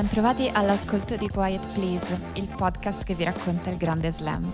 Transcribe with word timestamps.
Bentrovati 0.00 0.48
all'ascolto 0.50 1.14
di 1.14 1.28
Quiet 1.28 1.74
Please, 1.74 2.18
il 2.32 2.48
podcast 2.48 3.04
che 3.04 3.12
vi 3.12 3.22
racconta 3.22 3.68
il 3.68 3.76
grande 3.76 4.10
slam. 4.10 4.50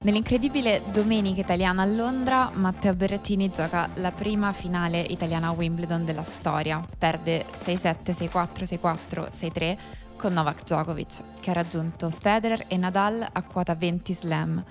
Nell'incredibile 0.00 0.82
domenica 0.92 1.40
italiana 1.40 1.80
a 1.80 1.86
Londra, 1.86 2.50
Matteo 2.52 2.94
Berrettini 2.94 3.50
gioca 3.50 3.88
la 3.94 4.12
prima 4.12 4.52
finale 4.52 5.00
italiana 5.00 5.46
a 5.46 5.52
Wimbledon 5.52 6.04
della 6.04 6.22
storia. 6.22 6.78
Perde 6.98 7.42
6-7, 7.42 8.10
6-4, 8.10 8.98
6-4, 9.08 9.28
6-3 9.30 9.78
con 10.18 10.34
Novak 10.34 10.62
Djokovic, 10.62 11.22
che 11.40 11.48
ha 11.48 11.54
raggiunto 11.54 12.10
Federer 12.10 12.66
e 12.68 12.76
Nadal 12.76 13.26
a 13.32 13.42
quota 13.44 13.74
20 13.74 14.12
slam. 14.12 14.62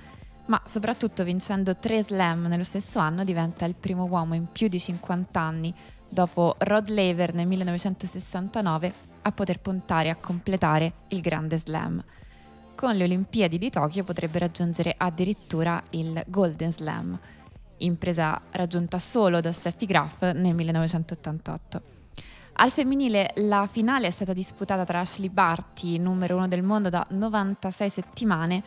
Ma 0.46 0.62
soprattutto 0.66 1.24
vincendo 1.24 1.76
3 1.76 2.04
slam 2.04 2.46
nello 2.46 2.62
stesso 2.62 3.00
anno 3.00 3.24
diventa 3.24 3.66
il 3.66 3.74
primo 3.74 4.06
uomo 4.06 4.36
in 4.36 4.46
più 4.52 4.68
di 4.68 4.80
50 4.80 5.40
anni, 5.40 5.74
dopo 6.08 6.58
Rod 6.60 6.90
Laver 6.90 7.34
nel 7.34 7.48
1969, 7.48 9.10
a 9.22 9.32
poter 9.32 9.60
puntare 9.60 10.10
a 10.10 10.16
completare 10.16 10.94
il 11.10 11.22
grande 11.22 11.58
slam 11.58 12.04
con 12.82 12.96
le 12.96 13.04
Olimpiadi 13.04 13.60
di 13.60 13.70
Tokyo 13.70 14.04
potrebbe 14.04 14.40
raggiungere 14.40 14.96
addirittura 14.98 15.84
il 15.92 16.20
Golden 16.26 16.74
Slam, 16.74 17.16
impresa 17.78 18.42
raggiunta 18.50 18.98
solo 18.98 19.40
da 19.40 19.52
Steffi 19.52 19.86
Graf 19.86 20.24
nel 20.32 20.56
1988. 20.56 21.82
Al 22.54 22.72
femminile 22.72 23.34
la 23.36 23.68
finale 23.72 24.08
è 24.08 24.10
stata 24.10 24.34
disputata 24.34 24.84
tra 24.84 25.00
Ashley 25.00 25.30
Barty, 25.30 26.00
numero 26.00 26.38
uno 26.38 26.48
del 26.48 26.64
mondo 26.64 26.90
da 26.90 27.06
96 27.08 27.90
settimane, 27.92 28.64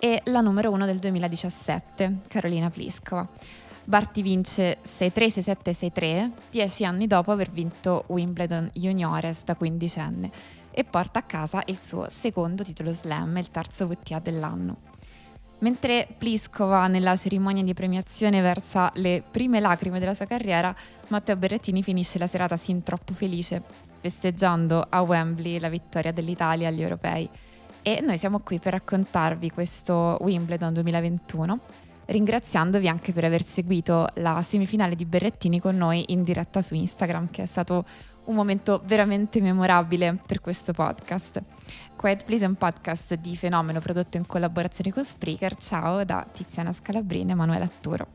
e 0.00 0.22
la 0.24 0.40
numero 0.40 0.72
uno 0.72 0.84
del 0.84 0.98
2017, 0.98 2.22
Carolina 2.26 2.68
Pliskova. 2.68 3.28
Barty 3.84 4.22
vince 4.22 4.78
6-3, 4.84 5.10
6-7, 5.10 5.90
6-3, 5.92 6.30
dieci 6.50 6.84
anni 6.84 7.06
dopo 7.08 7.32
aver 7.32 7.50
vinto 7.50 8.04
Wimbledon 8.06 8.70
Juniores 8.74 9.42
da 9.44 9.56
quindicenne 9.56 10.30
e 10.70 10.84
porta 10.84 11.18
a 11.18 11.22
casa 11.22 11.62
il 11.66 11.80
suo 11.80 12.08
secondo 12.08 12.62
titolo 12.62 12.92
slam, 12.92 13.36
il 13.38 13.50
terzo 13.50 13.86
WTA 13.86 14.20
dell'anno. 14.20 14.76
Mentre 15.58 16.08
Pliskova 16.16 16.86
nella 16.86 17.16
cerimonia 17.16 17.62
di 17.62 17.74
premiazione 17.74 18.40
versa 18.40 18.90
le 18.94 19.22
prime 19.28 19.60
lacrime 19.60 19.98
della 19.98 20.14
sua 20.14 20.26
carriera, 20.26 20.74
Matteo 21.08 21.36
Berrettini 21.36 21.82
finisce 21.82 22.18
la 22.18 22.26
serata 22.26 22.56
sin 22.56 22.82
troppo 22.82 23.12
felice, 23.14 23.62
festeggiando 24.00 24.84
a 24.88 25.02
Wembley 25.02 25.58
la 25.58 25.68
vittoria 25.68 26.12
dell'Italia 26.12 26.68
agli 26.68 26.82
europei. 26.82 27.28
E 27.82 28.00
noi 28.00 28.16
siamo 28.16 28.38
qui 28.40 28.58
per 28.58 28.72
raccontarvi 28.72 29.50
questo 29.50 30.18
Wimbledon 30.20 30.72
2021, 30.72 31.60
ringraziandovi 32.12 32.86
anche 32.86 33.12
per 33.12 33.24
aver 33.24 33.42
seguito 33.42 34.06
la 34.16 34.40
semifinale 34.42 34.94
di 34.94 35.04
Berrettini 35.04 35.60
con 35.60 35.76
noi 35.76 36.04
in 36.08 36.22
diretta 36.22 36.62
su 36.62 36.74
Instagram, 36.74 37.30
che 37.30 37.42
è 37.42 37.46
stato 37.46 37.84
un 38.24 38.34
momento 38.34 38.80
veramente 38.84 39.40
memorabile 39.40 40.18
per 40.24 40.40
questo 40.40 40.72
podcast. 40.72 41.42
Quiet 41.96 42.24
Please 42.24 42.44
è 42.44 42.46
un 42.48 42.54
podcast 42.54 43.14
di 43.14 43.36
fenomeno 43.36 43.80
prodotto 43.80 44.16
in 44.16 44.26
collaborazione 44.26 44.92
con 44.92 45.04
Spreaker. 45.04 45.56
Ciao 45.56 46.04
da 46.04 46.26
Tiziana 46.30 46.72
Scalabrini 46.72 47.30
e 47.30 47.32
Emanuele 47.32 47.64
Atturo. 47.64 48.06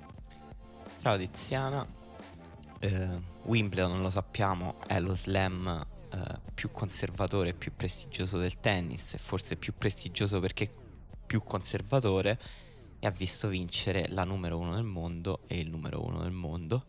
Ciao 1.01 1.17
Tiziana. 1.17 1.85
Eh, 2.79 3.07
Wimbledon, 3.43 4.01
lo 4.01 4.09
sappiamo, 4.09 4.75
è 4.85 4.99
lo 4.99 5.13
slam 5.13 5.85
eh, 6.11 6.39
più 6.53 6.71
conservatore 6.71 7.49
e 7.49 7.53
più 7.53 7.73
prestigioso 7.75 8.37
del 8.37 8.59
tennis 8.59 9.15
e 9.15 9.17
forse 9.17 9.55
più 9.55 9.73
prestigioso 9.77 10.39
perché 10.39 10.71
più 11.25 11.43
conservatore 11.43 12.39
e 12.99 13.07
ha 13.07 13.11
visto 13.11 13.47
vincere 13.47 14.07
la 14.09 14.23
numero 14.23 14.57
uno 14.57 14.75
del 14.75 14.83
mondo 14.83 15.41
e 15.47 15.59
il 15.59 15.69
numero 15.69 16.03
uno 16.03 16.21
del 16.21 16.31
mondo 16.31 16.85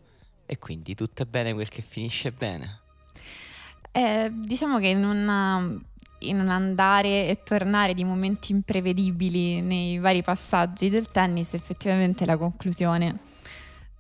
e 0.47 0.59
quindi 0.59 0.95
tutto 0.95 1.23
è 1.23 1.27
bene 1.27 1.53
quel 1.53 1.69
che 1.69 1.83
finisce 1.83 2.33
bene. 2.33 2.81
Eh, 3.93 4.31
diciamo 4.33 4.79
che 4.79 4.89
in, 4.89 5.05
una, 5.05 5.69
in, 6.21 6.41
un 6.41 6.49
andare 6.49 7.29
e 7.29 7.43
tornare 7.43 7.93
di 7.93 8.05
momenti 8.05 8.53
imprevedibili 8.53 9.61
nei 9.61 9.99
vari 9.99 10.23
passaggi 10.23 10.89
del 10.89 11.11
tennis, 11.11 11.53
effettivamente 11.53 12.25
la 12.25 12.37
conclusione 12.37 13.19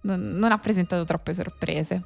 non, 0.02 0.20
non 0.20 0.52
ha 0.52 0.58
presentato 0.58 1.04
troppe 1.04 1.34
sorprese. 1.34 2.02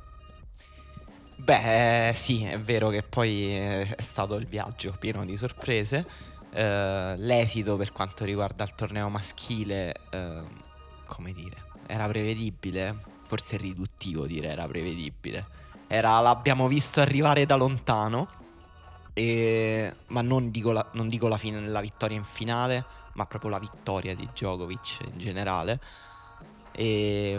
Beh, 1.36 2.12
sì, 2.14 2.44
è 2.44 2.58
vero 2.58 2.88
che 2.88 3.02
poi 3.02 3.52
è 3.52 3.96
stato 3.98 4.36
il 4.36 4.46
viaggio 4.46 4.94
pieno 4.98 5.24
di 5.24 5.36
sorprese. 5.36 6.06
Uh, 6.52 7.14
l'esito 7.16 7.76
per 7.76 7.92
quanto 7.92 8.24
riguarda 8.24 8.64
il 8.64 8.74
torneo 8.74 9.08
maschile, 9.08 9.94
uh, 10.12 10.44
come 11.06 11.32
dire, 11.32 11.56
era 11.86 12.06
prevedibile, 12.06 12.98
forse 13.26 13.56
riduttivo 13.56 14.26
dire 14.26 14.48
era 14.48 14.66
prevedibile 14.66 15.60
era, 15.92 16.20
l'abbiamo 16.20 16.68
visto 16.68 17.02
arrivare 17.02 17.44
da 17.44 17.54
lontano. 17.54 18.28
E, 19.12 19.94
ma 20.06 20.22
non 20.22 20.50
dico, 20.50 20.72
la, 20.72 20.88
non 20.92 21.06
dico 21.06 21.28
la, 21.28 21.36
fine, 21.36 21.68
la 21.68 21.82
vittoria 21.82 22.16
in 22.16 22.24
finale, 22.24 22.82
ma 23.12 23.26
proprio 23.26 23.50
la 23.50 23.58
vittoria 23.58 24.16
di 24.16 24.26
Djokovic 24.32 25.00
in 25.12 25.18
generale. 25.18 25.80
E, 26.72 27.38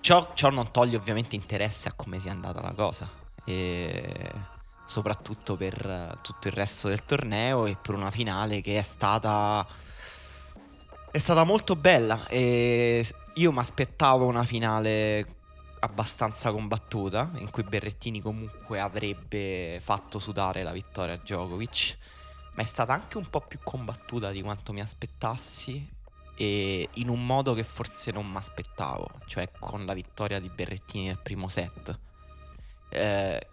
ciò, 0.00 0.30
ciò 0.32 0.48
non 0.48 0.70
toglie 0.70 0.96
ovviamente 0.96 1.36
interesse 1.36 1.88
a 1.88 1.92
come 1.92 2.18
sia 2.18 2.32
andata 2.32 2.62
la 2.62 2.72
cosa. 2.72 3.06
E 3.44 4.30
soprattutto 4.92 5.56
per 5.56 6.18
tutto 6.20 6.48
il 6.48 6.52
resto 6.52 6.88
del 6.88 7.06
torneo 7.06 7.64
e 7.64 7.78
per 7.80 7.94
una 7.94 8.10
finale 8.10 8.60
che 8.60 8.78
è 8.78 8.82
stata 8.82 9.66
è 11.10 11.16
stata 11.16 11.44
molto 11.44 11.76
bella 11.76 12.26
e 12.28 13.06
io 13.34 13.52
mi 13.52 13.58
aspettavo 13.58 14.26
una 14.26 14.44
finale 14.44 15.36
abbastanza 15.80 16.52
combattuta, 16.52 17.30
in 17.36 17.50
cui 17.50 17.62
Berrettini 17.62 18.20
comunque 18.20 18.80
avrebbe 18.80 19.80
fatto 19.82 20.18
sudare 20.18 20.62
la 20.62 20.72
vittoria 20.72 21.14
a 21.14 21.16
Djokovic, 21.16 21.96
ma 22.54 22.62
è 22.62 22.66
stata 22.66 22.92
anche 22.92 23.16
un 23.16 23.28
po' 23.28 23.40
più 23.40 23.58
combattuta 23.62 24.30
di 24.30 24.42
quanto 24.42 24.72
mi 24.72 24.80
aspettassi 24.80 25.86
e 26.36 26.88
in 26.92 27.08
un 27.08 27.24
modo 27.24 27.54
che 27.54 27.64
forse 27.64 28.10
non 28.10 28.26
mi 28.30 28.36
aspettavo, 28.36 29.08
cioè 29.26 29.50
con 29.58 29.86
la 29.86 29.94
vittoria 29.94 30.38
di 30.38 30.50
Berrettini 30.50 31.06
nel 31.06 31.18
primo 31.18 31.48
set. 31.48 31.98
Eh, 32.90 33.46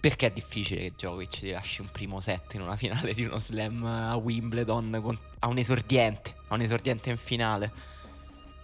perché 0.00 0.26
è 0.26 0.30
difficile 0.30 0.82
che 0.82 0.92
Djokovic 0.96 1.40
ti 1.40 1.50
lasci 1.50 1.80
un 1.80 1.88
primo 1.90 2.20
set 2.20 2.54
in 2.54 2.62
una 2.62 2.76
finale 2.76 3.12
di 3.12 3.24
uno 3.24 3.36
slam 3.38 3.84
a 3.84 4.16
Wimbledon 4.16 5.00
con, 5.02 5.18
a 5.40 5.48
un 5.48 5.58
esordiente, 5.58 6.34
a 6.48 6.54
un 6.54 6.60
esordiente 6.60 7.10
in 7.10 7.16
finale. 7.16 7.72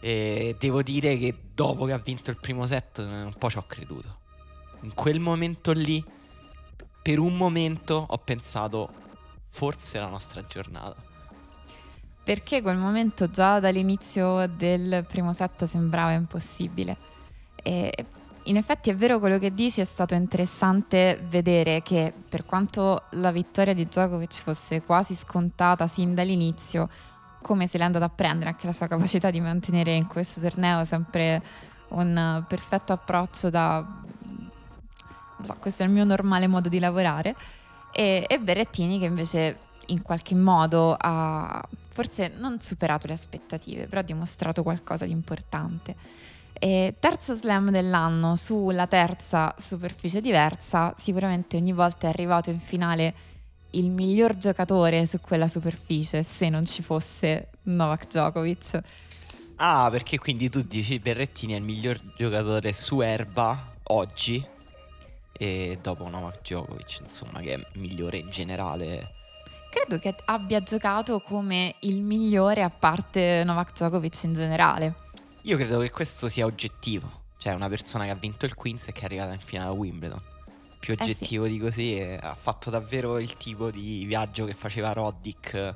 E 0.00 0.54
devo 0.58 0.82
dire 0.82 1.16
che 1.16 1.34
dopo 1.54 1.86
che 1.86 1.92
ha 1.92 1.98
vinto 1.98 2.30
il 2.30 2.38
primo 2.38 2.66
set 2.66 2.98
un 2.98 3.34
po' 3.36 3.50
ci 3.50 3.58
ho 3.58 3.64
creduto. 3.66 4.18
In 4.82 4.94
quel 4.94 5.18
momento 5.18 5.72
lì, 5.72 6.04
per 7.02 7.18
un 7.18 7.36
momento 7.36 8.04
ho 8.08 8.18
pensato 8.18 8.92
forse 9.48 9.98
la 9.98 10.08
nostra 10.08 10.44
giornata. 10.46 10.94
Perché 12.22 12.62
quel 12.62 12.76
momento 12.76 13.28
già 13.28 13.60
dall'inizio 13.60 14.46
del 14.46 15.04
primo 15.08 15.32
set 15.32 15.64
sembrava 15.64 16.12
impossibile. 16.12 16.96
E 17.56 17.92
in 18.44 18.56
effetti 18.56 18.90
è 18.90 18.94
vero 18.94 19.18
quello 19.18 19.38
che 19.38 19.54
dici, 19.54 19.80
è 19.80 19.84
stato 19.84 20.14
interessante 20.14 21.24
vedere 21.28 21.82
che 21.82 22.12
per 22.28 22.44
quanto 22.44 23.04
la 23.12 23.30
vittoria 23.30 23.74
di 23.74 23.86
Djokovic 23.86 24.34
fosse 24.34 24.82
quasi 24.82 25.14
scontata 25.14 25.86
sin 25.86 26.14
dall'inizio, 26.14 26.88
come 27.42 27.66
se 27.66 27.78
l'è 27.78 27.84
andata 27.84 28.06
a 28.06 28.10
prendere 28.10 28.50
anche 28.50 28.66
la 28.66 28.72
sua 28.72 28.86
capacità 28.86 29.30
di 29.30 29.40
mantenere 29.40 29.94
in 29.94 30.06
questo 30.06 30.40
torneo 30.40 30.84
sempre 30.84 31.42
un 31.88 32.44
perfetto 32.48 32.92
approccio 32.92 33.50
da 33.50 34.02
so, 35.42 35.56
questo 35.58 35.82
è 35.82 35.86
il 35.86 35.92
mio 35.92 36.04
normale 36.04 36.46
modo 36.46 36.68
di 36.68 36.78
lavorare 36.78 37.34
e, 37.92 38.24
e 38.26 38.38
Berrettini 38.40 38.98
che 38.98 39.04
invece 39.04 39.58
in 39.86 40.02
qualche 40.02 40.34
modo 40.34 40.96
ha 40.98 41.62
forse 41.90 42.32
non 42.36 42.60
superato 42.60 43.06
le 43.06 43.12
aspettative, 43.12 43.86
però 43.86 44.00
ha 44.00 44.04
dimostrato 44.04 44.62
qualcosa 44.62 45.04
di 45.04 45.12
importante. 45.12 45.94
E 46.64 46.94
terzo 46.98 47.34
slam 47.34 47.70
dell'anno 47.70 48.36
sulla 48.36 48.86
terza 48.86 49.54
superficie 49.58 50.22
diversa, 50.22 50.94
sicuramente 50.96 51.58
ogni 51.58 51.74
volta 51.74 52.06
è 52.06 52.08
arrivato 52.08 52.48
in 52.48 52.58
finale 52.58 53.14
il 53.72 53.90
miglior 53.90 54.38
giocatore 54.38 55.04
su 55.04 55.20
quella 55.20 55.46
superficie 55.46 56.22
se 56.22 56.48
non 56.48 56.64
ci 56.64 56.82
fosse 56.82 57.50
Novak 57.64 58.06
Djokovic. 58.06 58.80
Ah, 59.56 59.90
perché 59.90 60.18
quindi 60.18 60.48
tu 60.48 60.62
dici 60.62 60.98
Berrettini 60.98 61.52
è 61.52 61.56
il 61.56 61.62
miglior 61.62 62.00
giocatore 62.16 62.72
su 62.72 63.02
erba 63.02 63.74
oggi 63.88 64.42
e 65.34 65.78
dopo 65.82 66.08
Novak 66.08 66.40
Djokovic, 66.40 67.00
insomma, 67.02 67.40
che 67.40 67.52
è 67.52 67.66
migliore 67.74 68.16
in 68.16 68.30
generale. 68.30 69.12
Credo 69.68 69.98
che 69.98 70.14
abbia 70.24 70.62
giocato 70.62 71.20
come 71.20 71.74
il 71.80 72.00
migliore 72.00 72.62
a 72.62 72.70
parte 72.70 73.42
Novak 73.44 73.72
Djokovic 73.72 74.22
in 74.22 74.32
generale. 74.32 75.03
Io 75.44 75.56
credo 75.56 75.80
che 75.80 75.90
questo 75.90 76.28
sia 76.28 76.46
oggettivo, 76.46 77.22
cioè 77.38 77.54
una 77.54 77.68
persona 77.68 78.04
che 78.04 78.10
ha 78.10 78.14
vinto 78.14 78.46
il 78.46 78.54
Queens 78.54 78.88
e 78.88 78.92
che 78.92 79.02
è 79.02 79.04
arrivata 79.04 79.32
in 79.32 79.40
finale 79.40 79.70
a 79.70 79.72
Wimbledon 79.72 80.32
più 80.84 80.94
oggettivo 80.98 81.44
eh 81.44 81.48
sì. 81.48 81.54
di 81.54 81.60
così. 81.60 82.18
ha 82.20 82.34
fatto 82.34 82.68
davvero 82.68 83.18
il 83.18 83.38
tipo 83.38 83.70
di 83.70 84.04
viaggio 84.04 84.44
che 84.44 84.52
faceva 84.52 84.92
Roddick 84.92 85.54
eh, 85.54 85.74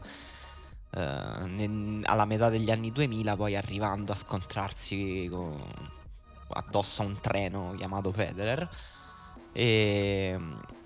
alla 2.05 2.25
metà 2.27 2.51
degli 2.51 2.71
anni 2.71 2.93
2000, 2.93 3.37
poi 3.37 3.57
arrivando 3.57 4.13
a 4.13 4.15
scontrarsi 4.15 5.27
con, 5.31 5.59
addosso 6.49 7.03
a 7.03 7.07
un 7.07 7.19
treno 7.23 7.73
chiamato 7.75 8.13
Federer. 8.13 8.69
E, 9.53 10.39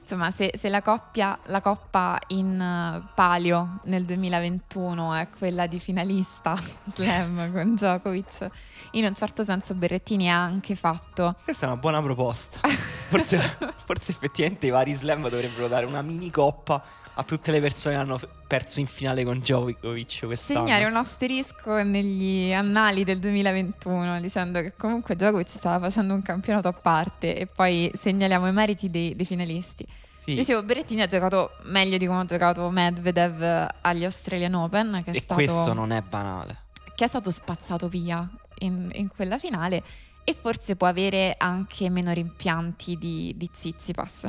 insomma, 0.02 0.31
se, 0.31 0.52
se 0.54 0.69
la, 0.69 0.82
coppia, 0.82 1.38
la 1.44 1.60
coppa 1.60 2.19
in 2.28 2.60
uh, 2.60 3.08
palio 3.14 3.81
nel 3.84 4.04
2021 4.04 5.14
è 5.14 5.28
quella 5.37 5.66
di 5.66 5.78
finalista 5.78 6.56
slam 6.84 7.50
con 7.52 7.75
Djokovic, 7.75 8.46
in 8.93 9.04
un 9.04 9.14
certo 9.14 9.43
senso 9.44 9.75
Berrettini 9.75 10.31
ha 10.31 10.43
anche 10.43 10.75
fatto... 10.75 11.37
Questa 11.43 11.66
è 11.66 11.69
una 11.69 11.78
buona 11.78 12.02
proposta. 12.02 12.60
Forse, 13.12 13.58
forse 13.84 14.12
effettivamente 14.12 14.66
i 14.66 14.70
vari 14.70 14.94
slam 14.94 15.28
dovrebbero 15.28 15.69
dare 15.69 15.84
una 15.84 16.00
mini 16.00 16.31
coppa 16.31 16.82
a 17.14 17.23
tutte 17.25 17.50
le 17.50 17.61
persone 17.61 17.94
che 17.94 18.00
hanno 18.00 18.20
perso 18.47 18.81
in 18.81 18.87
finale 18.87 19.25
con 19.25 19.38
Djokovic 19.38 20.25
quest'anno. 20.25 20.67
Segnare 20.67 20.85
un 20.87 20.97
asterisco 20.97 21.82
negli 21.82 22.53
annali 22.53 23.05
del 23.05 23.19
2021 23.19 24.20
dicendo 24.20 24.61
che 24.62 24.75
comunque 24.76 25.14
Djokovic 25.14 25.49
stava 25.49 25.87
facendo 25.87 26.14
un 26.14 26.23
campionato 26.23 26.69
a 26.69 26.73
parte 26.73 27.37
e 27.37 27.47
poi 27.47 27.91
segnaliamo 27.94 28.49
i 28.49 28.53
meriti 28.53 28.88
dei, 28.88 29.14
dei 29.14 29.26
finalisti. 29.26 29.87
Sì. 30.20 30.35
Dicevo, 30.35 30.62
Berrettini 30.62 31.03
ha 31.03 31.06
giocato 31.06 31.56
meglio 31.64 31.97
di 31.97 32.06
come 32.06 32.20
ha 32.20 32.25
giocato 32.25 32.70
Medvedev 32.70 33.69
agli 33.81 34.05
Australian 34.05 34.55
Open. 34.55 35.03
Che 35.05 35.11
e 35.11 35.20
stato, 35.20 35.35
questo 35.35 35.73
non 35.73 35.91
è 35.91 36.00
banale. 36.00 36.65
Che 36.94 37.05
è 37.05 37.08
stato 37.08 37.31
spazzato 37.31 37.88
via 37.88 38.29
in, 38.61 38.88
in 38.93 39.08
quella 39.08 39.38
finale 39.38 39.82
e 40.25 40.37
forse 40.41 40.76
può 40.76 40.87
avere 40.87 41.35
anche 41.37 41.91
meno 41.91 42.12
rimpianti 42.12 42.97
di, 42.97 43.35
di 43.37 43.50
Zizipas 43.53 44.26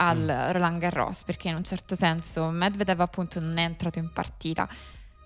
al 0.00 0.18
mm. 0.18 0.52
Roland 0.52 0.78
Garros 0.78 1.22
perché 1.22 1.48
in 1.48 1.56
un 1.56 1.64
certo 1.64 1.94
senso 1.94 2.48
Medvedev 2.48 3.00
appunto 3.00 3.40
non 3.40 3.58
è 3.58 3.64
entrato 3.64 3.98
in 3.98 4.10
partita. 4.12 4.68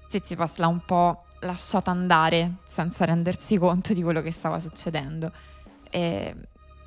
Tsitsipas 0.09 0.57
l'ha 0.57 0.67
un 0.67 0.85
po' 0.85 1.25
lasciato 1.41 1.91
andare 1.91 2.57
senza 2.65 3.05
rendersi 3.05 3.57
conto 3.57 3.93
di 3.93 4.03
quello 4.03 4.21
che 4.21 4.31
stava 4.31 4.59
succedendo. 4.59 5.31
E 5.91 6.35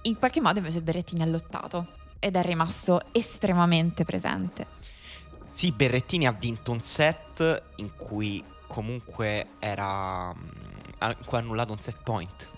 in 0.01 0.17
qualche 0.17 0.41
modo 0.41 0.59
invece 0.59 0.81
Berrettini 0.81 1.21
ha 1.21 1.25
lottato 1.25 1.87
ed 2.19 2.35
è 2.35 2.41
rimasto 2.43 3.01
estremamente 3.11 4.03
presente. 4.03 4.75
Sì, 5.51 5.71
Berrettini 5.71 6.27
ha 6.27 6.31
vinto 6.31 6.71
un 6.71 6.81
set 6.81 7.63
in 7.77 7.95
cui 7.95 8.43
comunque 8.67 9.51
era 9.59 10.33
mm, 10.33 10.49
ha 10.99 11.15
annullato 11.29 11.71
un 11.71 11.79
set 11.79 11.97
point 12.03 12.49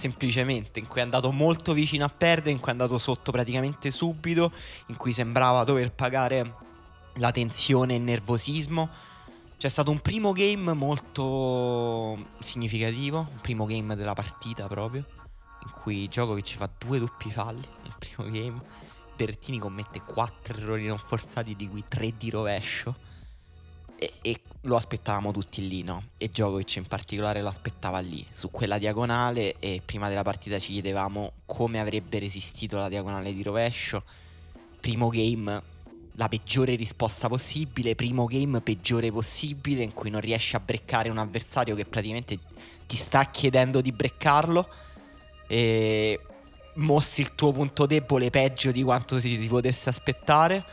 semplicemente, 0.00 0.80
in 0.80 0.86
cui 0.86 1.00
è 1.00 1.04
andato 1.04 1.30
molto 1.30 1.74
vicino 1.74 2.06
a 2.06 2.08
perdere, 2.08 2.52
in 2.52 2.58
cui 2.58 2.68
è 2.68 2.70
andato 2.70 2.96
sotto 2.96 3.30
praticamente 3.30 3.90
subito, 3.90 4.50
in 4.86 4.96
cui 4.96 5.12
sembrava 5.12 5.62
dover 5.62 5.92
pagare 5.92 6.54
la 7.16 7.30
tensione 7.30 7.92
e 7.92 7.96
il 7.98 8.02
nervosismo. 8.02 8.88
C'è 9.58 9.68
stato 9.68 9.90
un 9.90 10.00
primo 10.00 10.32
game 10.32 10.72
molto 10.72 12.28
significativo, 12.38 13.18
un 13.18 13.40
primo 13.42 13.66
game 13.66 13.94
della 13.94 14.14
partita 14.14 14.66
proprio, 14.68 15.04
in 15.64 15.70
cui 15.82 16.08
Djokovic 16.08 16.56
fa 16.56 16.70
due 16.78 16.98
doppi 16.98 17.30
falli 17.30 17.68
nel 17.82 17.94
primo 17.98 18.24
game. 18.32 18.62
Bertini 19.14 19.58
commette 19.58 20.00
quattro 20.00 20.56
errori 20.56 20.86
non 20.86 20.96
forzati, 20.96 21.54
di 21.54 21.68
cui 21.68 21.84
tre 21.86 22.14
di 22.16 22.30
rovescio 22.30 23.08
e, 24.00 24.14
e, 24.22 24.40
lo 24.62 24.76
aspettavamo 24.76 25.30
tutti 25.30 25.68
lì, 25.68 25.82
no? 25.82 26.04
E 26.16 26.28
Djokovic 26.28 26.76
in 26.76 26.86
particolare 26.86 27.42
lo 27.42 27.48
aspettava 27.48 27.98
lì, 27.98 28.24
su 28.32 28.50
quella 28.50 28.78
diagonale 28.78 29.56
e 29.58 29.82
prima 29.84 30.08
della 30.08 30.22
partita 30.22 30.58
ci 30.58 30.72
chiedevamo 30.72 31.32
come 31.44 31.80
avrebbe 31.80 32.18
resistito 32.18 32.78
la 32.78 32.88
diagonale 32.88 33.34
di 33.34 33.42
rovescio. 33.42 34.02
Primo 34.80 35.10
game, 35.10 35.62
la 36.14 36.28
peggiore 36.28 36.76
risposta 36.76 37.28
possibile, 37.28 37.94
primo 37.94 38.24
game 38.24 38.62
peggiore 38.62 39.12
possibile 39.12 39.82
in 39.82 39.92
cui 39.92 40.08
non 40.08 40.22
riesci 40.22 40.56
a 40.56 40.60
breccare 40.60 41.10
un 41.10 41.18
avversario 41.18 41.74
che 41.74 41.84
praticamente 41.84 42.38
ti 42.86 42.96
sta 42.96 43.26
chiedendo 43.26 43.82
di 43.82 43.92
breccarlo 43.92 44.66
e 45.46 46.18
mostri 46.76 47.20
il 47.20 47.34
tuo 47.34 47.52
punto 47.52 47.84
debole 47.84 48.30
peggio 48.30 48.70
di 48.70 48.82
quanto 48.82 49.20
si, 49.20 49.36
si 49.36 49.46
potesse 49.46 49.90
aspettare 49.90 50.64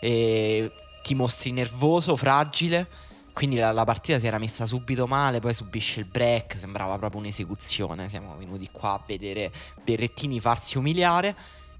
e 0.00 0.70
ti 1.08 1.14
mostri 1.14 1.52
nervoso, 1.52 2.16
fragile. 2.16 2.86
Quindi 3.32 3.56
la, 3.56 3.72
la, 3.72 3.84
partita 3.84 4.18
si 4.18 4.26
era 4.26 4.36
messa 4.36 4.66
subito 4.66 5.06
male, 5.06 5.40
poi 5.40 5.54
subisce 5.54 6.00
il 6.00 6.06
break, 6.06 6.58
sembrava 6.58 6.98
proprio 6.98 7.20
un'esecuzione. 7.20 8.10
Siamo 8.10 8.36
venuti 8.36 8.68
qua 8.70 8.92
a 8.92 9.02
vedere 9.06 9.50
Berrettini 9.82 10.38
farsi 10.38 10.76
umiliare. 10.76 11.34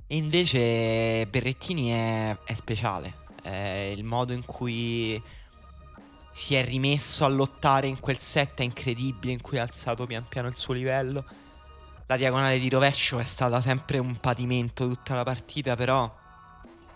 E 0.07 0.17
invece 0.17 1.27
Berrettini 1.27 1.91
è, 1.91 2.39
è 2.45 2.55
speciale. 2.55 3.27
È 3.43 3.93
il 3.95 4.03
modo 4.03 4.33
in 4.33 4.47
cui 4.47 5.23
si 6.31 6.55
è 6.55 6.65
rimesso 6.65 7.27
a 7.27 7.29
lottare 7.29 7.87
in 7.87 8.01
quel 8.01 8.19
set 8.19 8.61
è 8.61 8.63
incredibile, 8.63 9.33
in 9.33 9.43
cui 9.43 9.59
ha 9.59 9.63
alzato 9.63 10.07
pian 10.07 10.27
piano 10.27 10.49
il 10.49 10.57
suo 10.57 10.73
livello. 10.73 11.23
La 12.07 12.17
diagonale 12.17 12.59
di 12.59 12.71
rovescio 12.71 13.19
è 13.19 13.25
stata 13.25 13.61
sempre 13.61 13.99
un 13.99 14.19
patimento 14.21 14.89
tutta 14.89 15.15
la 15.15 15.25
partita, 15.25 15.77
però 15.77 16.11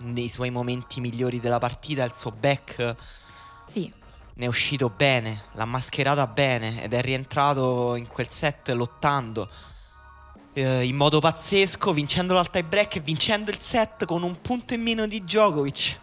nei 0.02 0.28
suoi 0.28 0.50
momenti 0.50 1.00
migliori 1.00 1.40
della 1.40 1.58
partita, 1.58 2.04
il 2.04 2.14
suo 2.14 2.30
back 2.30 2.96
sì. 3.66 3.92
ne 4.34 4.44
è 4.44 4.48
uscito 4.48 4.90
bene, 4.90 5.44
l'ha 5.52 5.64
mascherata 5.64 6.26
bene 6.26 6.82
ed 6.82 6.92
è 6.92 7.00
rientrato 7.00 7.94
in 7.94 8.06
quel 8.06 8.28
set 8.28 8.68
lottando 8.70 9.48
eh, 10.54 10.84
in 10.84 10.96
modo 10.96 11.20
pazzesco, 11.20 11.92
vincendo 11.92 12.34
l'al 12.34 12.50
tie 12.50 12.64
break 12.64 12.96
e 12.96 13.00
vincendo 13.00 13.50
il 13.50 13.58
set 13.58 14.04
con 14.04 14.22
un 14.22 14.40
punto 14.40 14.74
in 14.74 14.82
meno 14.82 15.06
di 15.06 15.22
Djokovic. 15.22 16.00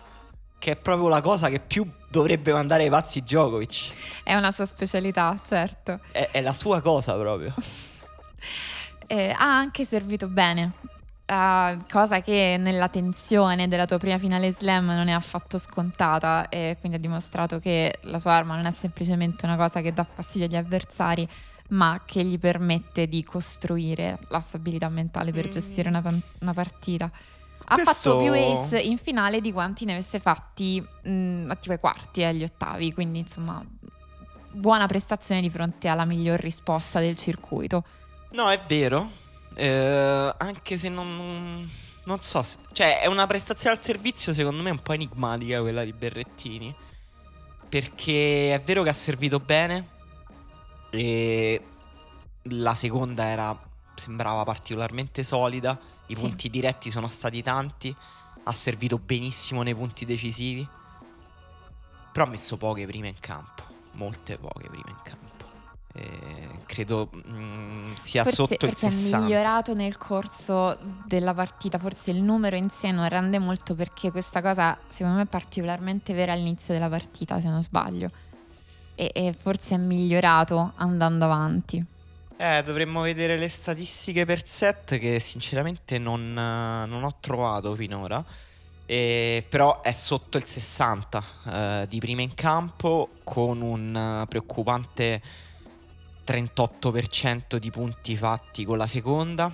Che 0.57 0.71
è 0.71 0.75
proprio 0.75 1.07
la 1.07 1.21
cosa 1.21 1.47
che 1.47 1.59
più 1.59 1.89
dovrebbe 2.09 2.51
mandare 2.51 2.83
ai 2.83 2.89
pazzi 2.89 3.21
Djokovic. 3.21 4.23
È 4.23 4.35
una 4.35 4.51
sua 4.51 4.65
specialità, 4.65 5.39
certo. 5.43 5.99
È, 6.11 6.29
è 6.31 6.41
la 6.41 6.53
sua 6.53 6.81
cosa 6.81 7.15
proprio. 7.15 7.53
eh, 9.07 9.29
ha 9.29 9.57
anche 9.57 9.85
servito 9.85 10.27
bene 10.27 10.73
Uh, 11.29 11.77
cosa 11.87 12.21
che 12.21 12.55
nella 12.57 12.89
tensione 12.89 13.67
della 13.67 13.85
tua 13.85 13.99
prima 13.99 14.17
finale 14.17 14.51
slam 14.51 14.87
non 14.87 15.09
è 15.09 15.11
affatto 15.11 15.59
scontata 15.59 16.49
e 16.49 16.75
quindi 16.79 16.97
ha 16.97 16.99
dimostrato 16.99 17.59
che 17.59 17.99
la 18.05 18.17
sua 18.17 18.31
arma 18.31 18.55
non 18.55 18.65
è 18.65 18.71
semplicemente 18.71 19.45
una 19.45 19.55
cosa 19.55 19.79
che 19.81 19.93
dà 19.93 20.03
fastidio 20.03 20.47
agli 20.47 20.55
avversari 20.55 21.29
ma 21.67 22.01
che 22.03 22.23
gli 22.23 22.39
permette 22.39 23.07
di 23.07 23.23
costruire 23.23 24.17
la 24.29 24.39
stabilità 24.39 24.89
mentale 24.89 25.31
per 25.31 25.45
mm. 25.45 25.51
gestire 25.51 25.89
una, 25.89 26.01
una 26.39 26.53
partita. 26.53 27.11
Ha 27.65 27.75
Questo... 27.75 27.93
fatto 27.93 28.17
più 28.17 28.33
ace 28.33 28.79
in 28.79 28.97
finale 28.97 29.39
di 29.39 29.51
quanti 29.51 29.85
ne 29.85 29.91
avesse 29.91 30.19
fatti 30.19 30.81
mh, 30.81 31.45
attivo 31.47 31.73
ai 31.73 31.79
quarti 31.79 32.21
e 32.21 32.25
agli 32.25 32.43
ottavi, 32.43 32.91
quindi 32.91 33.19
insomma 33.19 33.63
buona 34.51 34.87
prestazione 34.87 35.41
di 35.41 35.49
fronte 35.51 35.87
alla 35.89 36.05
miglior 36.05 36.39
risposta 36.39 36.99
del 36.99 37.15
circuito. 37.15 37.83
No, 38.31 38.49
è 38.49 38.59
vero, 38.67 39.11
eh, 39.59 40.33
anche 40.37 40.77
se 40.77 40.87
non, 40.87 41.69
non 42.05 42.21
so, 42.21 42.41
se, 42.41 42.59
cioè 42.71 43.01
è 43.01 43.07
una 43.07 43.27
prestazione 43.27 43.75
al 43.75 43.81
servizio 43.81 44.33
secondo 44.33 44.61
me 44.61 44.69
un 44.69 44.81
po' 44.81 44.93
enigmatica 44.93 45.59
quella 45.61 45.83
di 45.83 45.93
Berrettini. 45.93 46.73
Perché 47.69 48.53
è 48.53 48.59
vero 48.61 48.81
che 48.81 48.89
ha 48.89 48.93
servito 48.93 49.39
bene 49.39 49.87
e 50.89 51.63
la 52.43 52.73
seconda 52.73 53.27
era, 53.27 53.55
sembrava 53.93 54.43
particolarmente 54.43 55.23
solida, 55.23 55.79
i 56.07 56.15
sì. 56.15 56.21
punti 56.21 56.49
diretti 56.49 56.89
sono 56.89 57.07
stati 57.09 57.43
tanti, 57.43 57.95
ha 58.43 58.53
servito 58.53 58.97
benissimo 58.97 59.61
nei 59.61 59.75
punti 59.75 60.05
decisivi, 60.05 60.67
però 62.11 62.25
ha 62.25 62.29
messo 62.29 62.57
poche 62.57 62.87
prime 62.87 63.09
in 63.09 63.19
campo, 63.19 63.61
molte 63.91 64.39
poche 64.39 64.67
prime 64.67 64.89
in 64.89 65.01
campo. 65.03 65.28
Eh, 65.91 66.47
credo 66.67 67.09
mh, 67.11 67.31
mm, 67.31 67.93
sia 67.99 68.23
forse, 68.23 68.35
sotto 68.35 68.65
il 68.67 68.75
60. 68.75 69.17
è 69.17 69.19
migliorato 69.21 69.73
nel 69.73 69.97
corso 69.97 70.77
della 71.05 71.33
partita, 71.33 71.79
forse 71.79 72.11
il 72.11 72.21
numero 72.21 72.55
in 72.55 72.69
sé 72.69 72.91
non 72.91 73.09
rende 73.09 73.39
molto 73.39 73.73
perché 73.73 74.11
questa 74.11 74.41
cosa 74.41 74.77
secondo 74.87 75.17
me 75.17 75.23
è 75.23 75.27
particolarmente 75.27 76.13
vera 76.13 76.33
all'inizio 76.33 76.73
della 76.73 76.89
partita, 76.89 77.41
se 77.41 77.47
non 77.47 77.63
sbaglio. 77.63 78.09
E, 78.93 79.09
e 79.13 79.33
forse 79.37 79.75
è 79.75 79.77
migliorato 79.77 80.73
andando 80.75 81.25
avanti. 81.25 81.83
Eh, 82.37 82.61
dovremmo 82.63 83.01
vedere 83.01 83.37
le 83.37 83.49
statistiche 83.49 84.25
per 84.25 84.45
set 84.45 84.97
che 84.97 85.19
sinceramente 85.19 85.97
non, 85.97 86.33
non 86.33 87.03
ho 87.03 87.15
trovato 87.19 87.75
finora. 87.75 88.23
Eh, 88.85 89.45
però 89.47 89.81
è 89.81 89.91
sotto 89.91 90.37
il 90.37 90.45
60 90.45 91.23
eh, 91.45 91.85
di 91.87 91.99
prima 91.99 92.21
in 92.21 92.33
campo 92.33 93.09
con 93.23 93.61
un 93.61 94.25
preoccupante 94.27 95.21
38% 96.29 97.55
di 97.55 97.71
punti 97.71 98.15
fatti 98.15 98.63
con 98.63 98.77
la 98.77 98.85
seconda, 98.85 99.51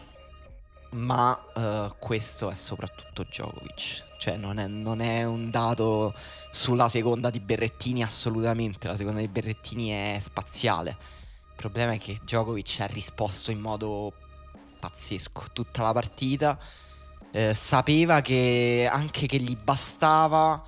ma 0.92 1.40
uh, 1.56 1.96
questo 1.98 2.52
è 2.52 2.56
soprattutto 2.56 3.24
Djokovic. 3.24 4.04
Cioè 4.18 4.36
non 4.36 4.60
è, 4.60 4.68
non 4.68 5.00
è, 5.00 5.24
un 5.24 5.50
dato 5.50 6.14
sulla 6.50 6.90
seconda 6.90 7.30
di 7.30 7.40
Berrettini 7.40 8.04
assolutamente, 8.04 8.88
la 8.88 8.98
seconda 8.98 9.22
di 9.22 9.30
Berrettini 9.30 9.90
è 9.90 10.20
spaziale. 10.22 10.90
Il 10.90 11.56
problema 11.56 11.94
è 11.94 11.98
che 11.98 12.20
Djokovic 12.22 12.80
ha 12.82 12.88
risposto 12.88 13.52
in 13.52 13.60
modo 13.60 14.12
pazzesco 14.78 15.46
tutta 15.54 15.82
la 15.82 15.94
partita. 15.94 16.60
Eh, 17.32 17.54
sapeva 17.54 18.20
che 18.20 18.88
anche 18.92 19.28
che 19.28 19.38
gli 19.38 19.56
bastava 19.56 20.62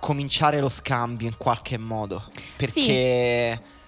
cominciare 0.00 0.58
lo 0.58 0.68
scambio 0.68 1.28
in 1.28 1.36
qualche 1.36 1.78
modo. 1.78 2.28
Perché... 2.56 3.60
Sì 3.62 3.82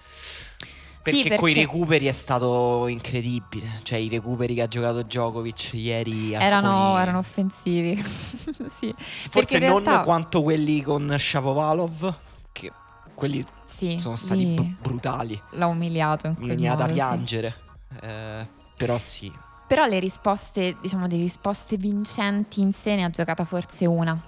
Perché, 1.11 1.29
perché... 1.29 1.37
con 1.37 1.49
i 1.49 1.53
recuperi 1.53 2.05
è 2.07 2.11
stato 2.11 2.87
incredibile. 2.87 3.79
Cioè, 3.83 3.97
i 3.97 4.09
recuperi 4.09 4.55
che 4.55 4.63
ha 4.63 4.67
giocato 4.67 5.03
Djokovic 5.03 5.71
ieri 5.73 6.33
erano, 6.33 6.69
alcuni... 6.69 7.01
erano 7.01 7.17
offensivi. 7.19 7.95
sì. 8.67 8.93
Forse 8.97 9.59
non 9.59 9.69
realtà... 9.69 10.01
quanto 10.01 10.41
quelli 10.41 10.81
con 10.81 11.15
Shapovalov, 11.17 12.13
che 12.51 12.71
quelli 13.13 13.45
sì, 13.63 13.97
sono 14.01 14.17
stati 14.17 14.45
b- 14.47 14.81
brutali. 14.81 15.41
L'ha 15.51 15.67
umiliato 15.67 16.27
in 16.27 16.35
quel 16.35 16.47
Mi 16.49 16.55
veniva 16.55 16.75
da 16.75 16.87
piangere. 16.87 17.55
Sì. 17.89 18.05
Eh, 18.05 18.47
però 18.75 18.97
sì. 18.97 19.31
Però 19.65 19.85
le 19.85 19.99
risposte, 19.99 20.75
diciamo, 20.81 21.07
le 21.07 21.15
risposte 21.15 21.77
vincenti 21.77 22.59
in 22.59 22.73
sé 22.73 22.95
ne 22.95 23.05
ha 23.05 23.09
giocata 23.09 23.45
forse 23.45 23.85
una. 23.85 24.21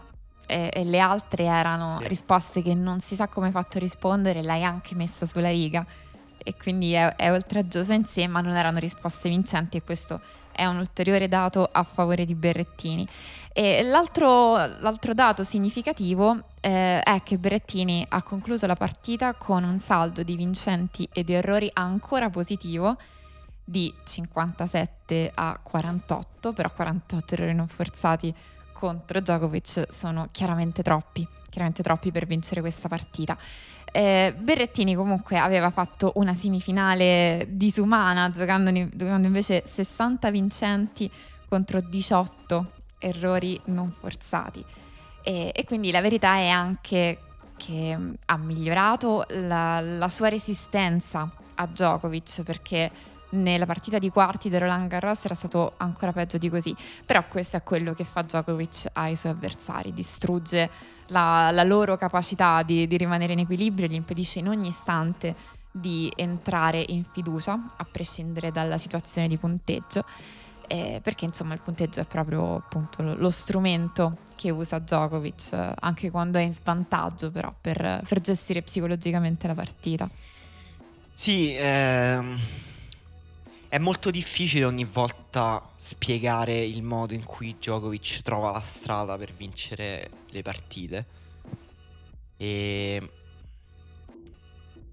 E, 0.48 0.70
e 0.74 0.84
le 0.86 1.00
altre 1.00 1.44
erano 1.44 1.98
sì. 2.00 2.08
risposte 2.08 2.62
che 2.62 2.74
non 2.74 3.02
si 3.02 3.16
sa 3.16 3.28
come 3.28 3.48
hai 3.48 3.52
fatto 3.52 3.80
rispondere, 3.80 4.42
l'hai 4.42 4.64
anche 4.64 4.96
messa 4.96 5.26
sulla 5.26 5.50
riga 5.50 5.86
e 6.44 6.56
quindi 6.56 6.94
è, 6.94 7.16
è 7.16 7.32
oltraggioso 7.32 7.94
in 7.94 8.06
sé, 8.06 8.28
ma 8.28 8.42
non 8.42 8.56
erano 8.56 8.80
risposte 8.80 9.30
vincenti 9.30 9.78
e 9.78 9.84
questo 9.84 10.22
è 10.52 10.66
un 10.66 10.78
ulteriore 10.78 11.30
dato 11.30 11.68
a 11.72 11.84
favore 11.84 12.26
di 12.26 12.36
Berrettini. 12.36 13.08
L'altro, 13.84 14.56
l'altro 14.56 15.14
dato 15.14 15.44
significativo 15.44 16.44
eh, 16.62 17.02
è 17.02 17.22
che 17.24 17.38
Berrettini 17.38 18.06
ha 18.08 18.24
concluso 18.24 18.68
la 18.68 18.76
partita 18.76 19.34
con 19.34 19.64
un 19.64 19.80
saldo 19.80 20.24
di 20.24 20.36
vincenti 20.36 21.08
e 21.12 21.24
di 21.24 21.34
errori 21.34 21.70
ancora 21.74 22.30
positivo 22.30 22.98
di 23.64 23.94
57 24.04 25.32
a 25.34 25.60
48, 25.62 26.54
però 26.54 26.72
48 26.72 27.34
errori 27.36 27.54
non 27.54 27.68
forzati 27.68 28.34
contro 28.74 29.20
Djokovic 29.20 29.94
sono 29.94 30.28
chiaramente 30.32 30.82
troppi, 30.82 31.28
chiaramente 31.50 31.84
troppi 31.84 32.12
per 32.12 32.26
vincere 32.26 32.62
questa 32.62 32.88
partita. 32.88 33.38
Eh, 33.92 34.36
Berrettini 34.38 34.96
comunque 34.96 35.38
aveva 35.38 35.70
fatto 35.70 36.14
una 36.16 36.34
semifinale 36.34 37.48
disumana 37.50 38.30
giocando, 38.30 38.72
giocando 38.94 39.28
invece 39.28 39.64
60 39.66 40.32
vincenti 40.32 41.10
contro 41.48 41.82
18 41.82 42.72
errori 43.00 43.60
non 43.66 43.92
forzati. 43.92 44.64
E, 45.24 45.52
e 45.54 45.64
quindi 45.66 45.92
la 45.92 46.02
verità 46.02 46.36
è 46.36 46.50
anche 46.50 47.20
che 47.58 47.98
ha 48.26 48.38
migliorato 48.38 49.26
la, 49.30 49.82
la 49.82 50.10
sua 50.10 50.30
resistenza 50.30 51.30
a 51.56 51.68
Djokovic 51.68 52.44
perché 52.44 52.90
nella 53.32 53.66
partita 53.66 54.00
di 54.00 54.10
quarti 54.10 54.50
del 54.50 54.62
Roland 54.62 54.88
Garros 54.88 55.26
era 55.26 55.36
stato 55.36 55.74
ancora 55.78 56.12
peggio 56.12 56.38
di 56.38 56.50
così, 56.50 56.76
però 57.06 57.28
questo 57.28 57.58
è 57.58 57.64
quello 57.64 57.94
che 57.94 58.04
fa 58.04 58.22
Djokovic 58.22 58.88
ai 58.94 59.16
suoi 59.16 59.34
avversari, 59.34 59.94
distrugge 59.94 60.70
la, 61.08 61.52
la 61.52 61.64
loro 61.64 61.98
capacità 61.98 62.64
di, 62.64 62.88
di 62.88 62.98
rimanere 62.98 63.34
in 63.34 63.40
equilibrio, 63.40 63.88
gli 63.88 63.94
impedisce 63.94 64.40
in 64.40 64.48
ogni 64.48 64.68
istante 64.68 65.58
di 65.72 66.12
entrare 66.16 66.84
in 66.88 67.04
fiducia, 67.12 67.60
a 67.78 67.86
prescindere 67.90 68.52
dalla 68.52 68.78
situazione 68.78 69.28
di 69.28 69.38
punteggio. 69.38 70.04
Eh, 70.72 71.00
perché 71.02 71.26
insomma 71.26 71.56
il 71.56 71.62
punteggio 71.62 72.00
è 72.00 72.06
proprio 72.06 72.58
appunto 72.58 73.02
lo, 73.02 73.32
strumento 73.32 74.18
che 74.36 74.52
usa 74.52 74.78
Djokovic 74.78 75.52
eh, 75.52 75.74
anche 75.80 76.12
quando 76.12 76.38
è 76.38 76.44
in 76.44 76.54
svantaggio 76.54 77.32
però 77.32 77.52
per, 77.60 78.04
per 78.08 78.20
gestire 78.20 78.62
psicologicamente 78.62 79.48
la 79.48 79.56
partita. 79.56 80.08
Sì, 81.12 81.56
ehm, 81.58 82.38
è 83.70 83.78
molto 83.78 84.10
difficile 84.10 84.66
ogni 84.66 84.84
volta 84.84 85.64
spiegare 85.78 86.58
il 86.58 86.82
modo 86.82 87.14
in 87.14 87.24
cui 87.24 87.56
Djokovic 87.56 88.22
trova 88.24 88.52
la 88.52 88.62
strada 88.62 89.16
per 89.16 89.32
vincere 89.32 90.10
le 90.32 90.42
partite. 90.42 91.06
E 92.36 93.12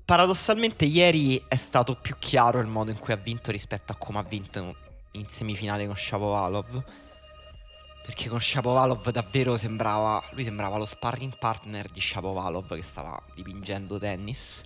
paradossalmente 0.05 0.85
ieri 0.85 1.43
è 1.49 1.57
stato 1.57 1.95
più 1.95 2.17
chiaro 2.19 2.61
il 2.61 2.67
modo 2.67 2.91
in 2.91 2.99
cui 2.99 3.15
ha 3.15 3.17
vinto 3.17 3.51
rispetto 3.51 3.93
a 3.93 3.97
come 3.97 4.19
ha 4.19 4.23
vinto 4.23 4.77
in 5.13 5.27
semifinale 5.27 5.87
con 5.87 5.97
Shapovalov. 5.97 6.85
Perché 8.05 8.29
con 8.29 8.43
Shapovalov 8.43 9.09
davvero 9.11 9.57
sembrava. 9.57 10.23
Lui 10.33 10.45
sembrava 10.45 10.77
lo 10.77 10.85
sparring 10.85 11.39
partner 11.39 11.89
di 11.89 12.01
Shapovalov 12.01 12.75
che 12.75 12.83
stava 12.83 13.19
dipingendo 13.35 13.99
tennis. 13.99 14.63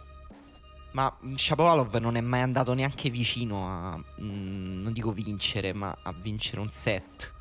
Ma 0.92 1.16
Shapovalov 1.36 1.94
non 1.96 2.16
è 2.16 2.20
mai 2.20 2.40
andato 2.40 2.74
neanche 2.74 3.10
vicino 3.10 3.68
a, 3.68 3.96
mh, 3.96 4.24
mm, 4.24 4.82
non 4.82 4.92
dico 4.92 5.12
vincere, 5.12 5.72
ma 5.72 5.96
a 6.02 6.12
vincere 6.12 6.60
un 6.60 6.70
set. 6.72 7.32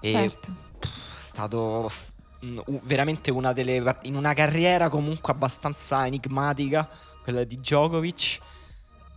E 0.00 0.10
certo. 0.10 0.54
È 0.80 0.86
stato 1.18 1.90
mm, 2.44 2.58
veramente 2.82 3.30
una 3.30 3.52
delle... 3.52 3.98
in 4.02 4.14
una 4.14 4.32
carriera 4.34 4.88
comunque 4.88 5.32
abbastanza 5.32 6.06
enigmatica, 6.06 6.88
quella 7.22 7.44
di 7.44 7.56
Djokovic, 7.56 8.40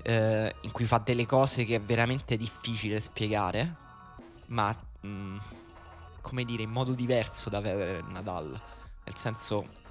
eh, 0.01 0.55
in 0.61 0.71
cui 0.71 0.85
fa 0.85 0.97
delle 0.97 1.25
cose 1.25 1.65
che 1.65 1.75
è 1.75 1.81
veramente 1.81 2.37
difficile 2.37 2.99
spiegare, 2.99 3.75
ma 4.47 4.75
mh, 5.01 5.07
mm, 5.07 5.37
come 6.21 6.43
dire, 6.45 6.63
in 6.63 6.71
modo 6.71 6.93
diverso 6.93 7.49
da 7.51 7.61
Federer 7.61 7.97
e 7.97 8.11
Nadal. 8.11 8.59
Nel 9.03 9.17
senso 9.17 9.83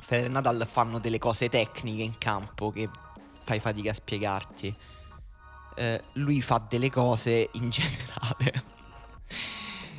Federer 0.00 0.30
e 0.30 0.32
Nadal 0.32 0.66
fanno 0.70 0.98
delle 0.98 1.18
cose 1.18 1.48
tecniche 1.48 2.02
in 2.02 2.18
campo 2.18 2.70
che 2.70 2.88
fai 3.44 3.60
fatica 3.60 3.90
a 3.90 3.94
spiegarti. 3.94 4.74
Eh, 5.76 6.02
lui 6.14 6.42
fa 6.42 6.64
delle 6.68 6.90
cose 6.90 7.48
in 7.52 7.70
generale. 7.70 8.64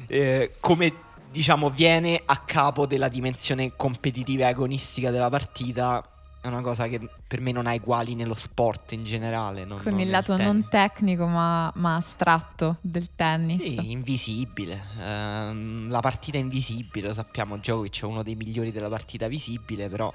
eh, 0.07 0.55
come 0.59 1.09
diciamo 1.31 1.69
viene 1.69 2.21
a 2.25 2.37
capo 2.39 2.85
della 2.85 3.07
dimensione 3.07 3.75
competitiva 3.77 4.43
e 4.43 4.47
agonistica 4.47 5.11
della 5.11 5.29
partita 5.29 6.10
è 6.41 6.47
una 6.47 6.61
cosa 6.61 6.87
che 6.87 6.99
per 7.27 7.39
me 7.39 7.51
non 7.51 7.67
ha 7.67 7.73
uguali 7.73 8.15
nello 8.15 8.33
sport 8.33 8.93
in 8.93 9.03
generale. 9.03 9.63
Non, 9.63 9.81
Con 9.83 9.91
non 9.91 10.01
il 10.01 10.09
lato 10.09 10.35
tennis. 10.35 10.51
non 10.51 10.67
tecnico 10.69 11.27
ma, 11.27 11.71
ma, 11.75 11.95
astratto 11.95 12.77
del 12.81 13.09
tennis. 13.15 13.61
Sì, 13.61 13.91
invisibile. 13.91 14.81
Uh, 14.97 15.87
la 15.87 15.99
partita 16.01 16.39
invisibile, 16.39 17.07
lo 17.07 17.13
sappiamo, 17.13 17.57
Djokovic 17.57 18.01
è 18.01 18.05
uno 18.05 18.23
dei 18.23 18.35
migliori 18.35 18.71
della 18.71 18.89
partita 18.89 19.27
visibile, 19.27 19.87
però 19.87 20.11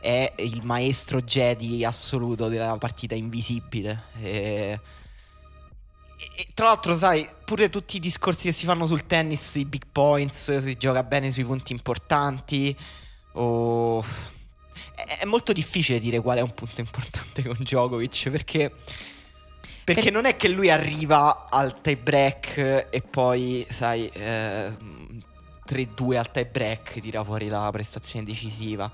è 0.00 0.32
il 0.36 0.62
maestro 0.62 1.20
Jedi 1.22 1.84
assoluto 1.84 2.46
della 2.46 2.76
partita 2.78 3.16
invisibile. 3.16 4.04
E... 4.20 4.80
E, 6.36 6.46
tra 6.54 6.66
l'altro, 6.66 6.96
sai, 6.96 7.28
pure 7.44 7.68
tutti 7.68 7.96
i 7.96 8.00
discorsi 8.00 8.46
che 8.46 8.52
si 8.52 8.64
fanno 8.64 8.86
sul 8.86 9.06
tennis, 9.06 9.56
i 9.56 9.64
big 9.64 9.86
points, 9.90 10.56
si 10.58 10.76
gioca 10.76 11.02
bene 11.02 11.32
sui 11.32 11.44
punti 11.44 11.72
importanti, 11.72 12.76
o 13.32 14.04
è, 14.94 15.24
molto 15.24 15.52
difficile 15.52 15.98
dire 15.98 16.20
qual 16.20 16.38
è 16.38 16.40
un 16.40 16.52
punto 16.52 16.80
importante 16.80 17.42
con 17.42 17.56
Djokovic 17.58 18.30
perché, 18.30 18.72
perché 19.84 20.02
per... 20.02 20.12
non 20.12 20.24
è 20.24 20.36
che 20.36 20.48
lui 20.48 20.70
arriva 20.70 21.48
al 21.48 21.80
tie 21.80 21.96
break 21.96 22.88
e 22.90 23.02
poi, 23.08 23.66
sai, 23.68 24.08
eh, 24.08 24.72
3-2 25.68 26.16
al 26.16 26.30
tie 26.30 26.46
break 26.46 27.00
tira 27.00 27.22
fuori 27.22 27.48
la 27.48 27.68
prestazione 27.70 28.24
decisiva. 28.24 28.90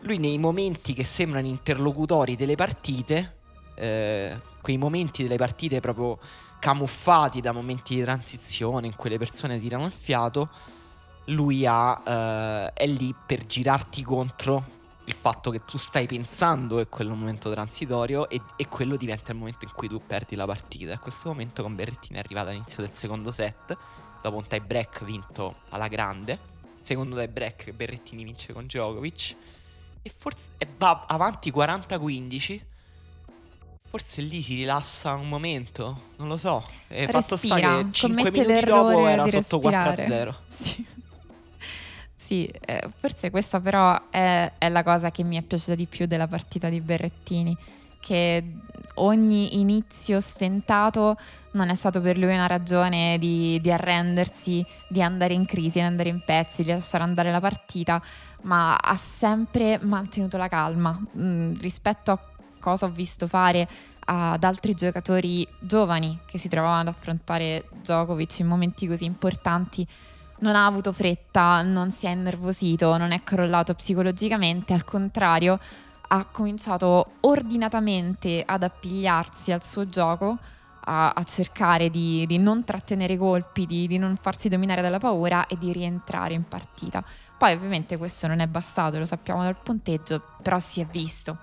Lui 0.00 0.18
nei 0.18 0.38
momenti 0.38 0.92
che 0.92 1.04
sembrano 1.04 1.46
interlocutori 1.46 2.36
delle 2.36 2.54
partite, 2.54 3.34
eh, 3.74 4.38
quei 4.60 4.76
momenti 4.76 5.22
delle 5.22 5.36
partite 5.36 5.80
proprio 5.80 6.18
camuffati 6.58 7.40
da 7.40 7.52
momenti 7.52 7.94
di 7.94 8.02
transizione 8.02 8.86
in 8.86 8.96
cui 8.96 9.10
le 9.10 9.18
persone 9.18 9.58
tirano 9.58 9.86
il 9.86 9.92
fiato, 9.92 10.50
lui 11.26 11.66
ha, 11.66 12.02
eh, 12.04 12.72
è 12.72 12.86
lì 12.86 13.14
per 13.26 13.46
girarti 13.46 14.02
contro 14.02 14.74
il 15.06 15.14
fatto 15.14 15.50
che 15.50 15.64
tu 15.64 15.78
stai 15.78 16.06
pensando 16.06 16.76
che 16.76 16.88
quello 16.88 17.10
è 17.10 17.12
un 17.12 17.20
momento 17.20 17.50
transitorio 17.50 18.28
e, 18.28 18.40
e, 18.56 18.68
quello 18.68 18.96
diventa 18.96 19.32
il 19.32 19.38
momento 19.38 19.64
in 19.64 19.70
cui 19.72 19.88
tu 19.88 20.02
perdi 20.04 20.34
la 20.34 20.46
partita. 20.46 20.94
A 20.94 20.98
questo 20.98 21.28
momento 21.28 21.62
con 21.62 21.74
Berrettini 21.74 22.16
è 22.16 22.18
arrivato 22.20 22.48
all'inizio 22.48 22.82
del 22.82 22.92
secondo 22.92 23.30
set, 23.30 23.76
dopo 24.20 24.36
un 24.36 24.46
tie 24.46 24.60
break 24.60 25.04
vinto 25.04 25.56
alla 25.70 25.88
grande. 25.88 26.54
Secondo 26.80 27.16
tie 27.16 27.28
break 27.28 27.72
Berrettini 27.72 28.24
vince 28.24 28.52
con 28.52 28.64
Djokovic 28.66 29.36
e 30.02 30.12
forse 30.16 30.50
e 30.58 30.68
va 30.76 31.04
avanti 31.06 31.52
40-15. 31.52 32.60
Forse 33.88 34.22
lì 34.22 34.42
si 34.42 34.56
rilassa 34.56 35.14
un 35.14 35.28
momento, 35.28 36.02
non 36.16 36.26
lo 36.26 36.36
so. 36.36 36.64
E 36.88 37.06
fatto 37.06 37.36
sta 37.36 37.54
che 37.54 37.86
5 37.92 38.30
minuti 38.32 38.64
dopo 38.64 39.06
era 39.06 39.28
sotto 39.28 39.58
4-0. 39.58 40.34
Sì. 40.46 40.86
Sì, 42.26 42.44
eh, 42.44 42.82
forse 42.96 43.30
questa 43.30 43.60
però 43.60 44.10
è, 44.10 44.50
è, 44.58 44.68
la 44.68 44.82
cosa 44.82 45.12
che 45.12 45.22
mi 45.22 45.36
è 45.36 45.42
piaciuta 45.42 45.76
di 45.76 45.86
più 45.86 46.06
della 46.06 46.26
partita 46.26 46.68
di 46.68 46.80
Berrettini, 46.80 47.56
che 48.00 48.42
ogni 48.94 49.60
inizio 49.60 50.18
stentato 50.18 51.16
non 51.52 51.68
è 51.68 51.74
stato 51.76 52.00
per 52.00 52.18
lui 52.18 52.34
una 52.34 52.48
ragione 52.48 53.16
di, 53.20 53.60
di 53.60 53.70
arrendersi, 53.70 54.66
di 54.88 55.00
andare 55.00 55.34
in 55.34 55.46
crisi, 55.46 55.78
di 55.78 55.84
andare 55.84 56.08
in 56.08 56.20
pezzi, 56.24 56.64
di 56.64 56.72
lasciare 56.72 57.04
andare 57.04 57.30
la 57.30 57.38
partita, 57.38 58.02
ma 58.42 58.74
ha 58.74 58.96
sempre 58.96 59.78
mantenuto 59.80 60.36
la 60.36 60.48
calma. 60.48 61.00
Mm, 61.16 61.54
rispetto 61.60 62.10
a 62.10 62.20
cosa 62.58 62.86
ho 62.86 62.90
visto 62.90 63.28
fare 63.28 63.68
ad 64.04 64.42
altri 64.42 64.74
giocatori 64.74 65.46
giovani 65.60 66.18
che 66.26 66.38
si 66.38 66.48
trovavano 66.48 66.80
ad 66.80 66.88
affrontare 66.88 67.68
Djokovic 67.82 68.40
in 68.40 68.48
momenti 68.48 68.88
così 68.88 69.04
importanti 69.04 69.86
non 70.38 70.54
ha 70.54 70.66
avuto 70.66 70.92
fretta, 70.92 71.62
non 71.62 71.90
si 71.90 72.06
è 72.06 72.10
innervosito, 72.10 72.96
non 72.96 73.12
è 73.12 73.22
crollato 73.22 73.74
psicologicamente, 73.74 74.72
al 74.72 74.84
contrario 74.84 75.58
ha 76.08 76.24
cominciato 76.26 77.12
ordinatamente 77.20 78.42
ad 78.44 78.62
appigliarsi 78.62 79.52
al 79.52 79.64
suo 79.64 79.86
gioco, 79.86 80.38
a, 80.88 81.10
a 81.10 81.22
cercare 81.24 81.90
di, 81.90 82.24
di, 82.26 82.38
non 82.38 82.64
trattenere 82.64 83.14
i 83.14 83.16
colpi, 83.16 83.66
di, 83.66 83.86
di 83.86 83.98
non 83.98 84.16
farsi 84.20 84.48
dominare 84.48 84.82
dalla 84.82 84.98
paura 84.98 85.46
e 85.46 85.56
di 85.58 85.72
rientrare 85.72 86.34
in 86.34 86.44
partita. 86.44 87.04
Poi 87.36 87.52
ovviamente 87.52 87.96
questo 87.96 88.26
non 88.28 88.38
è 88.38 88.46
bastato, 88.46 88.98
lo 88.98 89.04
sappiamo 89.04 89.42
dal 89.42 89.56
punteggio, 89.56 90.22
però 90.42 90.58
si 90.58 90.80
è 90.80 90.86
visto. 90.86 91.36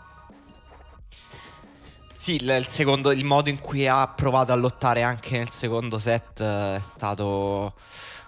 Sì, 2.14 2.36
il, 2.36 2.66
secondo, 2.68 3.12
il 3.12 3.26
modo 3.26 3.50
in 3.50 3.60
cui 3.60 3.86
ha 3.86 4.08
provato 4.08 4.54
a 4.54 4.56
lottare 4.56 5.04
anche 5.04 5.38
nel 5.38 5.52
secondo 5.52 5.98
set 5.98 6.42
è 6.42 6.80
stato... 6.80 7.74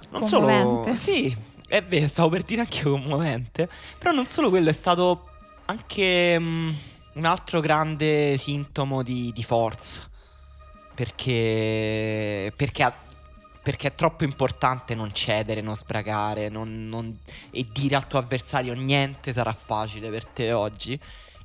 Non 0.10 0.22
commovente. 0.22 0.96
solo... 0.96 0.96
Sì, 0.96 1.36
è 1.68 1.84
vero, 1.84 2.08
stavo 2.08 2.30
per 2.30 2.44
dire 2.44 2.62
anche 2.62 2.84
commovente. 2.84 3.70
Però 3.98 4.12
non 4.12 4.28
solo 4.28 4.50
quello, 4.50 4.70
è 4.70 4.74
stato 4.74 5.30
anche 5.66 6.36
um, 6.38 6.76
un 7.14 7.26
altro 7.26 7.60
grande 7.60 8.38
sintomo 8.38 9.04
di, 9.04 9.32
di 9.34 9.44
forza. 9.44 10.08
Perché, 10.94 12.54
perché, 12.56 12.84
ha, 12.84 12.94
perché, 13.62 13.88
è 13.90 13.96
troppo 13.96 14.24
importante 14.24 14.96
non 14.96 15.14
cedere, 15.14 15.60
non 15.60 15.76
sbragare 15.76 16.48
non, 16.48 16.88
non, 16.88 17.18
e 17.52 17.66
dire 17.70 17.96
al 17.96 18.08
tuo 18.08 18.20
avversario 18.20 18.74
niente 18.74 19.34
sarà 19.34 19.54
facile 19.54 20.10
per 20.10 20.26
te 20.26 20.54
oggi. 20.54 20.98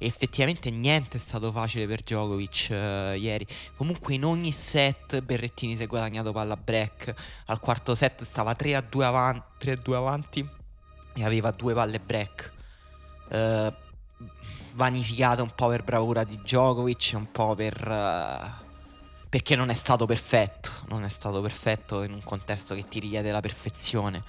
Effettivamente 0.02 0.70
niente 0.70 1.18
è 1.18 1.20
stato 1.20 1.52
facile 1.52 1.86
per 1.86 2.00
Djokovic 2.00 2.68
uh, 2.70 2.74
ieri. 3.14 3.46
Comunque 3.76 4.14
in 4.14 4.24
ogni 4.24 4.50
set 4.50 5.20
Berrettini 5.20 5.76
si 5.76 5.82
è 5.82 5.86
guadagnato 5.86 6.32
palla 6.32 6.56
break. 6.56 7.14
Al 7.46 7.60
quarto 7.60 7.94
set 7.94 8.24
stava 8.24 8.54
3 8.54 8.76
a 8.76 8.80
2 8.80 9.04
avanti, 9.04 9.42
3 9.58 9.72
a 9.72 9.76
2 9.76 9.96
avanti 9.96 10.48
e 11.12 11.24
aveva 11.24 11.50
due 11.50 11.74
palle 11.74 12.00
break. 12.00 12.52
Uh, 13.28 13.72
vanificata 14.72 15.42
un 15.42 15.52
po' 15.54 15.68
per 15.68 15.84
bravura 15.84 16.24
di 16.24 16.38
Djokovic, 16.38 17.12
un 17.14 17.30
po' 17.30 17.54
per... 17.54 17.86
Uh, 17.86 18.68
perché 19.28 19.54
non 19.54 19.68
è 19.68 19.74
stato 19.74 20.06
perfetto, 20.06 20.70
non 20.88 21.04
è 21.04 21.08
stato 21.08 21.40
perfetto 21.40 22.02
in 22.02 22.12
un 22.12 22.22
contesto 22.24 22.74
che 22.74 22.88
ti 22.88 23.00
richiede 23.00 23.30
la 23.30 23.40
perfezione. 23.40 24.22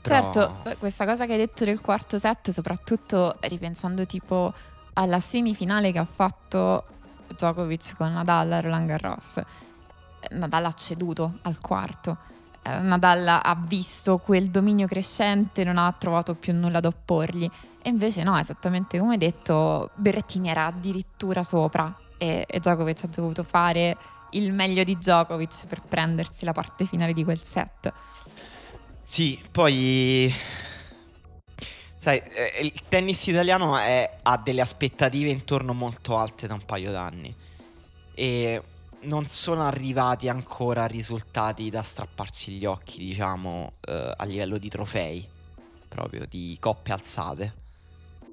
Però... 0.00 0.22
Certo, 0.22 0.76
questa 0.78 1.04
cosa 1.04 1.26
che 1.26 1.32
hai 1.32 1.38
detto 1.38 1.64
del 1.64 1.80
quarto 1.80 2.18
set, 2.18 2.50
soprattutto 2.50 3.36
ripensando 3.40 4.06
tipo 4.06 4.52
alla 4.94 5.20
semifinale 5.20 5.92
che 5.92 5.98
ha 5.98 6.04
fatto 6.04 6.84
Djokovic 7.28 7.96
con 7.96 8.12
Nadal 8.12 8.52
a 8.52 8.60
Roland 8.60 8.86
Garros, 8.86 9.40
Nadal 10.30 10.66
ha 10.66 10.72
ceduto 10.72 11.38
al 11.42 11.60
quarto. 11.60 12.18
Eh, 12.62 12.78
Nadal 12.78 13.26
ha 13.26 13.56
visto 13.66 14.18
quel 14.18 14.50
dominio 14.50 14.86
crescente, 14.86 15.64
non 15.64 15.78
ha 15.78 15.92
trovato 15.92 16.34
più 16.34 16.52
nulla 16.54 16.80
da 16.80 16.88
opporgli. 16.88 17.48
E 17.82 17.88
invece 17.88 18.22
no, 18.22 18.38
esattamente 18.38 18.98
come 18.98 19.18
detto, 19.18 19.90
Berrettini 19.94 20.48
era 20.48 20.66
addirittura 20.66 21.42
sopra 21.42 21.94
e, 22.16 22.44
e 22.48 22.60
Djokovic 22.60 23.04
ha 23.04 23.08
dovuto 23.08 23.42
fare 23.42 23.96
il 24.30 24.52
meglio 24.52 24.84
di 24.84 24.96
Djokovic 24.96 25.66
per 25.66 25.82
prendersi 25.82 26.44
la 26.44 26.52
parte 26.52 26.84
finale 26.84 27.12
di 27.12 27.24
quel 27.24 27.42
set. 27.42 27.92
Sì, 29.04 29.42
poi 29.50 30.32
sai, 32.02 32.20
eh, 32.34 32.58
il 32.62 32.88
tennis 32.88 33.24
italiano 33.28 33.78
è, 33.78 34.18
ha 34.22 34.36
delle 34.36 34.60
aspettative 34.60 35.30
intorno 35.30 35.72
molto 35.72 36.16
alte 36.16 36.48
da 36.48 36.54
un 36.54 36.64
paio 36.64 36.90
d'anni 36.90 37.32
e 38.12 38.60
non 39.02 39.28
sono 39.28 39.64
arrivati 39.64 40.28
ancora 40.28 40.86
risultati 40.86 41.70
da 41.70 41.82
strapparsi 41.82 42.50
gli 42.54 42.64
occhi, 42.64 43.04
diciamo, 43.04 43.74
eh, 43.82 44.14
a 44.16 44.24
livello 44.24 44.58
di 44.58 44.68
trofei, 44.68 45.24
proprio 45.86 46.26
di 46.26 46.56
coppe 46.58 46.90
alzate. 46.90 47.54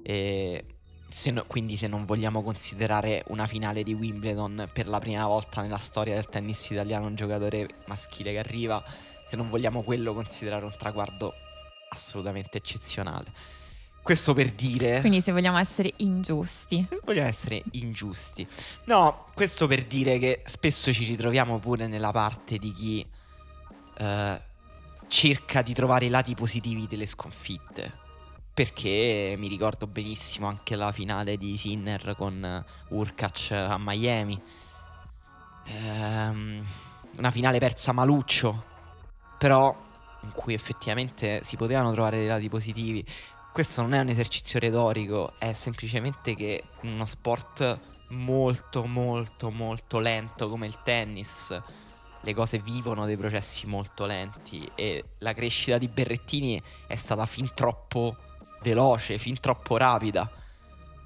E 0.02 0.64
se 1.06 1.30
no, 1.30 1.44
quindi 1.46 1.76
se 1.76 1.86
non 1.86 2.04
vogliamo 2.06 2.42
considerare 2.42 3.22
una 3.28 3.46
finale 3.46 3.84
di 3.84 3.94
Wimbledon 3.94 4.68
per 4.72 4.88
la 4.88 4.98
prima 4.98 5.28
volta 5.28 5.62
nella 5.62 5.78
storia 5.78 6.14
del 6.14 6.26
tennis 6.26 6.70
italiano 6.70 7.06
un 7.06 7.14
giocatore 7.14 7.68
maschile 7.86 8.32
che 8.32 8.40
arriva, 8.40 8.82
se 9.28 9.36
non 9.36 9.48
vogliamo 9.48 9.84
quello 9.84 10.12
considerare 10.12 10.64
un 10.64 10.74
traguardo 10.76 11.34
assolutamente 11.90 12.58
eccezionale. 12.58 13.58
Questo 14.02 14.34
per 14.34 14.50
dire... 14.50 15.00
Quindi 15.00 15.20
se 15.20 15.30
vogliamo 15.32 15.58
essere 15.58 15.92
ingiusti. 15.96 16.86
Se 16.88 17.00
vogliamo 17.04 17.28
essere 17.28 17.62
ingiusti. 17.72 18.46
No, 18.84 19.26
questo 19.34 19.66
per 19.66 19.84
dire 19.84 20.18
che 20.18 20.42
spesso 20.46 20.92
ci 20.92 21.04
ritroviamo 21.04 21.58
pure 21.58 21.86
nella 21.86 22.10
parte 22.10 22.58
di 22.58 22.72
chi 22.72 23.06
eh, 23.98 24.40
cerca 25.06 25.62
di 25.62 25.74
trovare 25.74 26.06
i 26.06 26.08
lati 26.08 26.34
positivi 26.34 26.86
delle 26.86 27.06
sconfitte 27.06 28.08
perché 28.52 29.36
mi 29.38 29.48
ricordo 29.48 29.86
benissimo 29.86 30.46
anche 30.46 30.76
la 30.76 30.92
finale 30.92 31.38
di 31.38 31.56
Sinner 31.56 32.14
con 32.14 32.62
Urkac 32.88 33.52
a 33.52 33.78
Miami. 33.78 34.38
Ehm, 35.64 36.62
una 37.16 37.30
finale 37.30 37.58
persa 37.58 37.92
maluccio, 37.92 38.64
però 39.38 39.74
in 40.22 40.32
cui 40.32 40.52
effettivamente 40.52 41.40
si 41.42 41.56
potevano 41.56 41.92
trovare 41.92 42.18
dei 42.18 42.26
lati 42.26 42.50
positivi. 42.50 43.02
Questo 43.52 43.82
non 43.82 43.94
è 43.94 43.98
un 43.98 44.08
esercizio 44.08 44.58
retorico, 44.58 45.34
è 45.38 45.52
semplicemente 45.52 46.34
che 46.34 46.64
uno 46.82 47.04
sport 47.04 47.78
molto 48.10 48.86
molto 48.86 49.50
molto 49.50 50.00
lento 50.00 50.48
come 50.48 50.66
il 50.66 50.82
tennis 50.82 51.56
le 52.22 52.34
cose 52.34 52.58
vivono 52.58 53.06
dei 53.06 53.16
processi 53.16 53.66
molto 53.66 54.04
lenti 54.04 54.70
e 54.74 55.04
la 55.18 55.32
crescita 55.32 55.78
di 55.78 55.88
Berrettini 55.88 56.62
è 56.86 56.96
stata 56.96 57.24
fin 57.26 57.50
troppo 57.54 58.16
veloce, 58.62 59.18
fin 59.18 59.40
troppo 59.40 59.76
rapida. 59.76 60.30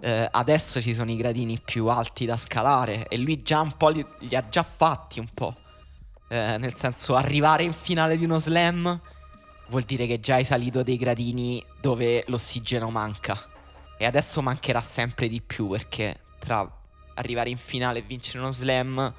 Eh, 0.00 0.28
adesso 0.30 0.80
ci 0.80 0.92
sono 0.92 1.11
i 1.11 1.16
gradini 1.16 1.61
più 1.64 1.87
alti 1.87 2.24
da 2.24 2.37
scalare 2.37 3.07
e 3.09 3.16
lui 3.16 3.42
già 3.42 3.61
un 3.61 3.76
po' 3.76 3.88
li, 3.88 4.04
li 4.20 4.35
ha 4.35 4.48
già 4.48 4.64
fatti 4.64 5.20
un 5.20 5.28
po'. 5.33 5.54
Eh, 6.28 6.59
nel 6.59 6.74
senso, 6.76 7.14
arrivare 7.14 7.62
in 7.62 7.72
finale 7.72 8.16
di 8.16 8.24
uno 8.24 8.38
slam 8.38 9.00
vuol 9.68 9.83
dire 9.83 10.07
che 10.07 10.20
già 10.20 10.35
hai 10.35 10.44
salito 10.44 10.83
dei 10.83 10.96
gradini 10.96 11.64
dove 11.81 12.24
l'ossigeno 12.29 12.90
manca. 12.90 13.46
E 13.96 14.05
adesso 14.05 14.42
mancherà 14.42 14.81
sempre 14.81 15.29
di 15.29 15.40
più 15.40 15.68
perché 15.68 16.20
tra 16.38 16.68
arrivare 17.14 17.50
in 17.50 17.57
finale 17.57 18.00
e 18.00 18.03
vincere 18.03 18.38
uno 18.38 18.53
slam 18.53 19.14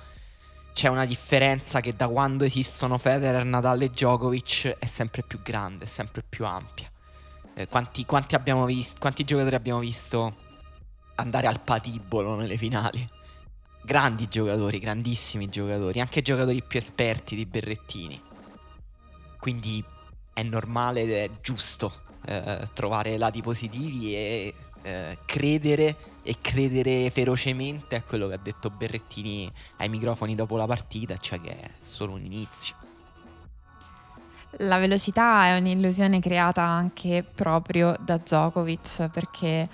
c'è 0.75 0.89
una 0.89 1.05
differenza 1.05 1.79
che 1.79 1.93
da 1.93 2.09
quando 2.09 2.43
esistono 2.43 2.97
Federer, 2.97 3.45
Nadal 3.45 3.81
e 3.81 3.89
Djokovic 3.89 4.75
è 4.77 4.85
sempre 4.85 5.23
più 5.23 5.41
grande, 5.41 5.85
è 5.85 5.87
sempre 5.87 6.21
più 6.27 6.45
ampia. 6.45 6.91
Eh, 7.53 7.69
quanti, 7.69 8.03
quanti, 8.03 8.35
visto, 8.65 8.97
quanti 8.99 9.23
giocatori 9.23 9.55
abbiamo 9.55 9.79
visto 9.79 10.35
andare 11.15 11.47
al 11.47 11.61
patibolo 11.61 12.35
nelle 12.35 12.57
finali? 12.57 13.09
Grandi 13.83 14.27
giocatori, 14.27 14.79
grandissimi 14.79 15.47
giocatori, 15.47 16.01
anche 16.01 16.21
giocatori 16.21 16.61
più 16.61 16.77
esperti 16.77 17.37
di 17.37 17.45
Berrettini. 17.45 18.21
Quindi 19.39 19.81
è 20.35 20.43
normale 20.43 21.03
ed 21.03 21.11
è 21.11 21.29
giusto 21.41 21.93
eh, 22.25 22.67
trovare 22.73 23.17
lati 23.17 23.41
positivi 23.41 24.13
e 24.13 24.53
eh, 24.81 25.17
credere 25.25 25.95
e 26.23 26.35
credere 26.41 27.09
ferocemente 27.09 27.95
a 27.95 28.03
quello 28.03 28.27
che 28.27 28.33
ha 28.33 28.39
detto 28.41 28.69
Berrettini 28.69 29.49
ai 29.77 29.87
microfoni 29.87 30.35
dopo 30.35 30.57
la 30.57 30.65
partita, 30.65 31.15
cioè 31.17 31.39
che 31.39 31.57
è 31.57 31.69
solo 31.81 32.13
un 32.13 32.25
inizio. 32.25 32.75
La 34.59 34.77
velocità 34.77 35.45
è 35.45 35.57
un'illusione 35.57 36.19
creata 36.19 36.63
anche 36.63 37.23
proprio 37.23 37.95
da 37.99 38.17
Djokovic 38.17 39.09
perché 39.09 39.69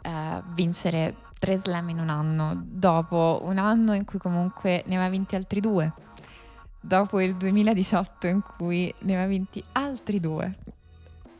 eh, 0.00 0.42
vincere 0.54 1.16
tre 1.38 1.58
slam 1.58 1.90
in 1.90 2.00
un 2.00 2.08
anno, 2.08 2.54
dopo 2.64 3.40
un 3.42 3.58
anno 3.58 3.92
in 3.92 4.06
cui 4.06 4.18
comunque 4.18 4.82
ne 4.86 4.94
aveva 4.94 5.10
vinti 5.10 5.36
altri 5.36 5.60
due, 5.60 5.92
dopo 6.86 7.20
il 7.20 7.36
2018 7.36 8.26
in 8.26 8.42
cui 8.42 8.92
ne 9.00 9.14
aveva 9.14 9.28
vinti 9.28 9.62
altri 9.72 10.20
due, 10.20 10.54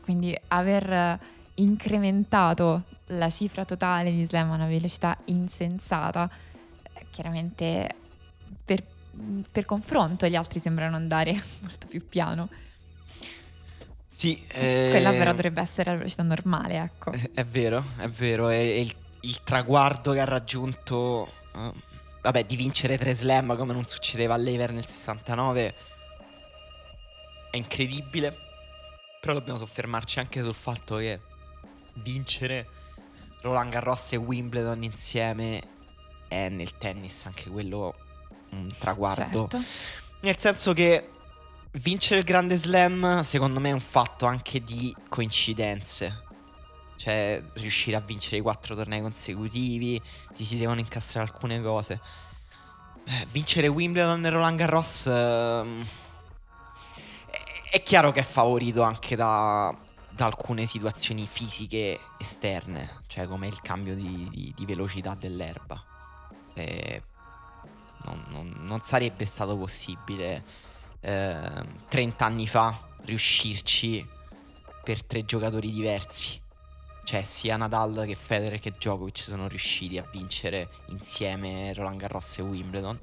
quindi 0.03 0.37
aver 0.49 1.19
incrementato 1.55 2.83
la 3.07 3.29
cifra 3.29 3.65
totale 3.65 4.11
di 4.11 4.25
slam 4.25 4.51
a 4.51 4.55
una 4.55 4.67
velocità 4.67 5.17
insensata, 5.25 6.29
eh, 6.93 7.05
chiaramente 7.09 7.95
per, 8.63 8.83
per 9.49 9.65
confronto 9.65 10.27
gli 10.27 10.35
altri 10.35 10.59
sembrano 10.59 10.95
andare 10.95 11.31
molto 11.61 11.87
più 11.87 12.05
piano. 12.07 12.49
Sì, 14.09 14.43
eh, 14.47 14.87
quella 14.89 15.11
però 15.11 15.31
dovrebbe 15.31 15.61
essere 15.61 15.91
la 15.91 15.97
velocità 15.97 16.23
normale, 16.23 16.77
ecco. 16.81 17.11
È, 17.11 17.31
è 17.35 17.45
vero, 17.45 17.83
è 17.97 18.07
vero, 18.07 18.49
è, 18.49 18.57
è 18.57 18.79
il, 18.79 18.95
il, 19.21 19.43
traguardo 19.43 20.11
che 20.11 20.19
ha 20.19 20.25
raggiunto, 20.25 21.31
uh, 21.53 21.73
vabbè, 22.21 22.43
di 22.45 22.55
vincere 22.55 22.97
tre 22.97 23.13
slam 23.13 23.55
come 23.55 23.73
non 23.73 23.85
succedeva 23.85 24.33
all'Ever 24.33 24.71
nel 24.71 24.85
69, 24.85 25.75
è 27.51 27.57
incredibile, 27.57 28.37
però 29.21 29.33
dobbiamo 29.33 29.59
soffermarci 29.59 30.19
anche 30.19 30.41
sul 30.43 30.55
fatto 30.55 30.97
che 30.97 31.19
vincere 31.95 32.67
Roland 33.41 33.71
Garros 33.71 34.13
e 34.13 34.17
Wimbledon 34.17 34.83
insieme 34.83 35.75
è 36.27 36.49
nel 36.49 36.77
tennis 36.77 37.25
anche 37.25 37.49
quello 37.49 37.95
un 38.51 38.67
traguardo. 38.77 39.47
Certo. 39.47 39.61
Nel 40.21 40.37
senso 40.37 40.73
che 40.73 41.09
vincere 41.73 42.19
il 42.19 42.25
Grande 42.25 42.55
Slam, 42.55 43.21
secondo 43.21 43.59
me, 43.59 43.69
è 43.69 43.73
un 43.73 43.79
fatto 43.79 44.25
anche 44.25 44.61
di 44.61 44.95
coincidenze. 45.09 46.25
Cioè, 46.97 47.41
riuscire 47.53 47.95
a 47.95 48.01
vincere 48.01 48.37
i 48.37 48.41
quattro 48.41 48.75
tornei 48.75 49.01
consecutivi, 49.01 50.01
ti 50.33 50.43
si 50.43 50.57
devono 50.57 50.79
incastrare 50.79 51.29
alcune 51.29 51.61
cose. 51.61 52.01
Eh, 53.05 53.25
vincere 53.31 53.67
Wimbledon 53.67 54.25
e 54.25 54.29
Roland 54.29 54.57
Garros... 54.57 55.05
ehm, 55.07 55.85
è- 57.71 57.83
chiaro 57.83 58.11
che 58.11 58.21
è 58.21 58.23
favorito 58.23 58.81
anche 58.81 59.15
da, 59.15 59.75
da 60.09 60.25
alcune 60.25 60.65
situazioni 60.65 61.27
fisiche 61.27 61.99
esterne, 62.17 63.01
cioè 63.07 63.27
come 63.27 63.47
il 63.47 63.61
cambio 63.61 63.95
di, 63.95 64.27
di- 64.31 64.53
di 64.55 64.65
velocità 64.65 65.15
dell'erba. 65.15 65.81
Eh, 66.53 67.03
non, 68.05 68.23
non- 68.29 68.55
non 68.61 68.79
sarebbe 68.81 69.25
stato 69.25 69.55
possibile 69.57 70.43
ehm, 71.01 71.85
30 71.87 72.25
anni 72.25 72.47
fa 72.47 72.77
riuscirci 73.03 74.05
per 74.83 75.03
tre 75.03 75.25
giocatori 75.25 75.71
diversi. 75.71 76.41
Cioè, 77.07 77.23
sia 77.23 77.55
Nadal 77.55 78.03
che 78.05 78.15
Federer 78.15 78.59
che 78.59 78.71
Djokovic 78.71 79.19
sono 79.19 79.47
riusciti 79.47 79.97
a 79.97 80.05
vincere 80.11 80.67
insieme 80.87 81.73
Roland 81.73 81.97
Garros 81.97 82.39
e 82.39 82.41
Wimbledon. 82.41 82.99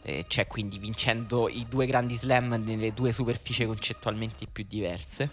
E 0.00 0.24
cioè, 0.26 0.46
quindi 0.46 0.78
vincendo 0.78 1.46
i 1.46 1.66
due 1.68 1.84
grandi 1.84 2.16
slam 2.16 2.54
nelle 2.64 2.94
due 2.94 3.12
superfici 3.12 3.66
concettualmente 3.66 4.46
più 4.46 4.64
diverse. 4.66 5.30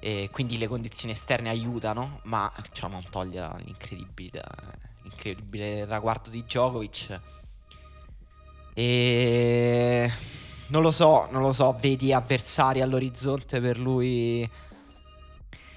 E 0.00 0.28
quindi 0.32 0.58
le 0.58 0.66
condizioni 0.66 1.12
esterne 1.12 1.50
aiutano, 1.50 2.18
ma 2.24 2.52
ciò 2.72 2.88
non 2.88 3.02
toglie 3.08 3.48
l'incredibile, 3.58 4.42
l'incredibile 5.02 5.86
traguardo 5.86 6.30
di 6.30 6.42
Djokovic. 6.42 7.20
E 8.74 10.12
non 10.66 10.82
lo 10.82 10.90
so, 10.90 11.28
non 11.30 11.42
lo 11.42 11.52
so, 11.52 11.76
vedi 11.80 12.12
avversari 12.12 12.80
all'orizzonte 12.80 13.60
per 13.60 13.78
lui 13.78 14.50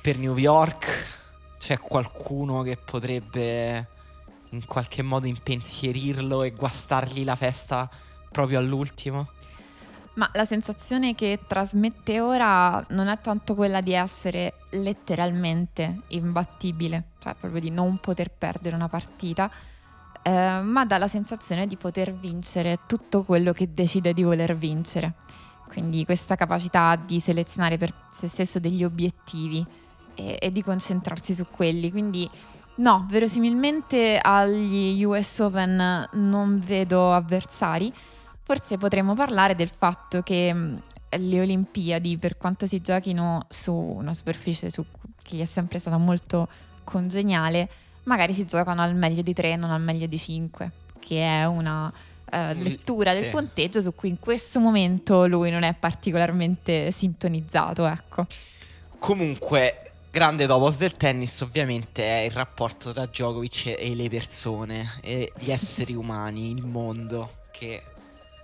per 0.05 0.19
New 0.19 0.37
York? 0.37 1.55
C'è 1.57 1.79
qualcuno 1.79 2.61
che 2.61 2.77
potrebbe 2.77 3.87
in 4.51 4.63
qualche 4.67 5.01
modo 5.01 5.25
impensierirlo 5.25 6.43
e 6.43 6.51
guastargli 6.51 7.23
la 7.23 7.35
festa 7.35 7.89
proprio 8.31 8.59
all'ultimo? 8.59 9.29
Ma 10.13 10.29
la 10.33 10.45
sensazione 10.45 11.15
che 11.15 11.39
trasmette 11.47 12.19
ora 12.19 12.85
non 12.89 13.07
è 13.07 13.19
tanto 13.19 13.55
quella 13.55 13.81
di 13.81 13.93
essere 13.93 14.53
letteralmente 14.73 16.01
imbattibile, 16.09 17.05
cioè 17.17 17.33
proprio 17.33 17.59
di 17.59 17.71
non 17.71 17.97
poter 17.97 18.29
perdere 18.29 18.75
una 18.75 18.87
partita, 18.87 19.49
eh, 20.21 20.59
ma 20.61 20.85
dà 20.85 20.99
la 20.99 21.07
sensazione 21.07 21.65
di 21.65 21.77
poter 21.77 22.13
vincere 22.13 22.81
tutto 22.85 23.23
quello 23.23 23.53
che 23.53 23.73
decide 23.73 24.13
di 24.13 24.21
voler 24.21 24.55
vincere. 24.55 25.13
Quindi 25.67 26.05
questa 26.05 26.35
capacità 26.35 26.95
di 26.95 27.19
selezionare 27.19 27.79
per 27.79 27.91
se 28.11 28.27
stesso 28.27 28.59
degli 28.59 28.83
obiettivi 28.83 29.65
e, 30.15 30.37
e 30.39 30.51
di 30.51 30.63
concentrarsi 30.63 31.33
su 31.33 31.45
quelli. 31.49 31.91
Quindi 31.91 32.29
no, 32.75 33.05
verosimilmente 33.09 34.17
agli 34.21 35.03
US 35.03 35.39
Open 35.39 36.09
non 36.13 36.59
vedo 36.59 37.13
avversari. 37.13 37.93
Forse 38.43 38.77
potremmo 38.77 39.13
parlare 39.13 39.55
del 39.55 39.69
fatto 39.69 40.21
che 40.21 40.53
mh, 40.53 40.81
le 41.17 41.41
Olimpiadi, 41.41 42.17
per 42.17 42.37
quanto 42.37 42.65
si 42.65 42.81
giochino 42.81 43.45
su 43.49 43.73
una 43.73 44.13
superficie 44.13 44.69
su- 44.69 44.85
che 45.21 45.37
gli 45.37 45.41
è 45.41 45.45
sempre 45.45 45.79
stata 45.79 45.97
molto 45.97 46.47
congeniale, 46.83 47.69
magari 48.03 48.33
si 48.33 48.45
giocano 48.45 48.81
al 48.81 48.95
meglio 48.95 49.21
di 49.23 49.33
3 49.33 49.55
non 49.55 49.71
al 49.71 49.81
meglio 49.81 50.05
di 50.05 50.17
5, 50.17 50.71
che 50.99 51.21
è 51.21 51.45
una 51.45 51.91
eh, 52.31 52.53
Mm, 52.53 52.61
lettura 52.61 53.13
sì. 53.13 53.21
del 53.21 53.29
punteggio 53.29 53.81
su 53.81 53.93
cui 53.95 54.09
in 54.09 54.19
questo 54.19 54.59
momento 54.59 55.25
lui 55.27 55.51
non 55.51 55.63
è 55.63 55.73
particolarmente 55.73 56.91
sintonizzato, 56.91 57.85
ecco. 57.85 58.25
Comunque, 58.99 59.91
grande 60.15 60.47
topos 60.47 60.77
del 60.77 60.95
tennis 60.95 61.41
ovviamente 61.41 62.01
è 62.01 62.23
il 62.23 62.31
rapporto 62.31 62.93
tra 62.93 63.05
Djokovic 63.05 63.75
e 63.77 63.93
le 63.95 64.07
persone, 64.07 64.97
e 65.01 65.33
gli 65.37 65.51
esseri 65.51 65.91
umani, 65.93 66.51
il 66.51 66.63
mondo, 66.63 67.39
che 67.51 67.83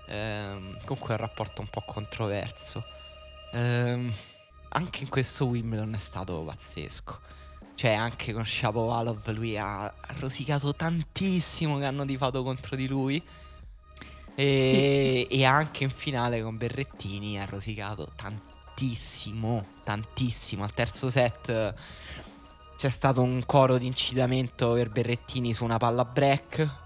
ehm, 0.06 0.80
comunque 0.84 1.12
è 1.12 1.18
un 1.18 1.26
rapporto 1.26 1.62
un 1.62 1.70
po' 1.70 1.82
controverso. 1.88 2.84
Ehm, 3.54 4.14
anche 4.68 5.04
in 5.04 5.08
questo 5.08 5.46
Wimbledon 5.46 5.94
è 5.94 5.98
stato 5.98 6.44
pazzesco. 6.44 7.20
Cioè, 7.76 7.94
anche 7.94 8.34
con 8.34 8.46
Shapovalov 8.46 9.32
lui 9.32 9.58
ha 9.58 9.94
rosicato 10.20 10.76
tantissimo 10.76 11.78
che 11.78 11.86
hanno 11.86 12.04
tifato 12.04 12.44
contro 12.44 12.76
di 12.76 12.88
lui. 12.88 13.24
E, 14.36 15.26
e 15.30 15.46
anche 15.46 15.86
in 15.86 15.90
finale 15.90 16.42
con 16.42 16.58
Berrettini 16.58 17.40
ha 17.40 17.46
rosicato 17.46 18.12
tantissimo, 18.18 18.51
tantissimo. 19.84 20.64
Al 20.64 20.74
terzo 20.74 21.10
set 21.10 21.50
eh, 21.50 21.74
c'è 22.76 22.90
stato 22.90 23.22
un 23.22 23.44
coro 23.46 23.78
di 23.78 23.86
incitamento 23.86 24.74
per 24.74 24.90
Berrettini 24.90 25.54
su 25.54 25.64
una 25.64 25.78
palla 25.78 26.06
break. 26.06 26.80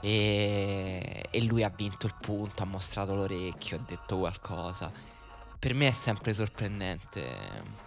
E, 0.00 1.24
e 1.30 1.42
lui 1.42 1.62
ha 1.62 1.72
vinto 1.74 2.06
il 2.06 2.14
punto, 2.20 2.62
ha 2.62 2.66
mostrato 2.66 3.14
l'orecchio, 3.14 3.78
ha 3.78 3.80
detto 3.86 4.18
qualcosa. 4.18 4.92
Per 5.58 5.74
me 5.74 5.86
è 5.86 5.92
sempre 5.92 6.34
sorprendente 6.34 7.82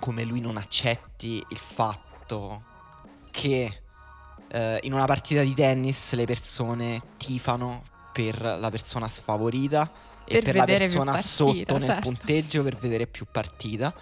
come 0.00 0.24
lui 0.24 0.40
non 0.40 0.56
accetti 0.56 1.44
il 1.48 1.56
fatto 1.56 2.62
che 3.30 3.82
eh, 4.48 4.78
in 4.82 4.92
una 4.92 5.06
partita 5.06 5.42
di 5.42 5.54
tennis 5.54 6.12
le 6.12 6.26
persone 6.26 7.02
tifano 7.16 7.82
per 8.12 8.40
la 8.40 8.70
persona 8.70 9.08
sfavorita 9.08 9.90
e 10.24 10.40
Per 10.42 10.54
la 10.54 10.64
persona 10.64 11.12
partita, 11.12 11.28
sotto 11.28 11.72
nel 11.74 11.82
certo. 11.82 12.00
punteggio 12.00 12.62
per 12.62 12.76
vedere 12.76 13.06
più 13.06 13.26
partita. 13.30 13.94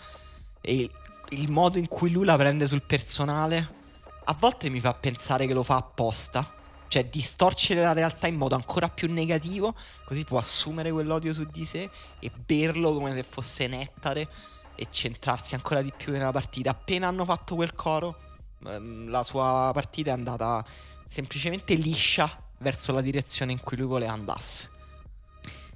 E 0.60 0.74
il, 0.74 0.90
il 1.30 1.50
modo 1.50 1.78
in 1.78 1.88
cui 1.88 2.10
lui 2.10 2.24
la 2.24 2.36
prende 2.36 2.66
sul 2.66 2.82
personale 2.82 3.80
a 4.24 4.36
volte 4.38 4.70
mi 4.70 4.80
fa 4.80 4.94
pensare 4.94 5.46
che 5.46 5.52
lo 5.52 5.62
fa 5.62 5.76
apposta. 5.76 6.54
Cioè 6.86 7.06
distorcere 7.06 7.80
la 7.80 7.94
realtà 7.94 8.26
in 8.26 8.36
modo 8.36 8.54
ancora 8.54 8.88
più 8.88 9.10
negativo, 9.10 9.74
così 10.04 10.24
può 10.24 10.38
assumere 10.38 10.92
quell'odio 10.92 11.32
su 11.32 11.44
di 11.44 11.64
sé 11.64 11.88
e 12.18 12.30
berlo 12.30 12.92
come 12.92 13.14
se 13.14 13.22
fosse 13.22 13.66
nettare 13.66 14.28
e 14.74 14.88
centrarsi 14.90 15.54
ancora 15.54 15.80
di 15.80 15.92
più 15.96 16.12
nella 16.12 16.32
partita. 16.32 16.70
Appena 16.70 17.08
hanno 17.08 17.24
fatto 17.24 17.54
quel 17.54 17.74
coro, 17.74 18.18
ehm, 18.66 19.08
la 19.08 19.22
sua 19.22 19.70
partita 19.72 20.10
è 20.10 20.12
andata 20.12 20.62
semplicemente 21.08 21.74
liscia 21.74 22.42
verso 22.58 22.92
la 22.92 23.00
direzione 23.00 23.52
in 23.52 23.60
cui 23.60 23.78
lui 23.78 23.86
voleva 23.86 24.12
andasse. 24.12 24.68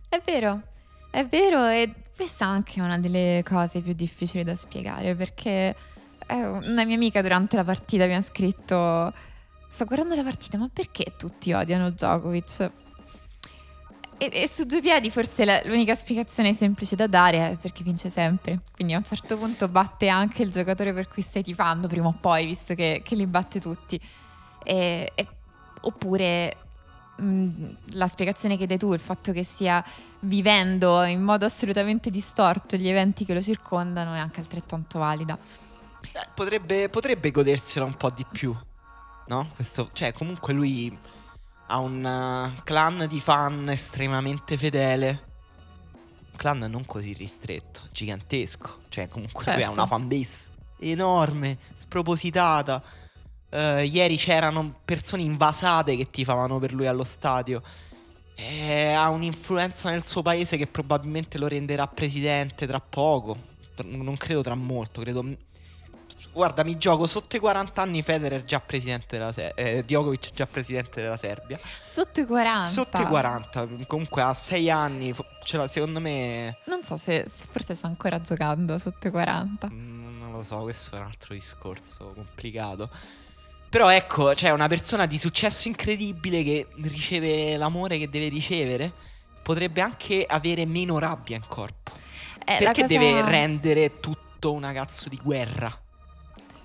È 0.08 0.20
vero, 0.24 0.62
è 1.10 1.26
vero 1.26 1.66
e 1.68 1.92
questa 2.14 2.46
è 2.46 2.48
anche 2.48 2.80
una 2.80 2.98
delle 2.98 3.42
cose 3.44 3.80
più 3.80 3.92
difficili 3.92 4.44
da 4.44 4.56
spiegare 4.56 5.14
perché 5.14 5.74
eh, 6.26 6.34
una 6.46 6.84
mia 6.84 6.94
amica 6.94 7.20
durante 7.20 7.56
la 7.56 7.64
partita 7.64 8.06
mi 8.06 8.14
ha 8.14 8.22
scritto 8.22 9.12
sto 9.68 9.84
guardando 9.84 10.14
la 10.14 10.22
partita 10.22 10.56
ma 10.56 10.70
perché 10.72 11.14
tutti 11.18 11.52
odiano 11.52 11.90
Djokovic? 11.90 12.70
E, 14.18 14.30
e 14.32 14.48
su 14.48 14.64
due 14.64 14.80
piedi 14.80 15.10
forse 15.10 15.44
la- 15.44 15.60
l'unica 15.64 15.94
spiegazione 15.94 16.54
semplice 16.54 16.96
da 16.96 17.06
dare 17.06 17.50
è 17.50 17.56
perché 17.60 17.82
vince 17.82 18.08
sempre, 18.08 18.60
quindi 18.72 18.94
a 18.94 18.98
un 18.98 19.04
certo 19.04 19.36
punto 19.36 19.68
batte 19.68 20.08
anche 20.08 20.42
il 20.42 20.50
giocatore 20.50 20.94
per 20.94 21.08
cui 21.08 21.20
stai 21.20 21.42
tifando 21.42 21.86
prima 21.86 22.06
o 22.06 22.16
poi 22.18 22.46
visto 22.46 22.74
che, 22.74 23.02
che 23.04 23.14
li 23.14 23.26
batte 23.26 23.60
tutti. 23.60 24.00
E- 24.64 25.12
e- 25.14 25.26
oppure 25.82 26.56
la 27.18 28.08
spiegazione 28.08 28.56
che 28.56 28.66
dai 28.66 28.78
tu, 28.78 28.92
il 28.92 29.00
fatto 29.00 29.32
che 29.32 29.42
stia 29.42 29.84
vivendo 30.20 31.02
in 31.04 31.22
modo 31.22 31.44
assolutamente 31.44 32.10
distorto 32.10 32.76
gli 32.76 32.88
eventi 32.88 33.24
che 33.24 33.34
lo 33.34 33.42
circondano 33.42 34.14
è 34.14 34.18
anche 34.18 34.40
altrettanto 34.40 34.98
valida. 34.98 35.38
Eh, 36.12 36.28
potrebbe, 36.34 36.88
potrebbe 36.88 37.30
godersela 37.30 37.84
un 37.84 37.96
po' 37.96 38.10
di 38.10 38.24
più, 38.30 38.56
no? 39.26 39.48
Questo, 39.54 39.90
cioè, 39.92 40.12
comunque 40.12 40.52
lui 40.52 40.96
ha 41.68 41.78
un 41.78 42.04
uh, 42.04 42.62
clan 42.64 43.06
di 43.08 43.20
fan 43.20 43.68
estremamente 43.70 44.56
fedele. 44.56 45.24
Un 46.30 46.36
clan 46.36 46.58
non 46.58 46.84
così 46.84 47.12
ristretto, 47.12 47.82
gigantesco. 47.90 48.80
Cioè, 48.88 49.08
comunque 49.08 49.44
lui 49.44 49.54
ha 49.54 49.66
Certo. 49.66 49.72
una 49.72 49.86
fanbase 49.86 50.50
enorme, 50.78 51.58
spropositata. 51.76 52.82
Eh, 53.56 53.84
ieri 53.86 54.16
c'erano 54.16 54.80
persone 54.84 55.22
invasate 55.22 55.96
che 55.96 56.10
tifavano 56.10 56.58
per 56.58 56.72
lui 56.72 56.86
allo 56.86 57.04
stadio. 57.04 57.62
E 58.34 58.92
ha 58.92 59.08
un'influenza 59.08 59.88
nel 59.90 60.04
suo 60.04 60.20
paese 60.20 60.58
che 60.58 60.66
probabilmente 60.66 61.38
lo 61.38 61.48
renderà 61.48 61.86
presidente 61.86 62.66
tra 62.66 62.80
poco. 62.80 63.54
Non 63.82 64.16
credo 64.18 64.42
tra 64.42 64.54
molto, 64.54 65.00
credo. 65.00 65.24
Guarda, 66.32 66.62
mi 66.64 66.76
gioco 66.76 67.06
sotto 67.06 67.36
i 67.36 67.38
40 67.38 67.80
anni 67.80 68.02
Federer 68.02 68.44
già 68.44 68.60
presidente 68.60 69.16
della 69.18 69.32
Serbia. 69.32 69.64
Eh, 69.64 69.84
Djokovic 69.84 70.30
già 70.34 70.46
presidente 70.46 71.00
della 71.00 71.16
Serbia. 71.16 71.58
Sotto 71.82 72.20
i 72.20 72.26
40. 72.26 72.68
Sotto 72.68 73.00
i 73.00 73.06
40, 73.06 73.68
comunque 73.86 74.20
a 74.22 74.34
6 74.34 74.70
anni, 74.70 75.14
l'ha- 75.52 75.68
secondo 75.68 76.00
me 76.00 76.58
Non 76.66 76.82
so 76.82 76.96
se 76.98 77.24
se 77.26 77.44
forse 77.48 77.74
sta 77.74 77.86
ancora 77.86 78.20
giocando 78.20 78.76
sotto 78.78 79.08
i 79.08 79.10
40. 79.10 79.68
Mm, 79.70 80.18
Non 80.20 80.32
lo 80.32 80.42
so, 80.42 80.58
questo 80.60 80.96
è 80.96 80.98
un 80.98 81.06
altro 81.06 81.32
discorso 81.34 82.12
complicato. 82.14 82.90
Però 83.76 83.90
ecco, 83.90 84.32
c'è 84.32 84.48
una 84.52 84.68
persona 84.68 85.04
di 85.04 85.18
successo 85.18 85.68
incredibile 85.68 86.42
che 86.42 86.66
riceve 86.76 87.58
l'amore 87.58 87.98
che 87.98 88.08
deve 88.08 88.28
ricevere. 88.28 88.90
Potrebbe 89.42 89.82
anche 89.82 90.24
avere 90.26 90.64
meno 90.64 90.98
rabbia 90.98 91.36
in 91.36 91.42
corpo. 91.46 91.92
Eh, 92.38 92.56
Perché 92.56 92.84
cosa- 92.84 92.86
deve 92.86 93.20
rendere 93.20 94.00
tutto 94.00 94.54
una 94.54 94.72
cazzo 94.72 95.10
di 95.10 95.20
guerra? 95.22 95.78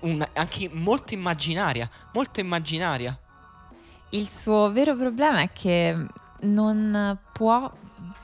un- 0.00 0.26
anche 0.32 0.70
molto 0.72 1.12
immaginaria, 1.12 1.86
molto 2.14 2.40
immaginaria. 2.40 3.14
Il 4.08 4.26
suo 4.30 4.72
vero 4.72 4.96
problema 4.96 5.42
è 5.42 5.50
che 5.52 5.94
non 6.40 7.18
può 7.30 7.70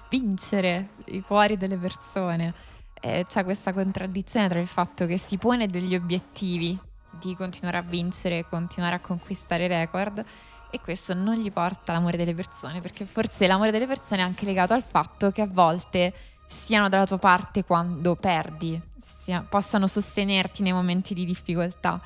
vincere 0.08 0.92
i 1.08 1.20
cuori 1.20 1.58
delle 1.58 1.76
persone. 1.76 2.54
Eh, 2.98 3.26
c'è 3.28 3.44
questa 3.44 3.74
contraddizione 3.74 4.48
tra 4.48 4.58
il 4.58 4.66
fatto 4.66 5.04
che 5.04 5.18
si 5.18 5.36
pone 5.36 5.66
degli 5.66 5.94
obiettivi 5.94 6.86
di 7.20 7.34
continuare 7.34 7.76
a 7.78 7.82
vincere, 7.82 8.44
continuare 8.44 8.96
a 8.96 9.00
conquistare 9.00 9.66
record 9.66 10.24
e 10.70 10.80
questo 10.80 11.14
non 11.14 11.34
gli 11.34 11.50
porta 11.50 11.92
l'amore 11.92 12.16
delle 12.16 12.34
persone, 12.34 12.80
perché 12.80 13.06
forse 13.06 13.46
l'amore 13.46 13.70
delle 13.70 13.86
persone 13.86 14.20
è 14.20 14.24
anche 14.24 14.44
legato 14.44 14.74
al 14.74 14.82
fatto 14.82 15.30
che 15.30 15.42
a 15.42 15.48
volte 15.50 16.12
siano 16.46 16.88
dalla 16.88 17.06
tua 17.06 17.18
parte 17.18 17.64
quando 17.64 18.16
perdi, 18.16 18.80
sia- 19.02 19.44
possano 19.48 19.86
sostenerti 19.86 20.62
nei 20.62 20.72
momenti 20.72 21.14
di 21.14 21.24
difficoltà. 21.24 22.00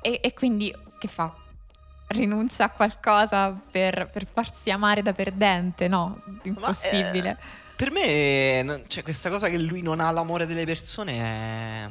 E, 0.00 0.20
e 0.22 0.34
quindi 0.34 0.74
che 0.98 1.08
fa? 1.08 1.32
Rinuncia 2.08 2.64
a 2.64 2.70
qualcosa 2.70 3.50
per, 3.70 4.10
per 4.12 4.26
farsi 4.26 4.70
amare 4.70 5.02
da 5.02 5.12
perdente? 5.12 5.88
No, 5.88 6.22
impossibile. 6.42 7.30
eh, 7.30 7.36
per 7.76 7.90
me, 7.90 8.84
cioè, 8.88 9.02
questa 9.02 9.30
cosa 9.30 9.48
che 9.48 9.58
lui 9.58 9.82
non 9.82 9.98
ha 10.00 10.10
l'amore 10.10 10.46
delle 10.46 10.64
persone 10.64 11.12
è. 11.18 11.90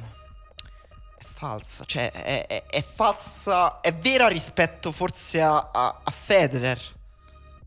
Falsa. 1.41 1.84
Cioè, 1.86 2.12
è, 2.12 2.45
è- 2.45 2.63
è 2.67 2.84
falsa. 2.84 3.82
È 3.82 3.91
vera 3.93 4.27
rispetto 4.27 4.91
forse 4.91 5.41
a, 5.41 5.71
a- 5.73 6.01
a 6.04 6.12
Federer. 6.12 6.80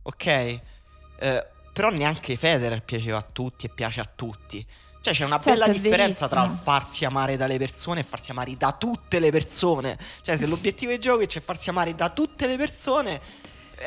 Ok? 0.03 0.27
Eh, 0.27 1.47
però 1.73 1.91
neanche 1.91 2.37
Federer 2.37 2.83
piaceva 2.85 3.19
a 3.19 3.23
tutti 3.31 3.67
e 3.67 3.69
piace 3.71 4.01
a 4.01 4.05
tutti. 4.05 4.65
Cioè, 5.01 5.13
c'è 5.13 5.25
una 5.25 5.39
Certo, 5.41 5.61
bella 5.61 5.73
differenza 5.73 6.29
tra 6.29 6.49
farsi 6.63 7.05
amare 7.05 7.37
dalle 7.37 7.59
persone 7.59 8.01
e 8.01 8.05
farsi 8.05 8.31
amare 8.31 8.55
da 8.55 8.73
tutte 8.73 9.19
le 9.19 9.31
persone. 9.33 9.99
Cioè, 10.23 10.37
se 10.37 10.47
l'obiettivo 10.47 10.93
di 10.93 10.99
gioco 11.01 11.23
è 11.23 11.41
farsi 11.41 11.69
amare 11.69 11.95
da 11.97 12.11
tutte 12.11 12.47
le 12.47 12.57
persone, 12.57 13.21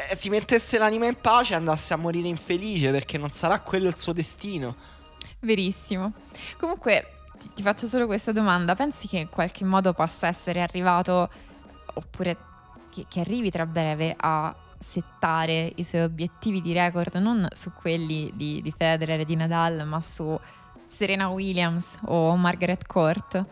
eh, 0.09 0.15
si 0.17 0.29
mettesse 0.29 0.77
l'anima 0.77 1.05
in 1.07 1.15
pace 1.19 1.53
e 1.53 1.55
andasse 1.55 1.93
a 1.93 1.97
morire 1.97 2.27
infelice 2.27 2.91
perché 2.91 3.17
non 3.17 3.31
sarà 3.31 3.61
quello 3.61 3.87
il 3.87 3.97
suo 3.97 4.11
destino. 4.11 4.75
Verissimo. 5.39 6.11
Comunque 6.57 7.16
ti, 7.37 7.49
ti 7.53 7.63
faccio 7.63 7.87
solo 7.87 8.05
questa 8.05 8.31
domanda. 8.31 8.75
Pensi 8.75 9.07
che 9.07 9.17
in 9.19 9.29
qualche 9.29 9.63
modo 9.63 9.93
possa 9.93 10.27
essere 10.27 10.61
arrivato, 10.61 11.29
oppure 11.93 12.37
che, 12.89 13.05
che 13.07 13.19
arrivi 13.19 13.49
tra 13.49 13.65
breve 13.65 14.15
a 14.17 14.55
settare 14.79 15.71
i 15.75 15.83
suoi 15.83 16.01
obiettivi 16.01 16.61
di 16.61 16.73
record, 16.73 17.15
non 17.15 17.47
su 17.53 17.71
quelli 17.73 18.31
di, 18.35 18.61
di 18.61 18.71
Federer 18.71 19.21
e 19.21 19.25
di 19.25 19.35
Nadal, 19.35 19.87
ma 19.87 20.01
su 20.01 20.39
Serena 20.85 21.29
Williams 21.29 21.95
o 22.05 22.35
Margaret 22.35 22.85
Court? 22.85 23.45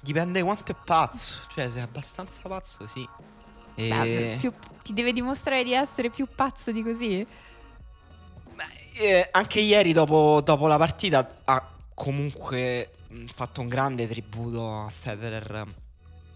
Dipende 0.00 0.42
quanto 0.42 0.72
è 0.72 0.76
pazzo. 0.84 1.40
Cioè, 1.48 1.68
se 1.68 1.78
è 1.78 1.82
abbastanza 1.82 2.48
pazzo, 2.48 2.86
sì. 2.86 3.06
E... 3.74 3.88
Beh, 3.88 4.36
più- 4.38 4.52
ti 4.82 4.92
deve 4.92 5.12
dimostrare 5.12 5.62
di 5.64 5.72
essere 5.72 6.10
più 6.10 6.26
pazzo 6.34 6.72
di 6.72 6.82
così? 6.82 7.26
Beh, 8.58 8.64
eh, 8.94 9.28
anche 9.30 9.60
ieri 9.60 9.92
dopo, 9.92 10.40
dopo 10.42 10.66
la 10.66 10.76
partita 10.76 11.42
ha 11.44 11.64
comunque 11.94 12.90
mh, 13.06 13.26
fatto 13.26 13.60
un 13.60 13.68
grande 13.68 14.08
tributo 14.08 14.80
a 14.82 14.90
Federer 14.90 15.64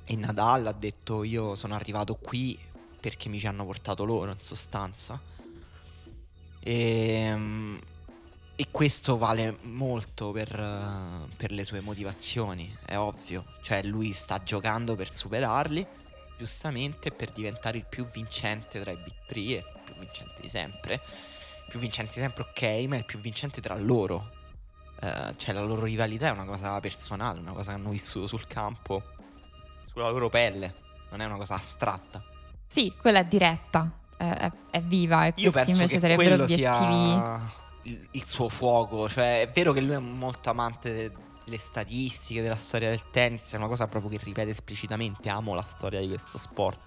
e 0.04 0.14
Nadal. 0.14 0.68
Ha 0.68 0.72
detto 0.72 1.24
io 1.24 1.56
sono 1.56 1.74
arrivato 1.74 2.14
qui 2.14 2.56
perché 3.00 3.28
mi 3.28 3.40
ci 3.40 3.48
hanno 3.48 3.64
portato 3.64 4.04
loro 4.04 4.30
in 4.30 4.38
sostanza. 4.38 5.20
E, 6.60 7.32
mm, 7.34 7.78
e 8.54 8.66
questo 8.70 9.18
vale 9.18 9.58
molto 9.62 10.30
per, 10.30 10.54
eh, 10.56 11.34
per 11.36 11.50
le 11.50 11.64
sue 11.64 11.80
motivazioni, 11.80 12.72
è 12.84 12.96
ovvio. 12.96 13.46
Cioè 13.62 13.82
lui 13.82 14.12
sta 14.12 14.40
giocando 14.44 14.94
per 14.94 15.12
superarli, 15.12 15.84
giustamente, 16.38 17.10
per 17.10 17.32
diventare 17.32 17.78
il 17.78 17.86
più 17.88 18.06
vincente 18.06 18.78
tra 18.80 18.92
i 18.92 18.96
Big 18.96 19.14
Three 19.26 19.54
e 19.54 19.56
il 19.56 19.80
più 19.84 19.94
vincente 19.94 20.40
di 20.40 20.48
sempre 20.48 21.30
più 21.72 21.80
vincenti 21.80 22.12
sempre 22.12 22.42
ok, 22.42 22.86
ma 22.86 22.96
il 22.96 23.06
più 23.06 23.18
vincente 23.18 23.62
tra 23.62 23.74
loro. 23.76 24.30
Eh, 25.00 25.34
cioè 25.38 25.54
la 25.54 25.62
loro 25.62 25.84
rivalità 25.84 26.26
è 26.26 26.30
una 26.30 26.44
cosa 26.44 26.78
personale, 26.80 27.40
una 27.40 27.52
cosa 27.52 27.70
che 27.70 27.78
hanno 27.78 27.88
vissuto 27.88 28.26
sul 28.26 28.46
campo, 28.46 29.02
sulla 29.90 30.10
loro 30.10 30.28
pelle, 30.28 30.74
non 31.10 31.22
è 31.22 31.24
una 31.24 31.36
cosa 31.36 31.54
astratta. 31.54 32.22
Sì, 32.66 32.92
quella 32.94 33.20
è 33.20 33.24
diretta, 33.24 33.90
è, 34.18 34.28
è- 34.28 34.52
è 34.70 34.82
viva 34.82 35.24
e 35.26 35.32
Io 35.36 35.50
questi 35.50 35.70
invece 35.70 35.98
sarebbero 35.98 36.34
obiettivi... 36.34 36.66
sia 36.66 37.50
il, 37.84 38.06
il 38.10 38.26
suo 38.26 38.50
fuoco, 38.50 39.08
cioè 39.08 39.40
è 39.40 39.48
vero 39.48 39.72
che 39.72 39.80
lui 39.80 39.94
è 39.94 39.98
molto 39.98 40.50
amante 40.50 40.92
de- 40.92 41.12
delle 41.44 41.58
statistiche, 41.58 42.42
della 42.42 42.56
storia 42.56 42.90
del 42.90 43.08
tennis, 43.10 43.50
è 43.54 43.56
una 43.56 43.66
cosa 43.66 43.88
proprio 43.88 44.10
che 44.10 44.22
ripete 44.22 44.50
esplicitamente, 44.50 45.30
amo 45.30 45.54
la 45.54 45.64
storia 45.64 46.00
di 46.00 46.08
questo 46.08 46.36
sport. 46.36 46.78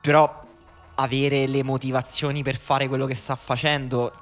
Però 0.00 0.45
avere 0.96 1.46
le 1.46 1.62
motivazioni 1.62 2.42
per 2.42 2.56
fare 2.56 2.88
quello 2.88 3.06
che 3.06 3.14
sta 3.14 3.36
facendo 3.36 4.12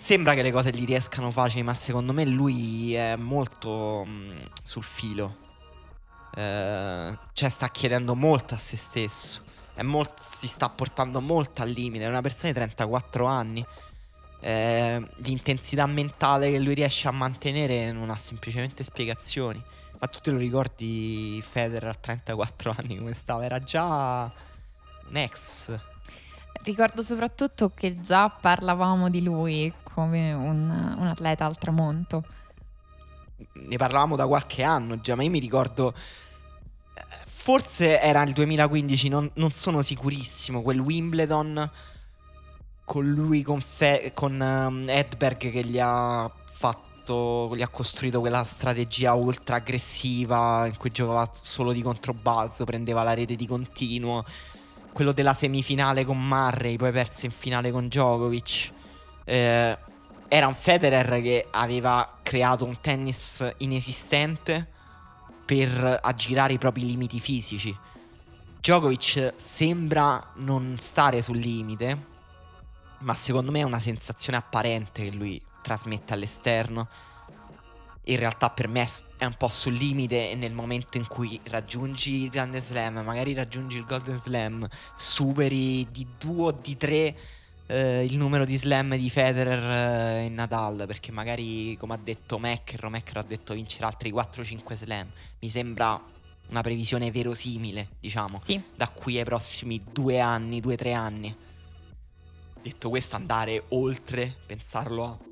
sembra 0.00 0.32
che 0.32 0.40
le 0.40 0.50
cose 0.50 0.70
gli 0.70 0.86
riescano 0.86 1.30
facili, 1.30 1.62
ma 1.62 1.74
secondo 1.74 2.14
me 2.14 2.24
lui 2.24 2.94
è 2.94 3.16
molto 3.16 4.04
mh, 4.06 4.50
sul 4.64 4.82
filo. 4.82 5.36
Eh, 6.34 7.18
cioè 7.34 7.48
sta 7.50 7.68
chiedendo 7.68 8.14
molto 8.14 8.54
a 8.54 8.56
se 8.56 8.78
stesso. 8.78 9.42
È 9.74 9.82
molt- 9.82 10.18
si 10.18 10.48
sta 10.48 10.70
portando 10.70 11.20
molto 11.20 11.60
al 11.60 11.68
limite. 11.68 12.04
È 12.04 12.08
una 12.08 12.22
persona 12.22 12.48
di 12.48 12.54
34 12.54 13.26
anni. 13.26 13.64
Eh, 14.40 15.06
l'intensità 15.16 15.84
mentale 15.86 16.50
che 16.50 16.58
lui 16.58 16.72
riesce 16.72 17.06
a 17.06 17.10
mantenere 17.10 17.92
non 17.92 18.08
ha 18.08 18.16
semplicemente 18.16 18.82
spiegazioni. 18.84 19.62
Ma 19.98 20.06
tu 20.06 20.20
te 20.20 20.30
lo 20.30 20.38
ricordi 20.38 21.42
Federer 21.46 21.90
a 21.90 21.94
34 21.94 22.74
anni 22.76 22.96
come 22.96 23.12
stava? 23.12 23.44
Era 23.44 23.62
già 23.62 24.32
un 25.10 25.16
ex. 25.16 25.78
Ricordo 26.62 27.02
soprattutto 27.02 27.70
che 27.70 28.00
già 28.00 28.28
parlavamo 28.28 29.08
di 29.08 29.22
lui 29.22 29.72
come 29.82 30.32
un, 30.32 30.68
un 30.98 31.06
atleta 31.06 31.44
al 31.46 31.58
tramonto. 31.58 32.24
Ne 33.52 33.76
parlavamo 33.76 34.16
da 34.16 34.26
qualche 34.26 34.62
anno 34.62 35.00
già, 35.00 35.14
ma 35.14 35.22
io 35.22 35.30
mi 35.30 35.38
ricordo. 35.38 35.94
eh, 36.94 37.02
Forse 37.26 38.00
era 38.00 38.22
il 38.22 38.32
2015, 38.34 39.08
non, 39.08 39.30
non 39.34 39.52
sono 39.52 39.82
sicurissimo. 39.82 40.62
Quel 40.62 40.78
Wimbledon 40.78 41.70
con 42.84 43.08
lui, 43.08 43.42
con, 43.42 43.60
Fe- 43.60 44.12
con 44.14 44.40
ehm, 44.40 44.86
Edberg 44.88 45.50
che 45.50 45.64
gli 45.64 45.78
ha 45.80 46.30
fatto, 46.44 47.50
gli 47.54 47.62
ha 47.62 47.68
costruito 47.68 48.20
quella 48.20 48.44
strategia 48.44 49.14
ultra 49.14 49.56
aggressiva 49.56 50.66
in 50.66 50.76
cui 50.76 50.90
giocava 50.90 51.30
solo 51.32 51.72
di 51.72 51.82
controbalzo, 51.82 52.64
prendeva 52.64 53.02
la 53.02 53.14
rete 53.14 53.36
di 53.36 53.46
continuo. 53.46 54.24
Quello 54.92 55.12
della 55.12 55.34
semifinale 55.34 56.04
con 56.04 56.20
Murray, 56.20 56.76
poi 56.76 56.92
perse 56.92 57.26
in 57.26 57.32
finale 57.32 57.70
con 57.70 57.88
Djokovic. 57.88 58.72
Eh, 59.24 59.78
era 60.28 60.46
un 60.46 60.54
Federer 60.54 61.20
che 61.20 61.46
aveva 61.50 62.18
creato 62.22 62.64
un 62.64 62.80
tennis 62.80 63.44
inesistente 63.58 64.68
per 65.44 65.98
aggirare 66.02 66.52
i 66.52 66.58
propri 66.58 66.86
limiti 66.86 67.18
fisici. 67.18 67.76
Djokovic 68.60 69.32
sembra 69.36 70.32
non 70.36 70.76
stare 70.78 71.22
sul 71.22 71.38
limite, 71.38 72.06
ma 72.98 73.14
secondo 73.14 73.50
me 73.50 73.60
è 73.60 73.64
una 73.64 73.80
sensazione 73.80 74.38
apparente 74.38 75.04
che 75.04 75.10
lui 75.10 75.42
trasmette 75.62 76.12
all'esterno. 76.12 76.88
In 78.04 78.16
realtà 78.16 78.50
per 78.50 78.66
me 78.66 78.86
è 79.18 79.24
un 79.24 79.34
po' 79.36 79.48
sul 79.48 79.74
limite 79.74 80.34
nel 80.34 80.52
momento 80.52 80.96
in 80.96 81.06
cui 81.06 81.38
raggiungi 81.44 82.24
il 82.24 82.30
grande 82.30 82.60
slam, 82.60 83.00
magari 83.04 83.34
raggiungi 83.34 83.76
il 83.76 83.84
golden 83.84 84.20
slam, 84.20 84.66
superi 84.96 85.86
di 85.90 86.06
due 86.18 86.44
o 86.44 86.50
di 86.52 86.76
tre 86.76 87.16
eh, 87.70 88.04
il 88.04 88.16
numero 88.16 88.44
di 88.44 88.56
slam 88.56 88.96
di 88.96 89.08
Federer 89.08 90.18
eh, 90.18 90.24
e 90.24 90.28
Nadal, 90.28 90.84
perché 90.86 91.12
magari 91.12 91.76
come 91.76 91.94
ha 91.94 92.00
detto 92.02 92.38
Mecker, 92.38 92.88
Mecker 92.88 93.18
ha 93.18 93.22
detto 93.22 93.54
vincerà 93.54 93.86
altri 93.86 94.12
4-5 94.12 94.74
slam. 94.74 95.08
Mi 95.38 95.48
sembra 95.48 96.02
una 96.48 96.62
previsione 96.62 97.12
verosimile, 97.12 97.90
diciamo 98.00 98.40
Sì, 98.44 98.60
da 98.74 98.88
qui 98.88 99.18
ai 99.18 99.24
prossimi 99.24 99.84
due 99.92 100.18
anni, 100.18 100.60
due 100.60 100.74
o 100.74 100.76
tre 100.76 100.92
anni. 100.92 101.34
Detto 102.60 102.88
questo, 102.88 103.14
andare 103.14 103.64
oltre, 103.68 104.34
pensarlo 104.46 105.04
a 105.04 105.29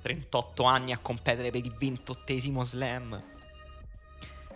38 0.00 0.64
anni 0.64 0.92
a 0.92 0.98
competere 0.98 1.50
per 1.50 1.64
il 1.64 1.74
28 1.76 2.64
slam. 2.64 3.22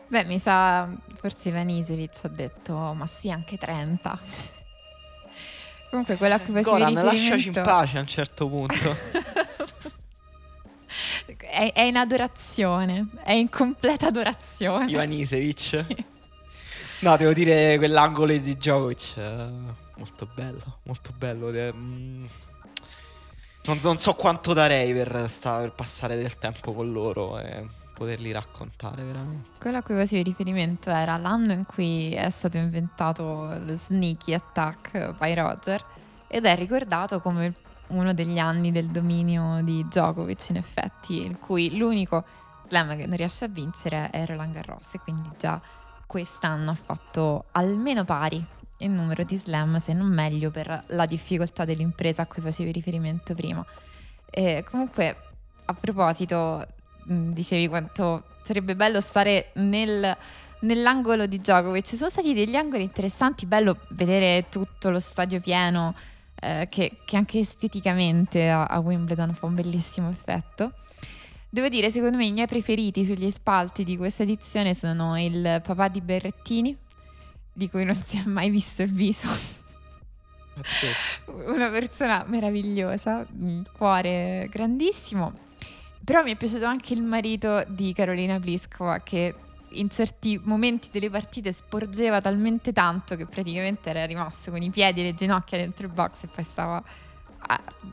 beh, 0.09 0.25
mi 0.25 0.39
sa, 0.39 0.89
forse 1.17 1.49
Ivanisevic 1.49 2.21
ha 2.25 2.29
detto, 2.29 2.75
ma 2.95 3.07
sì, 3.07 3.31
anche 3.31 3.57
30. 3.57 4.21
Comunque 5.91 6.17
quello 6.17 6.35
a 6.35 6.39
cui 6.41 6.55
facevi 6.55 6.79
Goran, 6.79 6.93
lasciaci 6.93 7.25
in 7.25 7.35
riferimento... 7.37 7.71
pace 7.71 7.99
a 7.99 8.01
un 8.01 8.07
certo 8.07 8.49
punto. 8.49 8.97
è, 11.39 11.73
è 11.73 11.83
in 11.83 11.97
adorazione, 11.97 13.09
è 13.23 13.33
in 13.33 13.49
completa 13.49 14.09
adorazione. 14.09 14.91
Ivanisevic. 14.91 15.85
Sì. 16.97 17.07
No, 17.07 17.17
devo 17.19 17.35
dire 17.35 17.77
quell'angolo 17.77 18.33
di 18.37 18.57
Djokovic. 18.57 19.17
eh, 19.17 19.49
molto 19.97 20.29
bello, 20.33 20.79
molto 20.85 21.13
bello. 21.15 21.51
de- 21.51 21.73
mm. 21.73 22.25
Non, 23.67 23.79
non 23.83 23.97
so 23.97 24.15
quanto 24.15 24.53
darei 24.53 24.93
per, 24.93 25.29
sta- 25.29 25.59
per 25.59 25.73
passare 25.73 26.17
del 26.17 26.37
tempo 26.39 26.73
con 26.73 26.93
loro. 26.93 27.39
eh. 27.39 27.67
poterli 27.95 28.33
raccontare 28.33 29.05
veramente. 29.05 29.51
Quello 29.61 29.79
a 29.79 29.83
cui 29.83 29.95
facevi 29.95 30.23
riferimento 30.25 30.91
era 30.91 31.17
l'anno 31.17 31.53
in 31.53 31.65
cui 31.65 32.13
è 32.13 32.29
stato 32.31 32.57
inventato 32.57 33.57
lo 33.65 33.75
sneaky 33.75 34.35
attack 34.35 35.17
by 35.17 35.35
Roger 35.35 35.85
ed 36.27 36.45
è 36.45 36.57
ricordato 36.57 37.21
come 37.21 37.55
uno 37.89 38.13
degli 38.13 38.39
anni 38.39 38.73
del 38.73 38.87
dominio 38.89 39.61
di 39.63 39.85
Djokovic 39.85 40.49
in 40.51 40.57
effetti, 40.57 41.25
in 41.25 41.39
cui 41.39 41.77
l'unico 41.77 42.25
slam 42.67 42.97
che 42.97 43.07
non 43.07 43.17
riesce 43.17 43.45
a 43.45 43.49
vincere 43.49 44.11
è 44.11 44.27
Roland 44.27 44.55
Garros 44.55 44.95
e 44.95 44.99
quindi 45.01 45.31
già 45.39 45.61
quest'anno 46.07 46.73
ha 46.73 46.75
fatto 46.75 47.45
almeno 47.53 48.05
pari 48.05 48.45
il 48.85 48.91
numero 48.91 49.25
di 49.25 49.37
slam, 49.37 49.79
se 49.79 49.93
non 49.93 50.07
meglio, 50.07 50.51
per 50.51 50.85
la 50.89 51.07
difficoltà 51.07 51.65
dell'impresa 51.65 52.23
a 52.23 52.27
cui 52.27 52.43
facevi 52.43 52.73
riferimento 52.73 53.35
prima. 53.35 53.65
E 54.31 54.65
comunque, 54.69 55.17
a 55.65 55.75
proposito, 55.75 56.67
dicevi 57.05 57.69
quanto 57.69 58.25
sarebbe 58.43 58.77
bello 58.77 59.01
stare 59.01 59.51
nel, 59.55 60.17
nell'angolo 60.61 61.27
di 61.27 61.39
Djokovic. 61.39 61.85
Ci 61.85 61.97
sono 61.97 62.11
stati 62.11 62.35
degli 62.35 62.57
angoli 62.57 62.83
interessanti, 62.83 63.47
bello 63.47 63.79
vedere 63.91 64.47
tutto 64.51 64.91
lo 64.91 64.99
stadio 64.99 65.41
pieno, 65.41 65.95
eh, 66.41 66.67
che, 66.71 66.99
che, 67.05 67.17
anche 67.17 67.39
esteticamente 67.39 68.49
a, 68.49 68.65
a 68.65 68.79
Wimbledon 68.81 69.35
fa 69.35 69.47
un 69.47 69.55
bellissimo 69.55 70.11
effetto. 70.11 70.73
Devo 71.49 71.69
dire, 71.69 71.89
secondo 71.91 72.17
me 72.17 72.27
i 72.27 72.33
miei 72.33 72.49
preferiti 72.49 73.05
sugli 73.05 73.31
spalti 73.31 73.85
di 73.85 73.97
questa 73.97 74.25
edizione 74.25 74.75
sono 74.75 75.19
il 75.21 75.61
papà 75.63 75.87
di 75.87 76.01
Berrettini, 76.01 76.77
di 77.55 77.71
cui 77.71 77.85
non 77.85 77.97
si 77.97 78.19
è 78.19 78.25
mai 78.27 78.51
visto 78.51 78.83
il 78.83 78.93
viso. 78.93 79.29
Una 81.47 81.71
persona 81.71 82.25
meravigliosa, 82.27 83.27
un 83.39 83.63
cuore 83.73 84.49
grandissimo. 84.51 85.33
Però 86.05 86.23
mi 86.23 86.33
è 86.33 86.37
piaciuto 86.37 86.67
anche 86.67 86.93
il 86.93 87.03
marito 87.03 87.65
di 87.69 87.95
Carolina 87.95 88.39
Pliskova 88.39 88.99
che 88.99 89.35
in 89.71 89.89
certi 89.89 90.39
momenti 90.45 90.89
delle 90.93 91.09
partite 91.09 91.53
sporgeva 91.53 92.21
talmente 92.21 92.73
tanto 92.73 93.17
che 93.17 93.27
praticamente 93.27 93.91
era 93.91 94.05
rimasto 94.05 94.51
con 94.51 94.63
i 94.63 94.71
piedi 94.71 95.01
e 95.01 95.05
le 95.05 95.15
ginocchia 95.15 95.59
dentro 95.59 95.87
il 95.87 95.93
box 95.93 96.25
e 96.25 96.27
poi 96.29 96.45
stava 96.45 96.83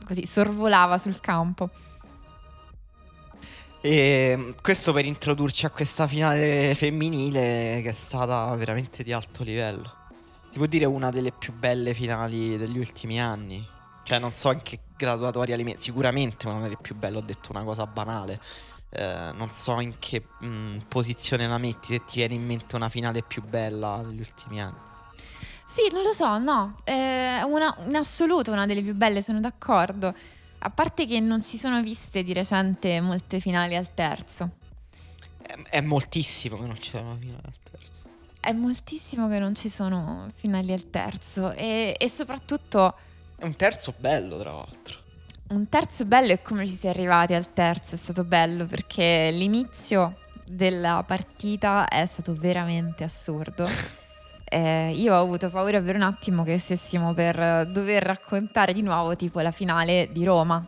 così, 0.04 0.26
sorvolava 0.26 0.98
sul 0.98 1.20
campo. 1.20 1.70
E 3.84 4.54
questo 4.62 4.92
per 4.92 5.04
introdurci 5.06 5.66
a 5.66 5.70
questa 5.70 6.06
finale 6.06 6.72
femminile 6.76 7.80
che 7.82 7.88
è 7.88 7.94
stata 7.94 8.54
veramente 8.54 9.02
di 9.02 9.12
alto 9.12 9.42
livello. 9.42 9.92
Ti 10.52 10.58
può 10.58 10.66
dire 10.66 10.84
una 10.84 11.10
delle 11.10 11.32
più 11.32 11.52
belle 11.52 11.92
finali 11.92 12.56
degli 12.56 12.78
ultimi 12.78 13.20
anni? 13.20 13.66
Cioè, 14.04 14.20
non 14.20 14.34
so 14.34 14.52
in 14.52 14.62
che 14.62 14.78
graduatoria 14.96 15.56
li 15.56 15.64
metti. 15.64 15.80
Sicuramente 15.80 16.46
una 16.46 16.60
delle 16.60 16.76
più 16.80 16.94
belle, 16.94 17.16
ho 17.16 17.22
detto 17.22 17.50
una 17.50 17.64
cosa 17.64 17.84
banale. 17.84 18.40
Eh, 18.88 19.32
non 19.34 19.50
so 19.50 19.80
in 19.80 19.94
che 19.98 20.22
mh, 20.38 20.46
mm, 20.46 20.78
posizione 20.86 21.48
la 21.48 21.58
metti, 21.58 21.94
se 21.94 22.04
ti 22.04 22.18
viene 22.18 22.34
in 22.34 22.44
mente 22.44 22.76
una 22.76 22.88
finale 22.88 23.22
più 23.22 23.42
bella 23.42 24.00
degli 24.04 24.20
ultimi 24.20 24.62
anni. 24.62 24.78
Sì, 25.66 25.88
non 25.90 26.02
lo 26.02 26.12
so, 26.12 26.38
no. 26.38 26.76
È 26.84 27.40
una, 27.44 27.74
in 27.84 27.96
assoluto 27.96 28.52
una 28.52 28.66
delle 28.66 28.82
più 28.82 28.94
belle, 28.94 29.22
sono 29.22 29.40
d'accordo. 29.40 30.14
A 30.64 30.70
parte 30.70 31.06
che 31.06 31.18
non 31.18 31.40
si 31.40 31.58
sono 31.58 31.82
viste 31.82 32.22
di 32.22 32.32
recente 32.32 33.00
molte 33.00 33.40
finali 33.40 33.74
al 33.74 33.92
terzo. 33.94 34.50
È, 35.42 35.56
è 35.70 35.80
moltissimo 35.80 36.56
che 36.56 36.66
non 36.66 36.80
ci 36.80 36.90
sono 36.90 37.16
finali 37.18 37.42
al 37.44 37.54
terzo. 37.68 38.08
È 38.38 38.52
moltissimo 38.52 39.28
che 39.28 39.40
non 39.40 39.56
ci 39.56 39.68
sono 39.68 40.28
finali 40.36 40.72
al 40.72 40.88
terzo 40.88 41.50
e, 41.50 41.96
e 41.98 42.08
soprattutto... 42.08 42.96
È 43.36 43.44
un 43.44 43.56
terzo 43.56 43.92
bello, 43.98 44.38
tra 44.38 44.52
l'altro. 44.52 44.98
Un 45.48 45.68
terzo 45.68 46.04
bello 46.04 46.30
è 46.30 46.40
come 46.40 46.64
ci 46.64 46.74
si 46.74 46.86
è 46.86 46.90
arrivati 46.90 47.34
al 47.34 47.52
terzo, 47.52 47.96
è 47.96 47.98
stato 47.98 48.22
bello 48.22 48.64
perché 48.64 49.30
l'inizio 49.32 50.18
della 50.46 51.02
partita 51.04 51.88
è 51.88 52.06
stato 52.06 52.36
veramente 52.36 53.02
assurdo. 53.02 53.66
eh, 54.52 54.92
io 54.94 55.14
ho 55.14 55.20
avuto 55.20 55.48
paura 55.48 55.80
per 55.80 55.94
un 55.94 56.02
attimo 56.02 56.44
che 56.44 56.58
stessimo 56.58 57.14
per 57.14 57.66
dover 57.70 58.02
raccontare 58.02 58.74
di 58.74 58.82
nuovo 58.82 59.16
tipo 59.16 59.40
la 59.40 59.50
finale 59.50 60.10
di 60.12 60.24
Roma. 60.24 60.62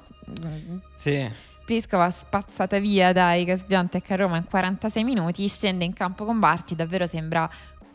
Sì. 0.95 1.31
Pliskova 1.67 2.09
spazzata 2.09 2.79
via 2.79 3.13
dai 3.13 3.45
Gasbiantek 3.45 4.11
a 4.11 4.17
Roma 4.17 4.39
in 4.39 4.45
46 4.45 5.05
minuti, 5.05 5.47
scende 5.49 5.85
in 5.85 5.93
campo 5.93 6.25
con 6.25 6.39
Barti, 6.39 6.75
davvero 6.75 7.07
sembra 7.07 7.49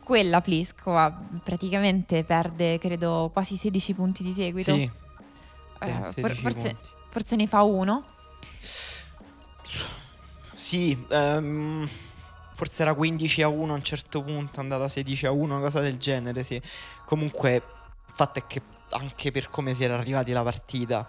quella 0.04 0.42
Pliskova, 0.42 1.28
praticamente 1.44 2.24
perde 2.24 2.78
credo 2.78 3.32
quasi 3.34 3.56
16 3.56 3.94
punti 3.96 4.22
di 4.22 4.32
seguito. 4.32 4.76
Sì. 4.76 4.92
Eh, 5.82 6.14
for- 6.14 6.36
forse, 6.36 6.76
forse, 7.10 7.36
ne 7.36 7.48
fa 7.48 7.64
uno. 7.64 8.04
Sì, 10.56 10.96
um, 11.10 11.88
forse 12.60 12.82
era 12.82 12.94
15 12.94 13.42
a 13.42 13.48
1 13.48 13.72
a 13.72 13.76
un 13.78 13.84
certo 13.84 14.22
punto, 14.22 14.58
è 14.58 14.60
andata 14.60 14.90
16 14.90 15.28
a 15.28 15.32
1, 15.32 15.56
una 15.56 15.64
cosa 15.64 15.80
del 15.80 15.98
genere, 15.98 16.44
sì. 16.44 16.62
Comunque, 17.06 17.56
il 17.56 18.14
fatto 18.14 18.40
è 18.40 18.48
che 18.48 18.62
anche 18.90 19.32
per 19.32 19.50
come 19.50 19.74
si 19.74 19.86
era 19.86 19.98
arrivati 19.98 20.32
alla 20.32 20.44
partita, 20.44 21.08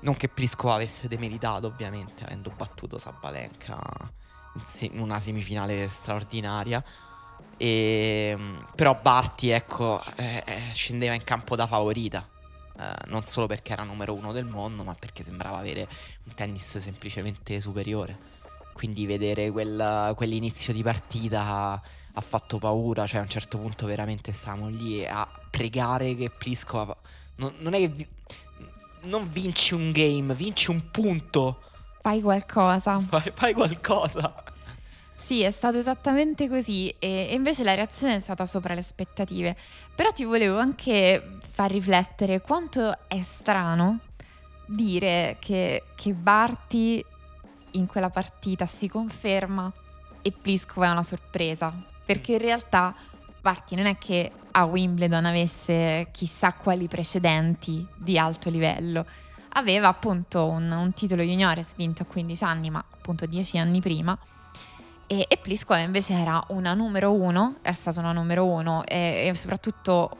non 0.00 0.16
che 0.16 0.28
Pliskova 0.28 0.76
avesse 0.76 1.06
demeritato, 1.06 1.66
ovviamente, 1.66 2.24
avendo 2.24 2.50
battuto 2.56 2.96
Sabalenka 2.96 3.78
in, 4.80 5.00
una 5.00 5.20
semifinale 5.20 5.86
straordinaria. 5.88 6.82
E, 7.58 8.30
ehm, 8.32 8.68
però 8.74 8.98
Barti, 9.02 9.50
ecco, 9.50 10.02
eh, 10.16 10.42
eh, 10.46 10.60
scendeva 10.72 11.12
in 11.12 11.24
campo 11.24 11.56
da 11.56 11.66
favorita. 11.66 12.26
Eh, 12.78 12.94
non 13.08 13.26
solo 13.26 13.46
perché 13.46 13.74
era 13.74 13.82
numero 13.82 14.14
uno 14.14 14.32
del 14.32 14.46
mondo, 14.46 14.82
ma 14.82 14.94
perché 14.94 15.24
sembrava 15.24 15.58
avere 15.58 15.86
un 16.24 16.32
tennis 16.32 16.78
semplicemente 16.78 17.60
superiore 17.60 18.29
quindi 18.80 19.04
vedere 19.04 19.50
quel, 19.50 20.14
quell'inizio 20.16 20.72
di 20.72 20.82
partita 20.82 21.82
ha 22.12 22.20
fatto 22.22 22.56
paura, 22.56 23.06
cioè 23.06 23.20
a 23.20 23.22
un 23.24 23.28
certo 23.28 23.58
punto 23.58 23.84
veramente 23.84 24.32
stavamo 24.32 24.70
lì 24.70 25.06
a 25.06 25.28
pregare 25.50 26.16
che 26.16 26.30
Pliskova 26.30 26.96
non, 27.36 27.52
non 27.58 27.74
è 27.74 27.78
che 27.78 27.88
vi, 27.88 28.08
non 29.02 29.28
vinci 29.30 29.74
un 29.74 29.92
game, 29.92 30.34
vinci 30.34 30.70
un 30.70 30.90
punto. 30.90 31.60
Fai 32.00 32.22
qualcosa. 32.22 32.98
Fai, 33.00 33.30
fai 33.34 33.52
qualcosa. 33.52 34.44
Sì, 35.14 35.42
è 35.42 35.50
stato 35.50 35.76
esattamente 35.76 36.48
così 36.48 36.88
e, 36.98 37.28
e, 37.28 37.34
invece 37.34 37.64
la 37.64 37.74
reazione 37.74 38.14
è 38.14 38.18
stata 38.18 38.46
sopra 38.46 38.72
le 38.72 38.80
aspettative. 38.80 39.54
Però 39.94 40.10
ti 40.10 40.24
volevo 40.24 40.58
anche 40.58 41.36
far 41.52 41.70
riflettere 41.70 42.40
quanto 42.40 42.96
è 43.08 43.20
strano 43.20 43.98
dire 44.64 45.36
che, 45.38 45.82
che 45.94 46.14
Barti 46.14 47.04
in 47.72 47.86
quella 47.86 48.10
partita 48.10 48.66
si 48.66 48.88
conferma 48.88 49.72
e 50.22 50.32
Pliskova 50.32 50.86
è 50.86 50.90
una 50.90 51.02
sorpresa, 51.02 51.72
perché 52.04 52.32
in 52.32 52.38
realtà 52.38 52.94
Barty 53.40 53.74
non 53.74 53.86
è 53.86 53.96
che 53.96 54.32
a 54.52 54.64
Wimbledon 54.64 55.24
avesse 55.24 56.08
chissà 56.12 56.52
quali 56.54 56.88
precedenti 56.88 57.86
di 57.96 58.18
alto 58.18 58.50
livello, 58.50 59.06
aveva 59.54 59.88
appunto 59.88 60.46
un, 60.46 60.70
un 60.70 60.92
titolo 60.92 61.22
juniores 61.22 61.74
vinto 61.76 62.02
a 62.02 62.06
15 62.06 62.44
anni, 62.44 62.70
ma 62.70 62.84
appunto 62.88 63.26
10 63.26 63.58
anni 63.58 63.80
prima. 63.80 64.16
E, 65.06 65.24
e 65.28 65.36
Pliskova 65.38 65.80
invece 65.80 66.14
era 66.14 66.42
una 66.48 66.74
numero 66.74 67.12
uno, 67.12 67.56
è 67.62 67.72
stata 67.72 68.00
una 68.00 68.12
numero 68.12 68.46
uno 68.46 68.84
e, 68.84 69.26
e 69.28 69.34
soprattutto 69.34 70.16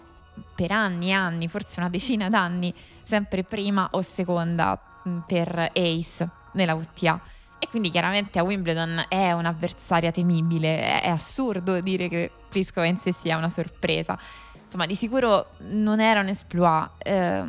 per 0.55 0.73
anni 0.73 1.11
e 1.11 1.13
anni, 1.13 1.49
forse 1.49 1.81
una 1.81 1.89
decina 1.89 2.29
d'anni, 2.29 2.75
sempre 3.03 3.45
prima 3.45 3.89
o 3.93 4.03
seconda 4.03 4.81
per 5.27 5.71
Ace 5.75 6.29
nella 6.53 6.75
WTA. 6.75 7.21
E 7.63 7.69
quindi 7.69 7.91
chiaramente 7.91 8.39
a 8.39 8.43
Wimbledon 8.43 9.05
è 9.09 9.33
un'avversaria 9.33 10.11
temibile, 10.11 11.03
è, 11.03 11.09
assurdo 11.11 11.79
dire 11.81 12.09
che 12.09 12.31
Pliskova 12.49 12.87
in 12.87 12.97
sé 12.97 13.13
sia 13.13 13.37
una 13.37 13.51
sorpresa. 13.51 14.19
Insomma, 14.65 14.87
di 14.87 14.95
sicuro 14.95 15.51
non 15.69 16.01
era 16.01 16.21
un 16.21 16.29
exploit. 16.29 16.91
Eh, 17.05 17.43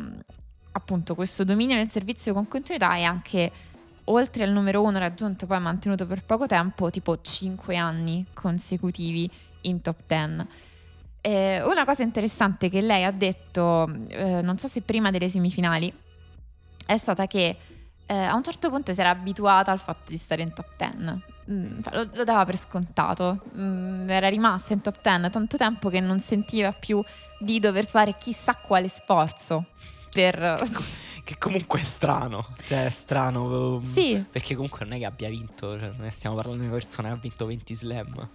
appunto, 0.72 1.14
questo 1.14 1.44
dominio 1.44 1.76
nel 1.76 1.88
servizio 1.88 2.34
con 2.34 2.46
continuità 2.46 2.94
e 2.96 3.04
anche 3.04 3.50
oltre 4.04 4.44
al 4.44 4.50
numero 4.50 4.82
uno 4.82 4.98
raggiunto 4.98 5.46
poi 5.46 5.60
mantenuto 5.60 6.06
per 6.06 6.22
poco 6.24 6.46
tempo, 6.46 6.90
tipo 6.90 7.18
5 7.18 7.74
anni 7.76 8.26
consecutivi 8.34 9.30
in 9.62 9.80
top 9.80 10.02
10. 10.06 10.46
Eh, 11.22 11.62
una 11.64 11.86
cosa 11.86 12.02
interessante 12.02 12.68
che 12.68 12.82
lei 12.82 13.04
ha 13.04 13.12
detto, 13.12 13.90
eh, 14.08 14.42
non 14.42 14.58
so 14.58 14.68
se 14.68 14.82
prima 14.82 15.10
delle 15.10 15.30
semifinali, 15.30 15.90
è 16.84 16.96
stata 16.98 17.26
che 17.26 17.56
eh, 18.06 18.14
a 18.14 18.34
un 18.34 18.42
certo 18.42 18.68
punto 18.68 18.92
si 18.92 19.00
era 19.00 19.10
abituata 19.10 19.70
al 19.70 19.80
fatto 19.80 20.10
di 20.10 20.16
stare 20.16 20.42
in 20.42 20.52
top 20.52 20.68
10. 20.76 21.22
Mm, 21.50 21.78
lo, 21.90 22.08
lo, 22.12 22.24
dava 22.24 22.44
per 22.44 22.56
scontato. 22.56 23.42
Mm, 23.56 24.08
era 24.08 24.28
rimasta 24.28 24.72
in 24.72 24.80
top 24.80 25.00
10 25.00 25.30
tanto 25.30 25.56
tempo 25.56 25.88
che 25.88 26.00
non 26.00 26.20
sentiva 26.20 26.72
più 26.72 27.02
di 27.38 27.58
dover 27.58 27.86
fare 27.86 28.16
chissà 28.18 28.54
quale 28.54 28.88
sforzo 28.88 29.66
per... 30.12 30.36
che 31.24 31.38
comunque 31.38 31.80
è 31.80 31.84
strano, 31.84 32.46
cioè 32.64 32.86
è 32.86 32.90
strano. 32.90 33.76
Um, 33.76 33.82
sì. 33.84 34.24
Perché 34.30 34.54
comunque 34.54 34.84
non 34.84 34.94
è 34.94 34.98
che 34.98 35.04
abbia 35.04 35.28
vinto, 35.28 35.78
cioè 35.78 35.92
non 35.96 36.10
stiamo 36.10 36.36
parlando 36.36 36.62
di 36.62 36.68
una 36.68 36.76
persona 36.76 37.08
che 37.08 37.14
ha 37.14 37.18
vinto 37.18 37.46
20 37.46 37.74
slam. 37.74 38.28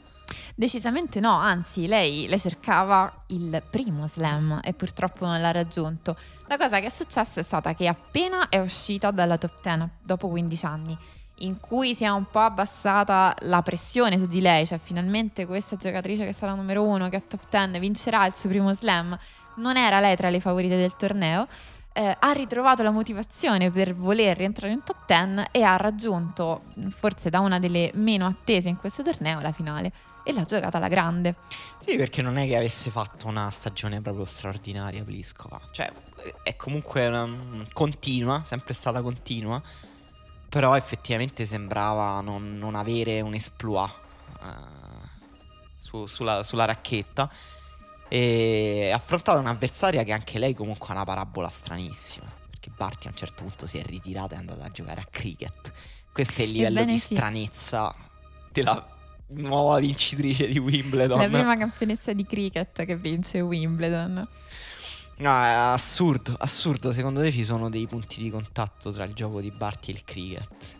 Decisamente 0.55 1.19
no, 1.19 1.37
anzi 1.37 1.87
lei, 1.87 2.27
lei, 2.27 2.39
cercava 2.39 3.23
il 3.27 3.63
primo 3.69 4.07
slam 4.07 4.59
e 4.63 4.73
purtroppo 4.73 5.25
non 5.25 5.39
l'ha 5.39 5.51
raggiunto. 5.51 6.15
La 6.47 6.57
cosa 6.57 6.79
che 6.79 6.87
è 6.87 6.89
successa 6.89 7.39
è 7.39 7.43
stata 7.43 7.73
che 7.73 7.87
appena 7.87 8.49
è 8.49 8.59
uscita 8.59 9.11
dalla 9.11 9.37
top 9.37 9.61
10 9.61 9.89
dopo 10.03 10.27
15 10.27 10.65
anni, 10.65 10.97
in 11.39 11.59
cui 11.59 11.93
si 11.93 12.03
è 12.03 12.09
un 12.09 12.25
po' 12.29 12.39
abbassata 12.39 13.35
la 13.41 13.61
pressione 13.61 14.17
su 14.17 14.25
di 14.25 14.41
lei, 14.41 14.65
cioè 14.65 14.79
finalmente 14.79 15.45
questa 15.45 15.75
giocatrice 15.75 16.25
che 16.25 16.33
sarà 16.33 16.53
numero 16.53 16.83
uno, 16.83 17.09
che 17.09 17.17
è 17.17 17.27
top 17.27 17.47
10, 17.49 17.79
vincerà 17.79 18.25
il 18.25 18.35
suo 18.35 18.49
primo 18.49 18.73
slam, 18.73 19.17
non 19.57 19.77
era 19.77 19.99
lei 19.99 20.15
tra 20.15 20.29
le 20.29 20.39
favorite 20.39 20.75
del 20.75 20.95
torneo, 20.95 21.47
eh, 21.93 22.15
ha 22.19 22.31
ritrovato 22.31 22.83
la 22.83 22.91
motivazione 22.91 23.71
per 23.71 23.95
voler 23.95 24.37
rientrare 24.37 24.71
in 24.71 24.83
top 24.83 25.05
10 25.07 25.47
e 25.51 25.63
ha 25.63 25.75
raggiunto, 25.77 26.65
forse 26.89 27.31
da 27.31 27.39
una 27.39 27.57
delle 27.57 27.91
meno 27.95 28.27
attese 28.27 28.69
in 28.69 28.75
questo 28.75 29.01
torneo, 29.01 29.39
la 29.41 29.51
finale. 29.51 29.91
E 30.27 30.33
l'ha 30.33 30.43
giocata 30.43 30.77
alla 30.77 30.89
grande. 30.89 31.35
Sì, 31.77 31.95
perché 31.95 32.21
non 32.21 32.37
è 32.37 32.45
che 32.45 32.57
avesse 32.57 32.89
fatto 32.89 33.27
una 33.27 33.49
stagione 33.49 34.01
proprio 34.01 34.25
straordinaria 34.25 35.03
Pliskova. 35.03 35.59
Cioè, 35.71 35.89
è 36.43 36.55
comunque 36.57 37.07
una, 37.07 37.65
continua, 37.71 38.43
sempre 38.43 38.73
stata 38.73 39.01
continua 39.01 39.61
però 40.49 40.75
effettivamente 40.75 41.45
sembrava 41.45 42.21
non, 42.21 42.57
non 42.57 42.75
avere 42.75 43.21
un 43.21 43.33
esploit 43.33 43.91
uh, 44.41 45.07
su, 45.77 46.05
sulla, 46.05 46.43
sulla, 46.43 46.65
racchetta. 46.65 47.29
E 48.09 48.89
affrontata 48.93 49.37
un'avversaria 49.39 50.03
che 50.03 50.13
anche 50.13 50.39
lei 50.39 50.53
comunque 50.53 50.87
ha 50.89 50.93
una 50.93 51.03
parabola 51.03 51.49
stranissima. 51.49 52.25
Perché 52.49 52.69
Barty 52.69 53.07
a 53.07 53.09
un 53.09 53.17
certo 53.17 53.43
punto 53.43 53.67
si 53.67 53.77
è 53.77 53.83
ritirata 53.83 54.35
e 54.35 54.37
è 54.37 54.39
andata 54.39 54.63
a 54.63 54.71
giocare 54.71 55.01
a 55.01 55.07
cricket. 55.09 55.71
Questo 56.13 56.41
è 56.41 56.45
il 56.45 56.51
livello 56.51 56.79
Ebbene 56.79 56.93
di 56.93 56.99
sì. 56.99 57.13
stranezza 57.13 57.93
della 58.51 58.96
nuova 59.29 59.79
vincitrice 59.79 60.47
di 60.47 60.57
Wimbledon. 60.59 61.19
La 61.19 61.27
prima 61.27 61.57
campionessa 61.57 62.13
di 62.13 62.25
cricket 62.25 62.85
che 62.85 62.95
vince 62.95 63.41
Wimbledon. 63.41 64.23
No, 65.17 65.29
è 65.29 65.49
assurdo, 65.49 66.35
assurdo. 66.37 66.91
Secondo 66.91 67.21
te 67.21 67.31
ci 67.31 67.43
sono 67.43 67.69
dei 67.69 67.87
punti 67.87 68.21
di 68.21 68.29
contatto 68.29 68.91
tra 68.91 69.03
il 69.03 69.13
gioco 69.13 69.41
di 69.41 69.51
Barty 69.51 69.91
e 69.91 69.95
il 69.95 70.03
cricket? 70.03 70.75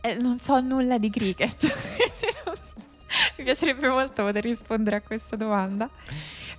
Eh, 0.00 0.14
non 0.14 0.38
so 0.38 0.60
nulla 0.60 0.98
di 0.98 1.10
cricket. 1.10 1.60
Mi 3.36 3.44
piacerebbe 3.44 3.88
molto 3.88 4.24
poter 4.24 4.42
rispondere 4.42 4.96
a 4.96 5.00
questa 5.00 5.36
domanda. 5.36 5.90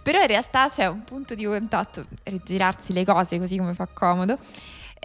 Però 0.02 0.20
in 0.20 0.28
realtà 0.28 0.68
c'è 0.68 0.86
un 0.88 1.04
punto 1.06 1.34
di 1.34 1.46
contatto, 1.46 2.06
rigirarsi 2.24 2.92
le 2.92 3.06
cose 3.06 3.40
così 3.40 3.58
come 3.58 3.74
fa 3.74 3.88
comodo 3.88 4.38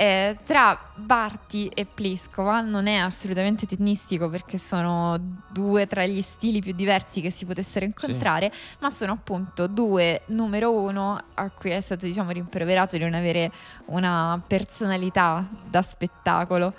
eh, 0.00 0.36
tra 0.44 0.78
Barti 0.94 1.66
e 1.74 1.84
Pliskova 1.84 2.60
non 2.60 2.86
è 2.86 2.94
assolutamente 2.94 3.66
tennistico 3.66 4.28
perché 4.28 4.56
sono 4.56 5.18
due 5.50 5.88
tra 5.88 6.06
gli 6.06 6.20
stili 6.20 6.60
più 6.60 6.72
diversi 6.72 7.20
che 7.20 7.30
si 7.30 7.44
potessero 7.44 7.84
incontrare, 7.84 8.52
sì. 8.54 8.76
ma 8.78 8.90
sono 8.90 9.10
appunto 9.10 9.66
due 9.66 10.22
numero 10.26 10.72
uno 10.72 11.20
a 11.34 11.50
cui 11.50 11.70
è 11.70 11.80
stato 11.80 12.06
diciamo 12.06 12.30
rimproverato 12.30 12.96
di 12.96 13.02
non 13.02 13.14
avere 13.14 13.50
una 13.86 14.40
personalità 14.46 15.44
da 15.68 15.82
spettacolo. 15.82 16.74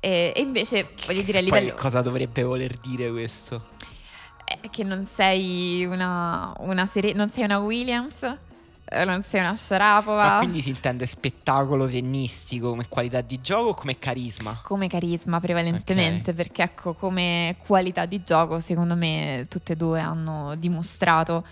E, 0.00 0.32
e 0.34 0.40
invece 0.40 0.92
voglio 1.04 1.20
dire 1.20 1.38
a 1.38 1.42
livello... 1.42 1.74
Poi 1.74 1.78
cosa 1.78 2.00
dovrebbe 2.00 2.42
voler 2.42 2.78
dire 2.78 3.10
questo? 3.10 3.68
che 4.70 4.84
non 4.84 5.04
sei 5.06 5.84
una, 5.84 6.54
una 6.60 6.86
serie, 6.86 7.12
non 7.12 7.28
sei 7.28 7.44
una 7.44 7.58
Williams 7.58 8.22
eh, 8.22 8.38
non 9.04 9.22
sei 9.22 9.40
una 9.40 9.56
Sharapova. 9.56 10.26
Ma 10.32 10.38
quindi 10.38 10.60
si 10.60 10.70
intende 10.70 11.06
spettacolo 11.06 11.86
tennistico 11.86 12.70
come 12.70 12.88
qualità 12.88 13.20
di 13.20 13.40
gioco 13.40 13.70
o 13.70 13.74
come 13.74 13.98
carisma? 13.98 14.60
Come 14.62 14.88
carisma 14.88 15.40
prevalentemente, 15.40 16.30
okay. 16.30 16.34
perché 16.34 16.62
ecco, 16.62 16.94
come 16.94 17.56
qualità 17.64 18.06
di 18.06 18.22
gioco 18.22 18.60
secondo 18.60 18.94
me 18.94 19.46
tutte 19.48 19.72
e 19.72 19.76
due 19.76 20.00
hanno 20.00 20.54
dimostrato 20.56 21.44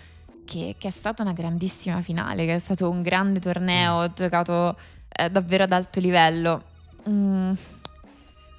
che, 0.45 0.75
che 0.77 0.87
è 0.87 0.91
stata 0.91 1.21
una 1.21 1.33
grandissima 1.33 2.01
finale, 2.01 2.45
che 2.45 2.55
è 2.55 2.59
stato 2.59 2.89
un 2.89 3.01
grande 3.01 3.39
torneo, 3.39 4.09
mm. 4.09 4.13
giocato 4.13 4.77
eh, 5.09 5.29
davvero 5.29 5.63
ad 5.63 5.71
alto 5.71 5.99
livello. 5.99 6.63
Mm. 7.09 7.53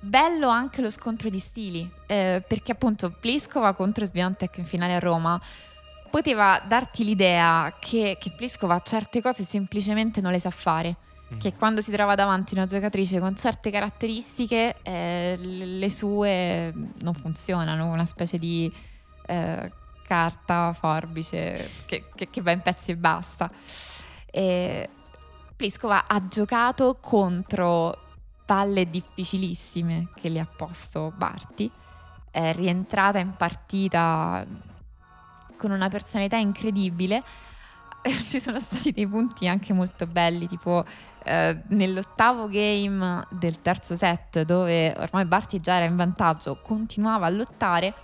Bello 0.01 0.49
anche 0.49 0.81
lo 0.83 0.91
scontro 0.91 1.29
di 1.29 1.39
stili, 1.39 1.89
eh, 2.07 2.43
perché 2.47 2.73
appunto 2.73 3.11
Pliskova 3.11 3.73
contro 3.73 4.05
Sviantec 4.05 4.57
in 4.59 4.65
finale 4.65 4.95
a 4.95 4.99
Roma 4.99 5.41
poteva 6.13 6.63
darti 6.63 7.05
l'idea 7.05 7.75
che, 7.81 8.19
che 8.21 8.33
Pliskova 8.33 8.81
certe 8.81 9.23
cose 9.23 9.45
semplicemente 9.45 10.21
non 10.21 10.31
le 10.31 10.39
sa 10.39 10.51
fare. 10.51 10.97
Mm. 11.33 11.39
Che 11.39 11.55
quando 11.55 11.81
si 11.81 11.91
trova 11.91 12.15
davanti 12.15 12.53
una 12.53 12.67
giocatrice 12.67 13.19
con 13.19 13.35
certe 13.35 13.71
caratteristiche, 13.71 14.77
eh, 14.83 15.37
le 15.39 15.91
sue 15.91 16.71
non 17.01 17.15
funzionano, 17.15 17.91
una 17.91 18.05
specie 18.05 18.39
di 18.39 18.71
eh, 19.25 19.73
carta, 20.07 20.75
forbice 20.75 21.71
che, 21.87 22.05
che, 22.15 22.29
che, 22.29 22.43
va 22.43 22.51
in 22.51 22.61
pezzi 22.61 22.91
e 22.91 22.97
basta. 22.97 23.51
E 24.31 24.89
Pliskova 25.57 26.07
ha 26.07 26.29
giocato 26.29 26.99
contro 27.01 27.97
palle 28.45 28.91
difficilissime 28.91 30.09
che 30.15 30.29
le 30.29 30.41
ha 30.41 30.47
posto 30.47 31.11
Barti. 31.17 31.71
È 32.31 32.53
rientrata 32.53 33.19
in 33.19 33.35
partita 33.35 34.45
con 35.63 35.71
una 35.71 35.89
personalità 35.89 36.37
incredibile. 36.37 37.23
Ci 38.03 38.41
sono 38.41 38.59
stati 38.59 38.91
dei 38.91 39.07
punti 39.07 39.47
anche 39.47 39.73
molto 39.73 40.09
belli, 40.09 40.49
tipo 40.49 40.85
eh, 41.23 41.57
nell'ottavo 41.69 42.49
game 42.49 43.25
del 43.31 43.63
terzo 43.63 43.95
set, 43.95 44.43
dove 44.43 44.93
ormai 44.99 45.25
Barty 45.25 45.61
già 45.61 45.77
era 45.77 45.85
in 45.85 45.95
vantaggio, 45.95 46.59
continuava 46.61 47.27
a 47.27 47.31
lottare. 47.31 47.95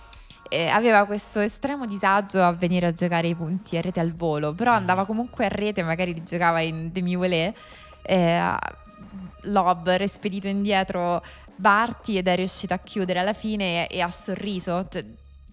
Eh, 0.47 0.67
aveva 0.67 1.05
questo 1.05 1.41
estremo 1.41 1.85
disagio 1.85 2.41
a 2.41 2.53
venire 2.53 2.87
a 2.87 2.93
giocare 2.93 3.27
i 3.27 3.35
punti 3.35 3.75
a 3.75 3.81
rete 3.81 3.99
al 3.99 4.15
volo, 4.15 4.53
però 4.53 4.71
mm. 4.71 4.75
andava 4.75 5.05
comunque 5.05 5.45
a 5.45 5.49
rete, 5.49 5.83
magari 5.83 6.13
li 6.13 6.23
giocava 6.23 6.61
in 6.61 6.91
demi-volée, 6.93 7.53
eh, 8.03 8.55
lob 9.43 9.89
respedito 9.89 10.47
indietro 10.47 11.21
Barty 11.57 12.15
ed 12.17 12.27
è 12.27 12.35
riuscito 12.37 12.73
a 12.73 12.77
chiudere 12.77 13.19
alla 13.19 13.33
fine 13.33 13.89
e, 13.89 13.97
e 13.97 14.01
ha 14.01 14.09
sorriso. 14.09 14.87
Cioè, 14.89 15.03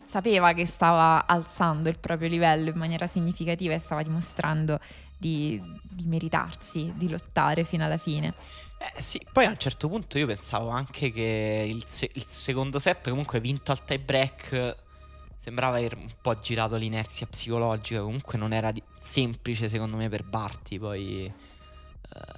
sapeva 0.06 0.52
che 0.52 0.66
stava 0.66 1.26
alzando 1.26 1.88
il 1.88 1.98
proprio 1.98 2.28
livello 2.28 2.70
in 2.70 2.76
maniera 2.76 3.06
significativa 3.06 3.74
e 3.74 3.78
stava 3.78 4.02
dimostrando 4.02 4.78
di, 5.18 5.60
di 5.82 6.06
meritarsi, 6.06 6.92
di 6.96 7.08
lottare 7.08 7.64
fino 7.64 7.84
alla 7.84 7.96
fine. 7.96 8.34
Eh 8.78 9.02
sì, 9.02 9.20
poi 9.32 9.46
a 9.46 9.50
un 9.50 9.58
certo 9.58 9.88
punto 9.88 10.18
io 10.18 10.26
pensavo 10.26 10.68
anche 10.68 11.10
che 11.10 11.66
il, 11.66 11.84
se- 11.86 12.10
il 12.12 12.26
secondo 12.26 12.78
set 12.78 13.08
comunque 13.08 13.40
vinto 13.40 13.72
al 13.72 13.84
tie 13.84 13.98
break 13.98 14.76
sembrava 15.38 15.78
aver 15.78 15.96
un 15.96 16.12
po' 16.20 16.38
girato 16.38 16.76
l'inerzia 16.76 17.26
psicologica, 17.26 18.02
comunque 18.02 18.36
non 18.38 18.52
era 18.52 18.72
di- 18.72 18.82
semplice 19.00 19.68
secondo 19.68 19.96
me 19.96 20.08
per 20.08 20.24
Barty 20.24 20.78
poi 20.78 21.24
eh, 21.24 21.32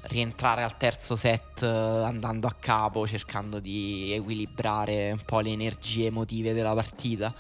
rientrare 0.03 0.63
al 0.63 0.77
terzo 0.77 1.17
set 1.17 1.63
eh, 1.63 1.67
andando 1.67 2.47
a 2.47 2.55
capo, 2.59 3.07
cercando 3.07 3.59
di 3.59 4.13
equilibrare 4.13 5.11
un 5.11 5.23
po' 5.25 5.41
le 5.41 5.51
energie 5.51 6.07
emotive 6.07 6.53
della 6.53 6.75
partita. 6.75 7.35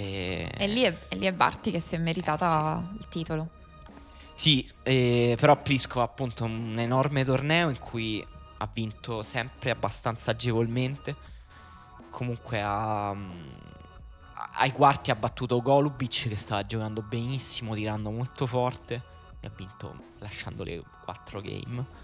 E, 0.00 0.50
e, 0.56 0.66
lì, 0.66 0.80
è, 0.82 0.96
e 1.08 1.16
lì, 1.16 1.26
è, 1.26 1.32
Barty 1.32 1.70
che 1.70 1.78
si 1.78 1.94
è 1.94 1.98
meritata 1.98 2.80
eh, 2.80 2.92
sì. 2.92 2.98
il 2.98 3.08
titolo. 3.08 3.48
Sì, 4.34 4.66
eh, 4.82 5.36
però 5.38 5.60
Prisco 5.60 6.00
ha 6.00 6.04
appunto 6.04 6.44
un 6.44 6.78
enorme 6.78 7.22
torneo 7.24 7.68
in 7.68 7.78
cui 7.78 8.26
ha 8.56 8.70
vinto 8.72 9.20
sempre 9.20 9.70
abbastanza 9.70 10.30
agevolmente. 10.30 11.14
Comunque 12.08 12.62
ha, 12.62 13.14
ai 14.54 14.72
quarti 14.72 15.10
ha 15.10 15.16
battuto 15.16 15.60
Golubic 15.60 16.28
che 16.28 16.36
stava 16.36 16.64
giocando 16.64 17.02
benissimo, 17.02 17.74
tirando 17.74 18.10
molto 18.10 18.46
forte 18.46 19.02
e 19.40 19.46
ha 19.48 19.52
vinto 19.54 19.94
lasciando 20.18 20.64
le 20.64 20.82
quattro 21.04 21.42
game. 21.42 21.99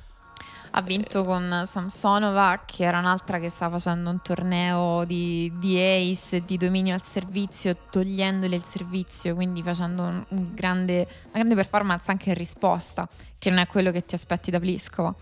Ha 0.76 0.82
vinto 0.82 1.24
con 1.24 1.62
Samsonova, 1.64 2.64
che 2.66 2.84
era 2.84 2.98
un'altra 2.98 3.38
che 3.38 3.48
stava 3.48 3.78
facendo 3.78 4.10
un 4.10 4.20
torneo 4.20 5.06
di, 5.06 5.50
di 5.56 5.80
ace, 5.80 6.44
di 6.44 6.58
dominio 6.58 6.92
al 6.92 7.02
servizio, 7.02 7.74
togliendole 7.90 8.54
il 8.54 8.62
servizio, 8.62 9.34
quindi 9.34 9.62
facendo 9.62 10.02
un, 10.02 10.22
un 10.28 10.54
grande, 10.54 11.08
una 11.28 11.32
grande 11.32 11.54
performance 11.54 12.10
anche 12.10 12.28
in 12.28 12.34
risposta, 12.34 13.08
che 13.38 13.48
non 13.48 13.58
è 13.60 13.66
quello 13.66 13.90
che 13.90 14.04
ti 14.04 14.14
aspetti 14.14 14.50
da 14.50 14.60
Pliskova. 14.60 15.14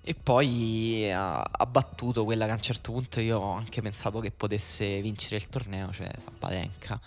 E 0.00 0.14
poi 0.14 1.12
ha, 1.12 1.42
ha, 1.42 1.66
battuto 1.66 2.24
quella 2.24 2.46
che 2.46 2.52
a 2.52 2.54
un 2.54 2.62
certo 2.62 2.92
punto 2.92 3.20
io 3.20 3.38
ho 3.38 3.52
anche 3.52 3.82
pensato 3.82 4.20
che 4.20 4.30
potesse 4.30 5.02
vincere 5.02 5.36
il 5.36 5.48
torneo, 5.48 5.92
cioè 5.92 6.08
Sabalenka 6.16 6.98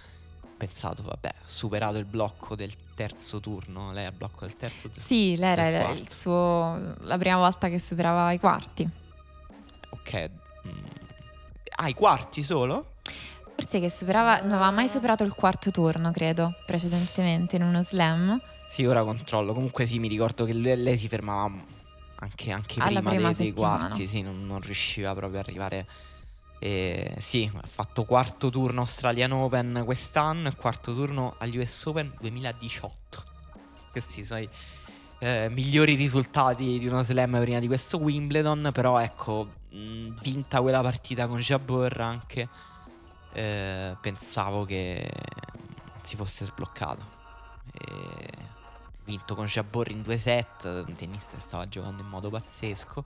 pensato, 0.58 1.03
vabbè, 1.03 1.34
superato 1.45 1.97
il 1.97 2.05
blocco 2.05 2.55
del 2.55 2.74
terzo 2.95 3.39
turno. 3.39 3.91
Lei 3.93 4.05
ha 4.05 4.12
blocco 4.12 4.45
del 4.45 4.55
terzo 4.55 4.89
turno? 4.89 5.03
Sì, 5.03 5.38
lei 5.38 5.51
era 5.51 5.91
il 5.91 6.10
suo, 6.10 6.95
la 7.01 7.18
prima 7.18 7.38
volta 7.38 7.70
che 7.70 7.80
superava 7.80 8.32
i 8.32 8.39
quarti. 8.39 8.89
Ok. 9.89 10.30
Mm. 10.68 10.86
Ah, 11.76 11.88
i 11.88 11.93
quarti 11.93 12.41
solo? 12.43 12.95
Forse 13.55 13.80
che 13.80 13.89
superava, 13.89 14.41
non 14.41 14.51
aveva 14.51 14.72
mai 14.72 14.88
superato 14.88 15.24
il 15.24 15.34
quarto 15.34 15.72
turno, 15.72 16.12
credo, 16.12 16.55
precedentemente 16.66 17.55
in 17.55 17.64
uno 17.64 17.82
slam. 17.84 18.39
Sì, 18.68 18.86
ora 18.86 19.03
controllo. 19.03 19.53
Comunque 19.53 19.86
sì, 19.86 19.99
mi 19.99 20.08
ricordo 20.08 20.45
che 20.45 20.53
lei, 20.53 20.82
lei 20.82 20.97
si 20.97 21.08
fermava 21.08 21.51
anche, 22.20 22.51
anche 22.51 22.82
prima, 22.82 23.01
prima 23.01 23.28
dei, 23.32 23.36
dei, 23.36 23.53
quarti, 23.53 24.08
sì, 24.08 24.22
non, 24.22 24.45
non 24.45 24.60
riusciva 24.60 25.14
proprio 25.14 25.39
ad 25.39 25.47
arrivare 25.47 25.88
e 26.60 27.16
sì, 27.20 27.49
ha 27.53 27.68
fatto 27.68 28.03
quarto 28.05 28.49
turno 28.49 28.82
Australian 28.82 29.32
Open 29.32 29.84
quest'anno 29.86 30.47
e 30.47 30.55
quarto 30.55 30.93
turno 30.93 31.36
agli 31.38 31.58
US 31.58 31.86
Open 31.86 32.14
2018. 32.20 33.24
Questi 33.91 34.24
sono 34.26 34.39
i, 34.39 34.49
eh, 35.20 35.49
migliori 35.49 35.95
risultati 35.95 36.80
di 36.80 36.88
uno 36.88 37.03
slam 37.03 37.39
prima 37.39 37.60
di 37.60 37.68
questo 37.68 37.97
Wimbledon, 37.97 38.72
però 38.74 38.99
ecco, 38.99 39.49
mh, 39.70 40.20
vinta 40.22 40.62
quella 40.62 40.82
partita 40.82 41.28
con 41.28 41.38
Jabber 41.38 41.99
anche, 42.01 42.49
eh, 43.34 43.95
pensavo 44.01 44.66
che 44.66 45.12
si 46.01 46.16
fosse 46.16 46.45
sbloccato. 46.45 47.16
E 47.72 48.55
vinto 49.03 49.36
con 49.36 49.45
Jabor 49.45 49.89
in 49.89 50.01
due 50.01 50.18
set, 50.18 50.66
un 50.66 50.93
tennista 50.95 51.39
stava 51.39 51.68
giocando 51.68 52.01
in 52.01 52.10
modo 52.10 52.30
pazzesco. 52.30 53.05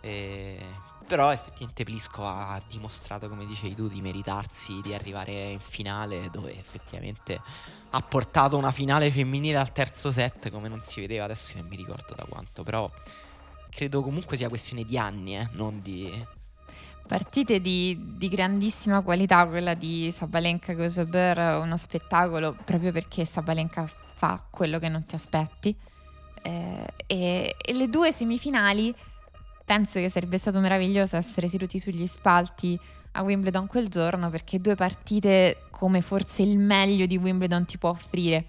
E... 0.00 0.64
Però 1.10 1.32
effettivamente 1.32 1.82
Pliskova 1.82 2.50
ha 2.50 2.62
dimostrato, 2.68 3.28
come 3.28 3.44
dicevi 3.44 3.74
tu, 3.74 3.88
di 3.88 4.00
meritarsi 4.00 4.80
di 4.80 4.94
arrivare 4.94 5.50
in 5.50 5.58
finale 5.58 6.30
dove 6.30 6.56
effettivamente 6.56 7.40
ha 7.90 8.00
portato 8.00 8.56
una 8.56 8.70
finale 8.70 9.10
femminile 9.10 9.58
al 9.58 9.72
terzo 9.72 10.12
set 10.12 10.50
come 10.50 10.68
non 10.68 10.82
si 10.82 11.00
vedeva, 11.00 11.24
adesso 11.24 11.58
non 11.58 11.66
mi 11.66 11.74
ricordo 11.74 12.14
da 12.14 12.24
quanto, 12.28 12.62
però 12.62 12.88
credo 13.70 14.02
comunque 14.02 14.36
sia 14.36 14.48
questione 14.48 14.84
di 14.84 14.96
anni, 14.96 15.36
eh, 15.36 15.48
non 15.54 15.82
di... 15.82 16.24
Partite 17.08 17.60
di, 17.60 18.14
di, 18.16 18.28
grandissima 18.28 19.00
qualità, 19.00 19.44
quella 19.48 19.74
di 19.74 20.12
Sabalenka 20.12 20.74
Gosober, 20.74 21.60
uno 21.60 21.76
spettacolo 21.76 22.56
proprio 22.64 22.92
perché 22.92 23.24
Sabalenka 23.24 23.84
fa 24.14 24.46
quello 24.48 24.78
che 24.78 24.88
non 24.88 25.04
ti 25.04 25.16
aspetti. 25.16 25.76
Eh, 26.42 26.86
e, 27.08 27.56
e 27.60 27.72
le 27.72 27.88
due 27.88 28.12
semifinali 28.12 28.94
penso 29.70 30.00
che 30.00 30.08
sarebbe 30.08 30.36
stato 30.36 30.58
meraviglioso 30.58 31.16
essere 31.16 31.46
seduti 31.46 31.78
sugli 31.78 32.04
spalti 32.08 32.76
a 33.12 33.22
Wimbledon 33.22 33.68
quel 33.68 33.86
giorno 33.86 34.28
perché 34.28 34.60
due 34.60 34.74
partite 34.74 35.58
come 35.70 36.00
forse 36.00 36.42
il 36.42 36.58
meglio 36.58 37.06
di 37.06 37.16
Wimbledon 37.16 37.66
ti 37.66 37.78
può 37.78 37.90
offrire. 37.90 38.46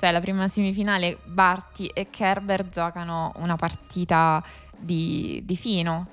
Cioè 0.00 0.10
la 0.10 0.20
prima 0.20 0.48
semifinale 0.48 1.18
Barty 1.26 1.84
e 1.92 2.08
Kerber 2.08 2.70
giocano 2.70 3.32
una 3.36 3.56
partita 3.56 4.42
di, 4.74 5.42
di 5.44 5.56
fino, 5.56 6.08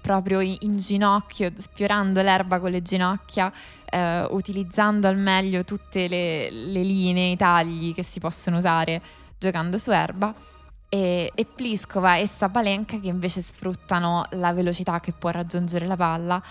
proprio 0.00 0.38
in, 0.38 0.54
in, 0.60 0.76
ginocchio, 0.76 1.50
sfiorando 1.56 2.22
l'erba 2.22 2.60
con 2.60 2.70
le 2.70 2.82
ginocchia, 2.82 3.52
eh, 3.90 4.24
utilizzando 4.30 5.08
al 5.08 5.16
meglio 5.16 5.64
tutte 5.64 6.06
le, 6.06 6.48
le 6.52 6.82
linee, 6.84 7.32
i 7.32 7.36
tagli 7.36 7.92
che 7.92 8.04
si 8.04 8.20
possono 8.20 8.58
usare 8.58 9.02
giocando 9.36 9.78
su 9.78 9.90
erba 9.90 10.32
e, 10.96 11.30
e 11.34 11.44
Pliskova 11.44 12.16
e 12.16 12.26
Sabalenka 12.26 12.98
che 12.98 13.08
invece 13.08 13.42
sfruttano 13.42 14.24
la 14.30 14.54
velocità 14.54 14.98
che 15.00 15.12
può 15.12 15.28
raggiungere 15.28 15.86
la 15.86 15.96
palla 15.96 16.42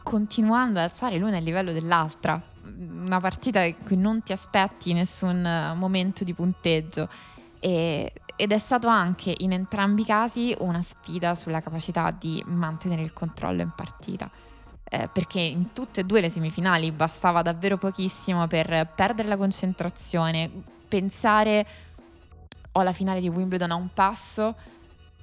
continuando 0.00 0.78
ad 0.78 0.90
alzare 0.90 1.18
l'una 1.18 1.38
a 1.38 1.40
livello 1.40 1.72
dell'altra. 1.72 2.40
Una 2.78 3.20
partita 3.20 3.60
in 3.62 3.74
cui 3.84 3.96
non 3.96 4.22
ti 4.22 4.32
aspetti 4.32 4.92
nessun 4.92 5.74
momento 5.76 6.24
di 6.24 6.32
punteggio. 6.32 7.08
E, 7.58 8.12
ed 8.36 8.52
è 8.52 8.58
stato 8.58 8.86
anche 8.86 9.34
in 9.38 9.52
entrambi 9.52 10.02
i 10.02 10.04
casi 10.04 10.54
una 10.60 10.80
sfida 10.80 11.34
sulla 11.34 11.60
capacità 11.60 12.14
di 12.16 12.42
mantenere 12.46 13.02
il 13.02 13.12
controllo 13.12 13.60
in 13.60 13.72
partita. 13.74 14.30
Eh, 14.84 15.10
perché 15.12 15.40
in 15.40 15.72
tutte 15.72 16.00
e 16.00 16.04
due 16.04 16.22
le 16.22 16.30
semifinali 16.30 16.90
bastava 16.92 17.42
davvero 17.42 17.76
pochissimo 17.76 18.46
per 18.46 18.90
perdere 18.94 19.28
la 19.28 19.36
concentrazione 19.36 20.50
pensare 20.88 21.66
ho 22.78 22.82
la 22.82 22.92
finale 22.92 23.20
di 23.20 23.28
Wimbledon 23.28 23.70
a 23.70 23.74
un 23.74 23.88
passo 23.92 24.54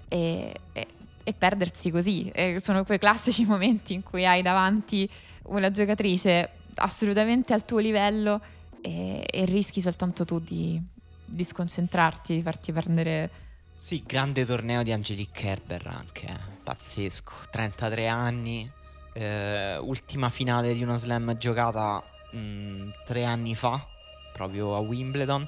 e, 0.07 0.53
e, 0.73 0.87
e 1.23 1.33
perdersi 1.33 1.89
così. 1.89 2.29
E 2.29 2.59
sono 2.59 2.83
quei 2.83 2.99
classici 2.99 3.45
momenti 3.47 3.93
in 3.93 4.03
cui 4.03 4.25
hai 4.25 4.41
davanti 4.41 5.09
una 5.43 5.71
giocatrice 5.71 6.49
assolutamente 6.75 7.53
al 7.53 7.63
tuo 7.63 7.79
livello 7.79 8.41
e, 8.81 9.25
e 9.29 9.45
rischi 9.45 9.81
soltanto 9.81 10.25
tu 10.25 10.39
di, 10.39 10.81
di, 11.23 11.43
sconcentrarti, 11.43 12.35
di 12.35 12.41
farti 12.41 12.71
prendere. 12.71 13.29
Sì, 13.77 14.03
grande 14.05 14.45
torneo 14.45 14.83
di 14.83 14.91
Angelique 14.91 15.41
Kerber 15.41 15.87
anche, 15.87 16.27
eh. 16.27 16.39
pazzesco, 16.63 17.33
33 17.51 18.07
anni, 18.07 18.69
eh, 19.13 19.77
ultima 19.77 20.29
finale 20.29 20.73
di 20.73 20.83
uno 20.83 20.97
slam 20.97 21.37
giocata 21.37 22.03
mh, 22.31 22.37
mm, 22.37 22.89
tre 23.05 23.25
anni 23.25 23.55
fa, 23.55 23.85
proprio 24.33 24.75
a 24.75 24.79
Wimbledon 24.79 25.47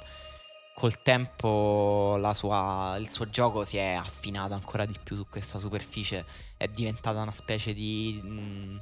col 0.78 1.02
tempo 1.02 2.20
sua, 2.34 2.98
il 3.00 3.10
suo 3.10 3.28
gioco 3.28 3.64
si 3.64 3.78
è 3.78 3.94
affinato 3.94 4.54
ancora 4.54 4.86
di 4.86 4.96
più 5.02 5.16
su 5.16 5.26
questa 5.28 5.58
superficie, 5.58 6.24
è 6.56 6.68
diventata 6.68 7.20
una 7.20 7.32
specie 7.32 7.74
di, 7.74 8.22
mh, 8.24 8.80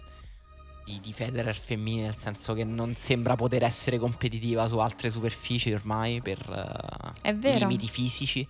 di, 0.83 0.99
di 0.99 1.13
Federer 1.13 1.55
femminile, 1.55 2.07
nel 2.07 2.17
senso 2.17 2.53
che 2.53 2.65
non 2.65 2.97
sembra 2.97 3.37
poter 3.37 3.63
essere 3.63 3.97
competitiva 3.97 4.67
su 4.67 4.77
altre 4.79 5.09
superfici 5.09 5.71
ormai 5.71 6.21
per 6.21 6.39
uh, 7.23 7.29
limiti 7.31 7.87
fisici. 7.87 8.45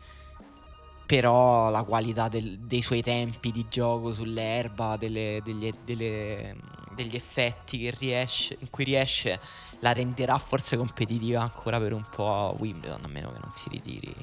Però 1.06 1.70
la 1.70 1.84
qualità 1.84 2.30
del, 2.30 2.58
dei 2.58 2.82
suoi 2.82 3.04
tempi 3.04 3.52
di 3.52 3.68
gioco 3.70 4.12
sull'erba, 4.12 4.98
delle, 4.98 5.40
degli, 5.44 5.70
delle, 5.84 6.56
degli 6.96 7.16
effetti 7.16 7.92
riesce, 7.92 8.58
in 8.60 8.72
cui 8.72 8.86
riesce 8.86 9.40
la 9.80 9.94
renderà 9.94 10.38
forse 10.38 10.78
competitiva 10.78 11.42
ancora 11.42 11.80
per 11.80 11.94
un 11.94 12.06
po' 12.10 12.34
a 12.34 12.50
Wimbledon, 12.50 13.04
a 13.04 13.08
meno 13.08 13.32
che 13.32 13.40
non 13.42 13.52
si 13.52 13.70
ritiri 13.70 14.14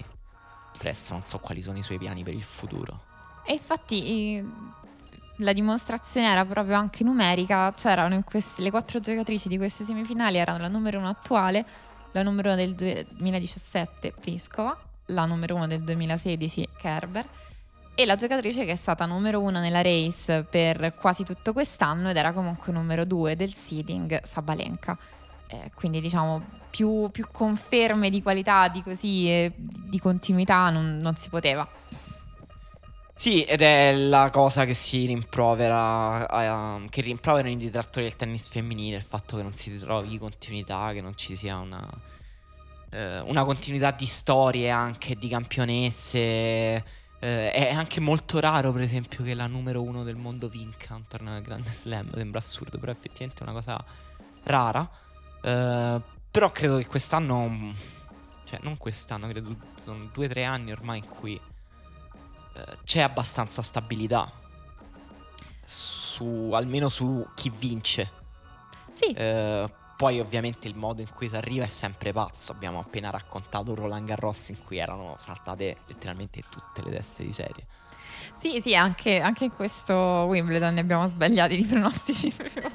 presto. 0.78 1.12
Non 1.12 1.24
so 1.24 1.38
quali 1.38 1.60
sono 1.60 1.78
i 1.78 1.82
suoi 1.82 1.98
piani 1.98 2.22
per 2.22 2.34
il 2.34 2.42
futuro. 2.42 3.10
E 3.44 3.54
infatti 3.54 4.44
la 5.36 5.52
dimostrazione 5.52 6.28
era 6.28 6.44
proprio 6.44 6.76
anche 6.76 7.04
numerica, 7.04 7.72
c'erano 7.74 8.22
queste, 8.22 8.62
le 8.62 8.70
quattro 8.70 9.00
giocatrici 9.00 9.48
di 9.48 9.56
queste 9.56 9.84
semifinali, 9.84 10.38
erano 10.38 10.58
la 10.58 10.68
numero 10.68 10.98
uno 10.98 11.08
attuale, 11.08 11.64
la 12.12 12.22
numero 12.22 12.52
uno 12.52 12.56
del 12.56 12.74
2017 12.74 14.14
Pliskova, 14.20 14.78
la 15.06 15.24
numero 15.24 15.54
uno 15.56 15.66
del 15.66 15.82
2016 15.82 16.68
Kerber 16.78 17.28
e 17.94 18.06
la 18.06 18.16
giocatrice 18.16 18.64
che 18.64 18.72
è 18.72 18.76
stata 18.76 19.04
numero 19.04 19.40
uno 19.40 19.60
nella 19.60 19.82
race 19.82 20.44
per 20.44 20.94
quasi 20.94 21.24
tutto 21.24 21.52
quest'anno 21.52 22.10
ed 22.10 22.16
era 22.16 22.32
comunque 22.32 22.72
numero 22.72 23.04
due 23.04 23.36
del 23.36 23.52
seeding 23.52 24.22
Sabalenka 24.22 24.96
eh, 25.52 25.70
quindi 25.74 26.00
diciamo 26.00 26.60
più, 26.70 27.10
più, 27.10 27.26
conferme 27.30 28.08
di 28.08 28.22
qualità 28.22 28.68
di 28.68 28.82
così 28.82 29.28
e 29.28 29.52
di 29.54 29.98
continuità 29.98 30.70
non, 30.70 30.96
non, 30.96 31.14
si 31.16 31.28
poteva. 31.28 31.68
Sì, 33.14 33.44
ed 33.44 33.60
è 33.60 33.94
la 33.94 34.30
cosa 34.30 34.64
che 34.64 34.72
si 34.72 35.04
rimprovera, 35.04 36.76
uh, 36.78 36.88
che 36.88 37.02
rimproverano 37.02 37.52
i 37.52 37.58
detrattori 37.58 38.06
del 38.06 38.16
tennis 38.16 38.48
femminile, 38.48 38.96
il 38.96 39.02
fatto 39.02 39.36
che 39.36 39.42
non 39.42 39.52
si 39.52 39.78
trovi 39.78 40.16
continuità, 40.16 40.92
che 40.92 41.02
non 41.02 41.14
ci 41.16 41.36
sia 41.36 41.58
una, 41.58 41.86
uh, 42.90 43.28
una 43.28 43.44
continuità 43.44 43.90
di 43.90 44.06
storie 44.06 44.70
anche 44.70 45.14
di 45.16 45.28
campionesse. 45.28 46.84
Uh, 47.20 47.52
è 47.52 47.70
anche 47.72 48.00
molto 48.00 48.40
raro, 48.40 48.72
per 48.72 48.80
esempio, 48.80 49.22
che 49.22 49.34
la 49.34 49.46
numero 49.46 49.82
uno 49.82 50.02
del 50.02 50.16
mondo 50.16 50.48
vinca 50.48 50.94
un 50.94 51.06
torneo 51.06 51.34
del 51.34 51.42
Grande 51.42 51.70
Slam. 51.70 52.10
Sembra 52.14 52.38
assurdo, 52.40 52.78
però 52.78 52.90
effettivamente 52.92 53.40
è 53.40 53.42
una 53.42 53.52
cosa 53.52 53.84
rara. 54.44 54.90
Uh, 55.42 56.00
però 56.30 56.52
credo 56.52 56.76
che 56.76 56.86
quest'anno, 56.86 57.74
cioè 58.44 58.60
non 58.62 58.76
quest'anno, 58.76 59.26
credo 59.28 59.56
sono 59.80 60.08
due 60.12 60.26
o 60.26 60.28
tre 60.28 60.44
anni 60.44 60.70
ormai 60.70 60.98
in 60.98 61.06
cui 61.06 61.40
uh, 62.54 62.60
c'è 62.84 63.00
abbastanza 63.00 63.62
stabilità. 63.62 64.30
Su, 65.64 66.50
almeno 66.52 66.88
su 66.88 67.26
chi 67.34 67.50
vince. 67.50 68.10
Sì. 68.92 69.14
Uh, 69.16 69.70
poi 69.96 70.18
ovviamente 70.18 70.66
il 70.66 70.74
modo 70.74 71.00
in 71.00 71.08
cui 71.14 71.28
si 71.28 71.36
arriva 71.36 71.64
è 71.64 71.68
sempre 71.68 72.12
pazzo. 72.12 72.52
Abbiamo 72.52 72.80
appena 72.80 73.10
raccontato 73.10 73.74
Roland 73.74 74.06
Garros 74.06 74.48
in 74.48 74.62
cui 74.64 74.78
erano 74.78 75.14
saltate 75.18 75.76
letteralmente 75.86 76.42
tutte 76.48 76.82
le 76.82 76.90
teste 76.90 77.24
di 77.24 77.32
serie. 77.32 77.66
Sì, 78.42 78.60
sì, 78.60 78.74
anche, 78.74 79.20
anche, 79.20 79.44
in 79.44 79.52
questo 79.54 79.94
Wimbledon 79.94 80.74
ne 80.74 80.80
abbiamo 80.80 81.06
sbagliati 81.06 81.54
di 81.54 81.62
pronostici 81.62 82.28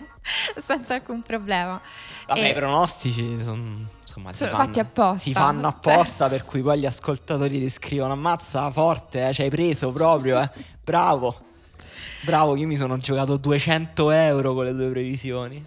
senza 0.55 0.93
alcun 0.93 1.21
problema. 1.21 1.81
Vabbè, 2.25 2.39
e... 2.39 2.49
i 2.51 2.53
pronostici 2.53 3.37
sono, 3.41 3.85
insomma, 4.01 4.31
sono 4.31 4.51
fanno, 4.51 4.63
fatti 4.63 4.79
apposta. 4.79 5.17
Si 5.17 5.33
fanno 5.33 5.67
apposta, 5.67 6.29
cioè... 6.29 6.37
per 6.37 6.45
cui 6.45 6.61
poi 6.61 6.79
gli 6.79 6.85
ascoltatori 6.85 7.59
ti 7.59 7.69
scrivono: 7.69 8.13
Ammazza 8.13 8.71
forte, 8.71 9.27
eh, 9.27 9.33
ci 9.33 9.41
hai 9.41 9.49
preso 9.49 9.91
proprio, 9.91 10.39
eh. 10.39 10.49
bravo. 10.81 11.37
Bravo, 12.21 12.55
io 12.55 12.65
mi 12.65 12.77
sono 12.77 12.97
giocato 12.97 13.35
200 13.35 14.11
euro 14.11 14.53
con 14.53 14.63
le 14.63 14.71
tue 14.71 14.89
previsioni. 14.89 15.65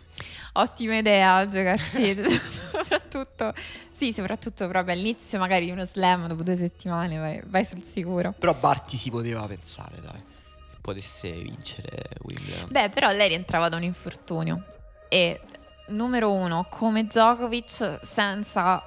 Ottima 0.52 0.96
idea 0.96 1.46
giocarsi, 1.48 2.16
soprattutto, 2.72 3.54
sì, 3.90 4.12
soprattutto 4.12 4.66
proprio 4.68 4.94
all'inizio 4.94 5.38
magari 5.38 5.66
di 5.66 5.70
uno 5.70 5.84
slam, 5.84 6.26
dopo 6.26 6.42
due 6.42 6.56
settimane 6.56 7.18
vai, 7.18 7.40
vai 7.46 7.64
sul 7.64 7.82
sicuro. 7.82 8.34
Però 8.38 8.54
Barti 8.54 8.96
si 8.96 9.10
poteva 9.10 9.46
pensare, 9.46 10.00
dai, 10.00 10.22
che 10.70 10.76
potesse 10.80 11.30
vincere 11.30 12.08
Wimbledon. 12.22 12.68
Beh, 12.70 12.88
però 12.90 13.10
lei 13.10 13.28
rientrava 13.28 13.68
da 13.68 13.76
un 13.76 13.84
infortunio 13.84 14.64
e 15.08 15.40
numero 15.88 16.32
uno, 16.32 16.66
come 16.68 17.04
Djokovic, 17.04 18.00
senza 18.02 18.82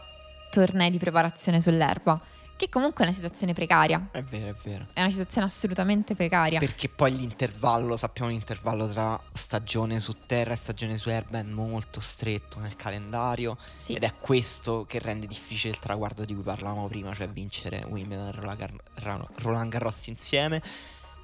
tornei 0.50 0.92
di 0.92 0.98
preparazione 0.98 1.62
sull'erba 1.62 2.20
che 2.64 2.70
comunque 2.70 3.04
è 3.04 3.08
una 3.08 3.16
situazione 3.16 3.54
precaria. 3.54 4.10
È 4.12 4.24
vero, 4.24 4.50
è 4.50 4.56
vero. 4.64 4.88
È 4.94 5.02
una 5.02 5.10
situazione 5.10 5.48
assolutamente 5.48 6.16
precaria. 6.16 6.60
Perché 6.60 6.88
poi 6.88 7.16
l'intervallo, 7.16 7.98
sappiamo 7.98 8.30
l'intervallo 8.30 8.88
tra 8.90 9.20
stagione 9.34 10.00
su 10.00 10.16
terra 10.26 10.54
e 10.54 10.56
stagione 10.56 10.98
su 10.98 11.10
erba 11.10 11.40
è 11.40 11.44
molto 11.44 12.00
stretto 12.00 12.60
nel 12.60 12.76
calendario. 12.76 13.58
Sì. 13.76 13.94
Ed 13.94 14.04
è 14.04 14.14
questo 14.20 14.86
che 14.88 15.00
rende 15.00 15.28
difficile 15.28 15.74
il 15.74 15.80
traguardo 15.80 16.24
di 16.24 16.34
cui 16.34 16.44
parlavamo 16.44 16.88
prima, 16.88 17.14
cioè 17.14 17.28
vincere 17.30 17.86
Wimbledon 17.88 18.28
e 18.28 18.32
Roland 18.32 18.58
Gar- 18.58 19.30
Roland 19.36 19.70
Garros 19.70 20.08
insieme. 20.08 20.62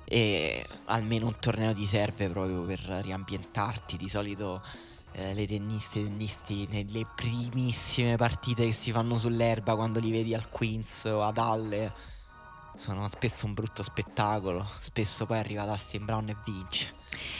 E 0.03 0.65
almeno 0.85 1.27
un 1.27 1.35
torneo 1.39 1.71
ti 1.71 1.85
serve 1.85 2.27
proprio 2.29 2.63
per 2.63 2.79
riambientarti. 2.79 3.95
Di 3.95 4.09
solito 4.09 4.61
eh, 5.13 5.33
le 5.33 5.45
tenniste 5.45 5.99
e 5.99 6.03
tennisti 6.03 6.67
nelle 6.69 7.05
primissime 7.15 8.15
partite 8.15 8.65
che 8.65 8.71
si 8.71 8.91
fanno 8.91 9.17
sull'erba 9.17 9.75
quando 9.75 9.99
li 9.99 10.11
vedi 10.11 10.33
al 10.33 10.49
Queens 10.49 11.05
o 11.05 11.23
ad 11.23 11.37
Halle 11.37 11.93
sono 12.79 13.09
spesso 13.09 13.45
un 13.45 13.53
brutto 13.53 13.83
spettacolo. 13.83 14.65
Spesso 14.79 15.25
poi 15.25 15.37
arriva 15.37 15.65
Dustin 15.65 16.05
Brown 16.05 16.29
e 16.29 16.37
vince. 16.45 16.93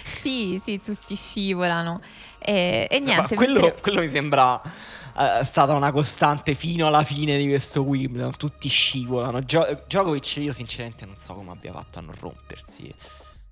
Sì, 0.04 0.60
sì, 0.62 0.82
tutti 0.82 1.16
scivolano. 1.16 2.02
E, 2.40 2.88
e 2.90 3.00
niente. 3.00 3.36
quello, 3.36 3.62
mentre... 3.62 3.82
quello, 3.82 4.02
mi 4.02 4.10
sembra 4.10 4.62
uh, 4.62 5.44
stata 5.44 5.74
una 5.74 5.92
costante 5.94 6.56
fino 6.56 6.88
alla 6.88 7.04
fine 7.04 7.38
di 7.38 7.48
questo 7.48 7.84
Wimbledon. 7.84 8.36
Tutti 8.36 8.68
scivolano. 8.68 9.44
Gio- 9.46 9.84
Djokovic, 9.88 10.38
io 10.38 10.52
sinceramente 10.52 11.06
non 11.06 11.16
so 11.20 11.36
come 11.36 11.52
abbia 11.52 11.72
fatto 11.72 12.00
a 12.00 12.02
non 12.02 12.16
rompersi. 12.20 12.94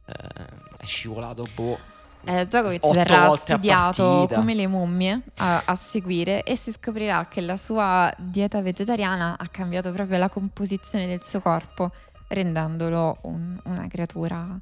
Uh, 0.05 0.77
è 0.77 0.85
scivolato 0.85 1.45
boh 1.53 1.95
eh, 2.27 2.45
Djokovic 2.45 2.91
verrà 2.91 3.29
studiato 3.35 4.27
come 4.33 4.53
le 4.53 4.67
mummie 4.67 5.21
a, 5.37 5.63
a, 5.65 5.75
seguire 5.75 6.43
e 6.43 6.57
si 6.57 6.71
scoprirà 6.73 7.27
che 7.29 7.39
la 7.39 7.55
sua 7.55 8.13
dieta 8.17 8.61
vegetariana 8.61 9.37
ha 9.39 9.47
cambiato 9.47 9.91
proprio 9.91 10.17
la 10.17 10.27
composizione 10.27 11.07
del 11.07 11.23
suo 11.23 11.39
corpo, 11.39 11.91
rendendolo 12.27 13.19
un, 13.21 13.57
una 13.63 13.87
creatura 13.87 14.59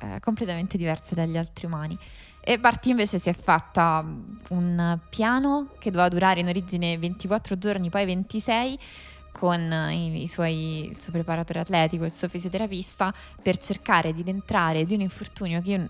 eh, 0.00 0.18
completamente 0.20 0.76
diversa 0.76 1.14
dagli 1.14 1.36
altri 1.36 1.66
umani. 1.66 1.96
E 2.40 2.58
Barty 2.58 2.90
invece 2.90 3.18
si 3.18 3.28
è 3.28 3.32
fatta 3.32 4.02
mm, 4.02 4.36
un 4.50 4.98
piano 5.08 5.68
che 5.78 5.90
doveva 5.90 6.08
durare 6.08 6.40
in 6.40 6.48
origine 6.48 6.98
24 6.98 7.56
giorni, 7.56 7.90
poi 7.90 8.04
26 8.04 8.78
con 9.30 9.60
i, 9.90 10.22
i 10.22 10.28
suoi, 10.28 10.88
il 10.90 11.00
suo 11.00 11.12
preparatore 11.12 11.60
atletico, 11.60 12.04
il 12.04 12.12
suo 12.12 12.28
fisioterapista, 12.28 13.14
per 13.40 13.56
cercare 13.56 14.12
di 14.12 14.22
rientrare 14.22 14.84
di 14.84 14.94
un 14.94 15.00
infortunio 15.00 15.60
che 15.60 15.70
io 15.70 15.88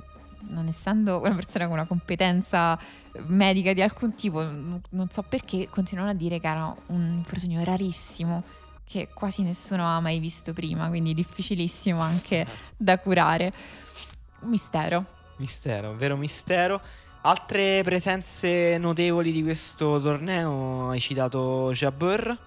non 0.48 0.66
essendo 0.68 1.20
una 1.20 1.34
persona 1.34 1.64
con 1.64 1.74
una 1.74 1.86
competenza 1.86 2.78
medica 3.26 3.72
di 3.72 3.82
alcun 3.82 4.14
tipo, 4.14 4.42
non 4.42 5.08
so 5.10 5.22
perché 5.22 5.68
continuano 5.70 6.10
a 6.10 6.14
dire 6.14 6.40
che 6.40 6.46
era 6.48 6.74
un 6.86 7.12
infortunio 7.14 7.62
rarissimo 7.64 8.42
che 8.84 9.08
quasi 9.12 9.42
nessuno 9.42 9.86
ha 9.86 10.00
mai 10.00 10.18
visto 10.18 10.52
prima, 10.52 10.88
quindi 10.88 11.14
difficilissimo 11.14 12.00
anche 12.00 12.46
da 12.76 12.98
curare. 12.98 13.52
Mistero. 14.40 15.04
Mistero, 15.36 15.94
vero 15.94 16.16
mistero. 16.16 16.80
Altre 17.22 17.82
presenze 17.82 18.76
notevoli 18.76 19.32
di 19.32 19.42
questo 19.42 19.98
torneo, 19.98 20.90
hai 20.90 21.00
citato 21.00 21.70
Jabber 21.72 22.38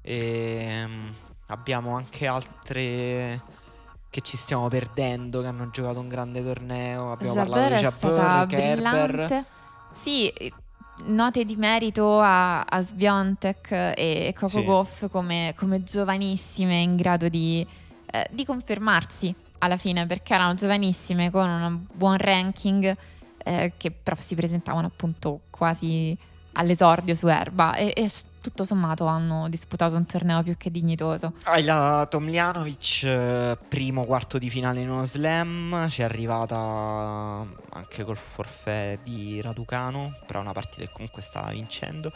e 0.00 0.82
um, 0.86 1.12
abbiamo 1.48 1.94
anche 1.94 2.26
altre 2.26 3.42
che 4.10 4.20
ci 4.22 4.36
stiamo 4.36 4.68
perdendo, 4.68 5.40
che 5.40 5.46
hanno 5.46 5.70
giocato 5.70 6.00
un 6.00 6.08
grande 6.08 6.42
torneo. 6.42 7.12
Abbiamo 7.12 7.34
Jabber 7.34 7.50
parlato 7.50 7.74
di 7.74 7.80
Jabber, 7.80 8.46
Kerber. 8.48 9.44
Sì, 9.92 10.32
note 11.06 11.44
di 11.44 11.56
merito 11.56 12.20
a, 12.20 12.62
a 12.62 12.82
Sviontek 12.82 13.70
e 13.96 14.32
Coco 14.34 14.58
sì. 14.58 14.64
Goff 14.64 15.08
come, 15.10 15.54
come, 15.56 15.82
giovanissime 15.82 16.80
in 16.80 16.96
grado 16.96 17.28
di, 17.28 17.66
eh, 18.10 18.28
di, 18.30 18.44
confermarsi 18.44 19.34
alla 19.58 19.76
fine, 19.76 20.06
perché 20.06 20.34
erano 20.34 20.54
giovanissime 20.54 21.30
con 21.30 21.48
un 21.48 21.84
buon 21.92 22.16
ranking 22.16 22.96
eh, 23.44 23.72
che 23.76 23.90
però 23.90 24.16
si 24.18 24.34
presentavano 24.34 24.86
appunto 24.86 25.40
quasi 25.50 26.16
all'esordio 26.52 27.14
su 27.14 27.28
erba 27.28 27.74
e, 27.74 27.92
e 27.94 28.10
tutto 28.40 28.64
sommato 28.64 29.06
hanno 29.06 29.48
disputato 29.48 29.96
un 29.96 30.06
torneo 30.06 30.42
più 30.42 30.56
che 30.56 30.70
dignitoso. 30.70 31.34
Ah, 31.44 31.60
la 31.60 32.06
Tomljanovic, 32.08 33.02
eh, 33.04 33.58
primo 33.68 34.04
quarto 34.04 34.38
di 34.38 34.48
finale 34.48 34.80
in 34.80 34.90
uno 34.90 35.04
slam, 35.04 35.88
ci 35.88 36.00
è 36.00 36.04
arrivata 36.04 36.56
anche 37.70 38.04
col 38.04 38.16
forfè 38.16 38.98
di 39.02 39.40
Raducano, 39.40 40.16
però 40.26 40.40
una 40.40 40.52
partita 40.52 40.86
che 40.86 40.92
comunque 40.92 41.22
stava 41.22 41.50
vincendo. 41.50 42.12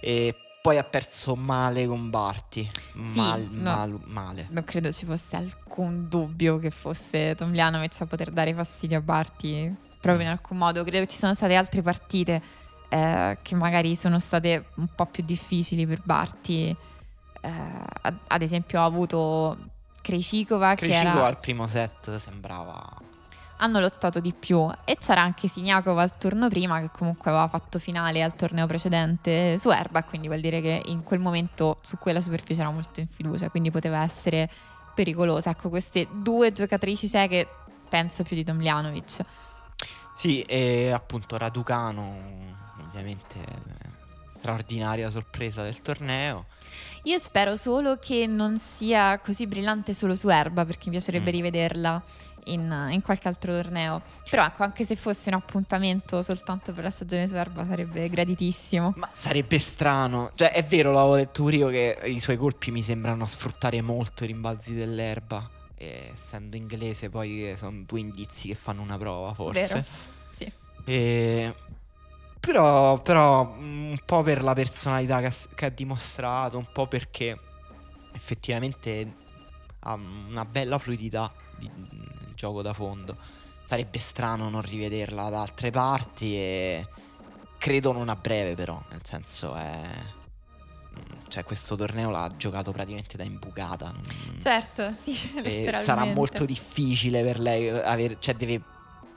E 0.00 0.34
poi 0.62 0.78
ha 0.78 0.84
perso 0.84 1.34
male 1.34 1.86
con 1.86 2.08
Barti. 2.08 2.68
Mal, 2.92 3.40
sì, 3.40 3.48
no, 3.50 3.62
mal, 3.62 4.00
male. 4.04 4.46
Non 4.50 4.64
credo 4.64 4.92
ci 4.92 5.04
fosse 5.04 5.36
alcun 5.36 6.06
dubbio 6.08 6.58
che 6.58 6.70
fosse 6.70 7.34
Tomljanovic 7.34 8.00
a 8.00 8.06
poter 8.06 8.30
dare 8.30 8.54
fastidio 8.54 8.98
a 8.98 9.00
Barti 9.00 9.74
proprio 10.00 10.24
in 10.24 10.30
alcun 10.30 10.58
modo. 10.58 10.82
Credo 10.82 11.04
che 11.04 11.10
ci 11.10 11.18
sono 11.18 11.34
state 11.34 11.56
altre 11.56 11.82
partite 11.82 12.40
eh, 12.92 13.38
che 13.40 13.54
magari 13.54 13.96
sono 13.96 14.18
state 14.18 14.66
un 14.74 14.88
po' 14.94 15.06
più 15.06 15.24
difficili 15.24 15.86
per 15.86 16.02
Barti. 16.04 16.76
Eh, 17.40 17.50
ad, 18.02 18.42
esempio 18.42 18.80
ha 18.80 18.84
avuto 18.84 19.56
Krejcikova 20.02 20.74
che 20.74 20.88
era... 20.88 21.24
al 21.24 21.38
primo 21.38 21.66
set 21.66 22.14
sembrava... 22.16 23.00
Hanno 23.56 23.78
lottato 23.78 24.20
di 24.20 24.34
più 24.34 24.68
e 24.84 24.96
c'era 24.98 25.22
anche 25.22 25.48
Siniakova 25.48 26.02
al 26.02 26.18
turno 26.18 26.48
prima 26.48 26.80
che 26.80 26.90
comunque 26.92 27.30
aveva 27.30 27.48
fatto 27.48 27.78
finale 27.78 28.22
al 28.22 28.34
torneo 28.34 28.66
precedente 28.66 29.56
su 29.56 29.70
Erba, 29.70 30.02
quindi 30.02 30.26
vuol 30.26 30.40
dire 30.40 30.60
che 30.60 30.82
in 30.86 31.02
quel 31.02 31.20
momento 31.20 31.78
su 31.80 31.96
quella 31.96 32.20
superficie 32.20 32.60
era 32.60 32.70
molto 32.70 33.00
in 33.00 33.06
fiducia, 33.06 33.48
quindi 33.48 33.70
poteva 33.70 34.02
essere 34.02 34.50
pericolosa. 34.94 35.50
Ecco, 35.50 35.70
queste 35.70 36.08
due 36.12 36.52
giocatrici 36.52 37.08
cieche 37.08 37.48
penso 37.88 38.22
più 38.24 38.36
di 38.36 38.44
Tomljanovic. 38.44 39.24
Sì, 40.16 40.42
e 40.42 40.90
appunto 40.90 41.38
Raducano 41.38 42.51
ovviamente 42.92 43.40
straordinaria 44.42 45.08
sorpresa 45.08 45.62
del 45.62 45.80
torneo. 45.82 46.46
Io 47.04 47.18
spero 47.18 47.56
solo 47.56 47.96
che 47.96 48.26
non 48.26 48.58
sia 48.58 49.18
così 49.18 49.46
brillante 49.46 49.94
solo 49.94 50.16
su 50.16 50.28
Erba, 50.28 50.64
perché 50.64 50.86
mi 50.86 50.96
piacerebbe 50.96 51.30
mm. 51.30 51.34
rivederla 51.34 52.02
in, 52.44 52.88
in, 52.90 53.02
qualche 53.02 53.28
altro 53.28 53.52
torneo. 53.52 54.02
Però 54.28 54.44
ecco, 54.44 54.64
anche 54.64 54.84
se 54.84 54.96
fosse 54.96 55.28
un 55.28 55.36
appuntamento 55.36 56.22
soltanto 56.22 56.72
per 56.72 56.84
la 56.84 56.90
stagione 56.90 57.28
su 57.28 57.36
Erba 57.36 57.64
sarebbe 57.64 58.08
graditissimo. 58.08 58.94
Ma 58.96 59.08
sarebbe 59.12 59.58
strano. 59.60 60.32
Cioè, 60.34 60.50
è 60.52 60.64
vero, 60.64 60.90
l'avevo 60.90 61.16
detto 61.16 61.42
pure 61.42 61.56
io 61.56 61.68
che 61.68 61.98
i 62.04 62.20
suoi 62.20 62.36
colpi 62.36 62.72
mi 62.72 62.82
sembrano 62.82 63.26
sfruttare 63.26 63.80
molto 63.80 64.24
i 64.24 64.28
rimbalzi 64.28 64.74
dell'erba. 64.74 65.48
E 65.76 66.12
essendo 66.14 66.56
inglese 66.56 67.10
poi 67.10 67.54
sono 67.56 67.82
due 67.86 68.00
indizi 68.00 68.48
che 68.48 68.54
fanno 68.54 68.82
una 68.82 68.98
prova, 68.98 69.32
forse. 69.34 69.66
Vero? 69.66 69.84
Sì. 70.36 70.52
E 70.84 71.54
però, 72.44 73.00
però 73.00 73.54
un 73.56 73.96
po' 74.04 74.22
per 74.22 74.42
la 74.42 74.52
personalità 74.52 75.20
che 75.20 75.26
ha, 75.26 75.34
che 75.54 75.64
ha 75.66 75.68
dimostrato, 75.68 76.58
un 76.58 76.66
po' 76.72 76.88
perché 76.88 77.38
effettivamente 78.12 79.14
ha 79.78 79.94
una 79.94 80.44
bella 80.44 80.78
fluidità 80.78 81.32
di, 81.56 81.70
di 81.74 82.34
gioco 82.34 82.60
da 82.60 82.72
fondo. 82.72 83.16
Sarebbe 83.64 84.00
strano 84.00 84.50
non 84.50 84.60
rivederla 84.60 85.30
da 85.30 85.40
altre 85.40 85.70
parti 85.70 86.36
e 86.36 86.88
credo 87.58 87.92
non 87.92 88.08
a 88.08 88.16
breve 88.16 88.56
però, 88.56 88.82
nel 88.90 89.02
senso 89.04 89.54
è 89.54 89.88
cioè 91.28 91.44
questo 91.44 91.76
torneo 91.76 92.10
l'ha 92.10 92.30
giocato 92.36 92.72
praticamente 92.72 93.16
da 93.16 93.22
imbucata. 93.22 93.94
Certo, 94.38 94.92
sì, 94.92 95.14
sarà 95.80 96.04
molto 96.04 96.44
difficile 96.44 97.22
per 97.22 97.38
lei 97.38 97.68
avere, 97.68 98.16
cioè 98.18 98.34
deve 98.34 98.60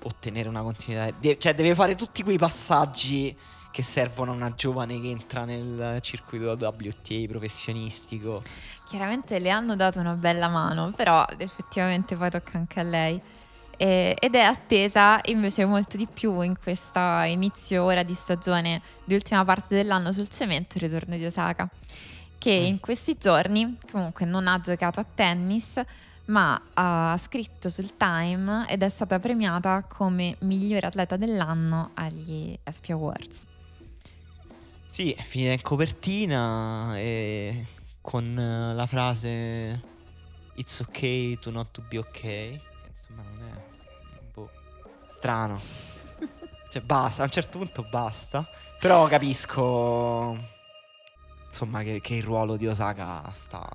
ottenere 0.05 0.49
una 0.49 0.61
continuità. 0.61 1.15
De- 1.17 1.37
cioè, 1.37 1.53
deve 1.53 1.75
fare 1.75 1.95
tutti 1.95 2.23
quei 2.23 2.37
passaggi 2.37 3.35
che 3.71 3.83
servono 3.83 4.31
a 4.31 4.35
una 4.35 4.53
giovane 4.53 5.01
che 5.01 5.09
entra 5.09 5.43
nel 5.43 5.99
circuito 6.01 6.51
WTA 6.51 7.25
professionistico. 7.27 8.41
Chiaramente 8.85 9.37
le 9.39 9.49
hanno 9.49 9.75
dato 9.75 9.99
una 9.99 10.13
bella 10.13 10.47
mano, 10.47 10.93
però 10.95 11.25
effettivamente 11.37 12.15
poi 12.15 12.29
tocca 12.29 12.57
anche 12.57 12.79
a 12.79 12.83
lei. 12.83 13.21
E, 13.75 14.15
ed 14.17 14.35
è 14.35 14.41
attesa 14.41 15.19
invece 15.25 15.65
molto 15.65 15.97
di 15.97 16.07
più 16.07 16.39
in 16.39 16.57
questa 16.57 17.25
inizio 17.25 17.83
ora 17.83 18.03
di 18.03 18.13
stagione 18.13 18.81
di 19.03 19.13
ultima 19.13 19.43
parte 19.43 19.75
dell'anno 19.75 20.13
sul 20.13 20.29
cemento 20.29 20.77
il 20.77 20.83
ritorno 20.83 21.17
di 21.17 21.25
Osaka 21.25 21.69
che 22.37 22.57
mm. 22.57 22.65
in 22.65 22.79
questi 22.79 23.17
giorni 23.19 23.77
comunque 23.91 24.25
non 24.25 24.47
ha 24.47 24.59
giocato 24.61 25.01
a 25.01 25.03
tennis 25.03 25.81
ma 26.25 26.61
ha 26.73 27.17
scritto 27.17 27.69
sul 27.69 27.95
Time 27.97 28.67
ed 28.67 28.83
è 28.83 28.89
stata 28.89 29.19
premiata 29.19 29.83
come 29.87 30.37
migliore 30.41 30.87
atleta 30.87 31.17
dell'anno 31.17 31.91
agli 31.93 32.57
ESPY 32.63 32.91
Awards. 32.91 33.45
Sì, 34.87 35.11
è 35.11 35.21
finita 35.21 35.51
in 35.51 35.61
copertina 35.61 36.97
e 36.97 37.65
con 38.01 38.73
la 38.75 38.85
frase 38.85 39.93
It's 40.55 40.79
ok 40.79 41.39
to 41.39 41.51
not 41.51 41.71
to 41.71 41.81
be 41.81 41.97
ok. 41.97 42.23
Insomma, 42.23 43.23
non 43.23 43.49
è 43.49 44.21
boh, 44.31 44.49
strano. 45.07 45.59
cioè, 46.69 46.81
basta, 46.81 47.23
a 47.23 47.25
un 47.25 47.31
certo 47.31 47.57
punto 47.57 47.83
basta. 47.83 48.47
Però 48.79 49.05
capisco 49.07 50.53
insomma, 51.45 51.83
che, 51.83 51.99
che 51.99 52.15
il 52.15 52.23
ruolo 52.23 52.55
di 52.55 52.67
Osaka 52.67 53.31
sta, 53.33 53.67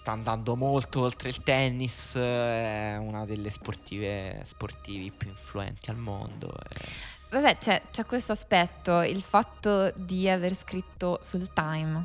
sta 0.00 0.12
andando 0.12 0.56
molto 0.56 1.02
oltre 1.02 1.28
il 1.28 1.42
tennis, 1.42 2.16
è 2.16 2.96
una 2.98 3.26
delle 3.26 3.50
sportive 3.50 4.40
sportivi 4.44 5.10
più 5.10 5.28
influenti 5.28 5.90
al 5.90 5.98
mondo. 5.98 6.54
e- 6.70 7.18
Vabbè, 7.28 7.58
c'è, 7.58 7.82
c'è 7.90 8.06
questo 8.06 8.32
aspetto, 8.32 9.02
il 9.02 9.20
fatto 9.20 9.92
di 9.94 10.26
aver 10.26 10.54
scritto 10.54 11.18
sul 11.20 11.52
Time 11.52 12.02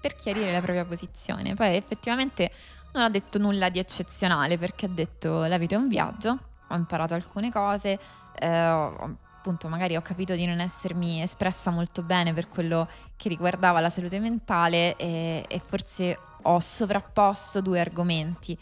per 0.00 0.14
chiarire 0.14 0.52
la 0.52 0.62
propria 0.62 0.86
posizione. 0.86 1.54
Poi 1.54 1.76
effettivamente 1.76 2.50
non 2.94 3.04
ha 3.04 3.10
detto 3.10 3.38
nulla 3.38 3.68
di 3.68 3.78
eccezionale 3.78 4.56
perché 4.56 4.86
ha 4.86 4.88
detto 4.90 5.44
la 5.44 5.58
vita 5.58 5.74
è 5.74 5.78
un 5.78 5.88
viaggio, 5.88 6.38
ho 6.66 6.74
imparato 6.74 7.12
alcune 7.12 7.52
cose, 7.52 7.98
eh, 8.36 8.48
appunto 8.48 9.68
magari 9.68 9.96
ho 9.96 10.02
capito 10.02 10.34
di 10.34 10.46
non 10.46 10.60
essermi 10.60 11.20
espressa 11.20 11.70
molto 11.70 12.02
bene 12.02 12.32
per 12.32 12.48
quello 12.48 12.88
che 13.16 13.28
riguardava 13.28 13.80
la 13.80 13.90
salute 13.90 14.18
mentale 14.18 14.96
e, 14.96 15.44
e 15.46 15.58
forse 15.58 16.18
ho 16.44 16.58
sovrapposto 16.60 17.60
due 17.60 17.80
argomenti 17.80 18.56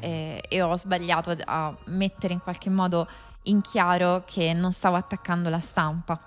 eh, 0.00 0.42
e 0.48 0.62
ho 0.62 0.76
sbagliato 0.76 1.36
a 1.44 1.74
mettere 1.86 2.32
in 2.32 2.40
qualche 2.40 2.70
modo 2.70 3.08
in 3.44 3.60
chiaro 3.60 4.24
che 4.26 4.52
non 4.52 4.72
stavo 4.72 4.96
attaccando 4.96 5.48
la 5.48 5.60
stampa. 5.60 6.20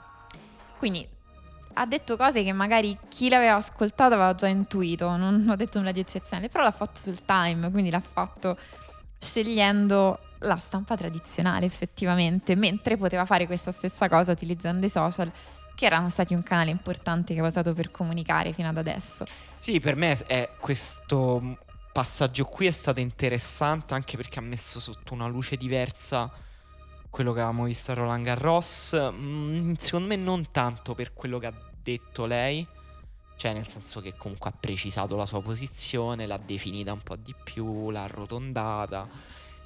Quindi 0.77 1.07
ha 1.79 1.85
detto 1.85 2.17
cose 2.17 2.43
che 2.43 2.53
magari 2.53 2.97
chi 3.07 3.29
l'aveva 3.29 3.55
ascoltato 3.55 4.15
aveva 4.15 4.33
già 4.33 4.47
intuito, 4.47 5.15
non 5.15 5.47
ha 5.49 5.55
detto 5.55 5.77
nulla 5.77 5.91
di 5.91 5.99
eccezionale, 5.99 6.49
però 6.49 6.63
l'ha 6.63 6.71
fatto 6.71 6.99
sul 6.99 7.23
time, 7.23 7.69
quindi 7.69 7.91
l'ha 7.91 7.99
fatto 7.99 8.57
scegliendo 9.19 10.19
la 10.39 10.57
stampa 10.57 10.95
tradizionale 10.95 11.65
effettivamente, 11.65 12.55
mentre 12.55 12.97
poteva 12.97 13.25
fare 13.25 13.45
questa 13.45 13.71
stessa 13.71 14.09
cosa 14.09 14.31
utilizzando 14.31 14.85
i 14.85 14.89
social, 14.89 15.31
che 15.77 15.85
erano 15.85 16.09
stati 16.09 16.33
un 16.33 16.41
canale 16.41 16.71
importante 16.71 17.35
che 17.35 17.39
ha 17.39 17.45
usato 17.45 17.75
per 17.75 17.91
comunicare 17.91 18.51
fino 18.51 18.67
ad 18.67 18.77
adesso. 18.77 19.25
Sì, 19.59 19.79
per 19.79 19.95
me 19.95 20.17
è 20.25 20.49
questo 20.59 21.59
passaggio 21.93 22.45
qui 22.45 22.65
è 22.65 22.71
stato 22.71 22.99
interessante 22.99 23.93
anche 23.93 24.17
perché 24.17 24.39
ha 24.39 24.41
messo 24.41 24.79
sotto 24.79 25.13
una 25.13 25.27
luce 25.27 25.55
diversa 25.55 26.31
quello 27.11 27.31
che 27.31 27.41
avevamo 27.41 27.65
visto 27.65 27.91
a 27.91 27.93
Roland 27.93 28.25
Garros. 28.25 28.97
Mm, 29.11 29.73
secondo 29.75 30.07
me 30.07 30.15
non 30.15 30.49
tanto 30.49 30.95
per 30.95 31.13
quello 31.13 31.37
che 31.37 31.45
ha 31.45 31.53
detto 31.83 32.25
lei, 32.25 32.67
cioè 33.35 33.53
nel 33.53 33.67
senso 33.67 34.01
che 34.01 34.15
comunque 34.17 34.49
ha 34.49 34.53
precisato 34.59 35.15
la 35.15 35.27
sua 35.27 35.43
posizione, 35.43 36.25
l'ha 36.25 36.39
definita 36.43 36.91
un 36.91 37.01
po' 37.03 37.17
di 37.17 37.35
più, 37.43 37.91
l'ha 37.91 38.03
arrotondata, 38.03 39.07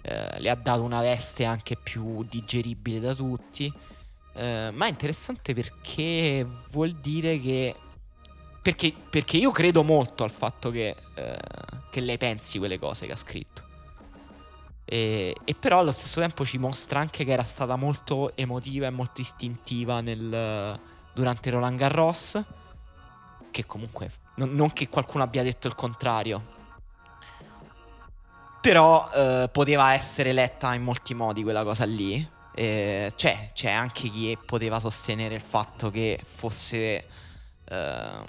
eh, 0.01 0.41
le 0.41 0.49
ha 0.49 0.55
dato 0.55 0.83
una 0.83 0.99
veste 0.99 1.45
anche 1.45 1.77
più 1.77 2.25
digeribile 2.25 2.99
da 2.99 3.15
tutti. 3.15 3.73
Eh, 4.33 4.69
ma 4.71 4.85
è 4.85 4.89
interessante 4.89 5.53
perché 5.53 6.45
vuol 6.69 6.91
dire 6.93 7.39
che 7.39 7.75
perché, 8.61 8.93
perché 9.09 9.37
io 9.37 9.51
credo 9.51 9.83
molto 9.83 10.23
al 10.23 10.29
fatto 10.29 10.69
che, 10.69 10.95
eh, 11.15 11.37
che 11.89 11.99
lei 11.99 12.17
pensi 12.17 12.59
quelle 12.59 12.77
cose 12.77 13.07
che 13.07 13.13
ha 13.13 13.17
scritto. 13.17 13.69
E, 14.85 15.35
e 15.43 15.55
però 15.55 15.79
allo 15.79 15.91
stesso 15.91 16.19
tempo 16.19 16.45
ci 16.45 16.57
mostra 16.57 16.99
anche 16.99 17.23
che 17.23 17.31
era 17.31 17.43
stata 17.43 17.75
molto 17.75 18.35
emotiva 18.35 18.85
e 18.87 18.89
molto 18.89 19.21
istintiva 19.21 20.01
nel, 20.01 20.79
durante 21.13 21.49
Roland 21.49 21.77
Garros. 21.77 22.43
Che 23.49 23.65
comunque, 23.65 24.11
non, 24.35 24.53
non 24.53 24.71
che 24.73 24.89
qualcuno 24.89 25.23
abbia 25.23 25.43
detto 25.43 25.67
il 25.67 25.75
contrario. 25.75 26.59
Però 28.61 29.09
eh, 29.11 29.49
poteva 29.51 29.93
essere 29.93 30.33
letta 30.33 30.73
in 30.75 30.83
molti 30.83 31.15
modi 31.15 31.41
quella 31.41 31.63
cosa 31.63 31.83
lì. 31.85 32.39
E 32.53 33.13
c'è, 33.15 33.51
c'è 33.53 33.71
anche 33.71 34.09
chi 34.09 34.37
poteva 34.45 34.79
sostenere 34.79 35.35
il 35.35 35.41
fatto 35.41 35.89
che 35.89 36.19
fosse 36.23 37.05
ehm, 37.65 38.25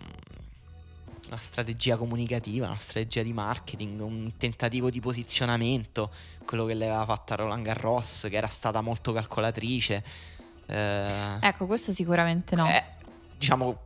una 1.28 1.40
strategia 1.40 1.96
comunicativa, 1.96 2.66
una 2.66 2.78
strategia 2.78 3.22
di 3.22 3.32
marketing, 3.32 4.00
un 4.00 4.32
tentativo 4.36 4.90
di 4.90 5.00
posizionamento, 5.00 6.10
quello 6.44 6.64
che 6.66 6.74
lei 6.74 6.88
aveva 6.88 7.06
fatto 7.06 7.32
a 7.32 7.36
Roland 7.36 7.64
Garros, 7.64 8.26
che 8.28 8.36
era 8.36 8.48
stata 8.48 8.80
molto 8.80 9.12
calcolatrice. 9.12 10.04
Eh, 10.66 11.36
Ecco, 11.40 11.66
questo 11.66 11.92
sicuramente 11.92 12.54
no. 12.54 12.68
eh, 12.68 12.84
diciamo, 13.36 13.84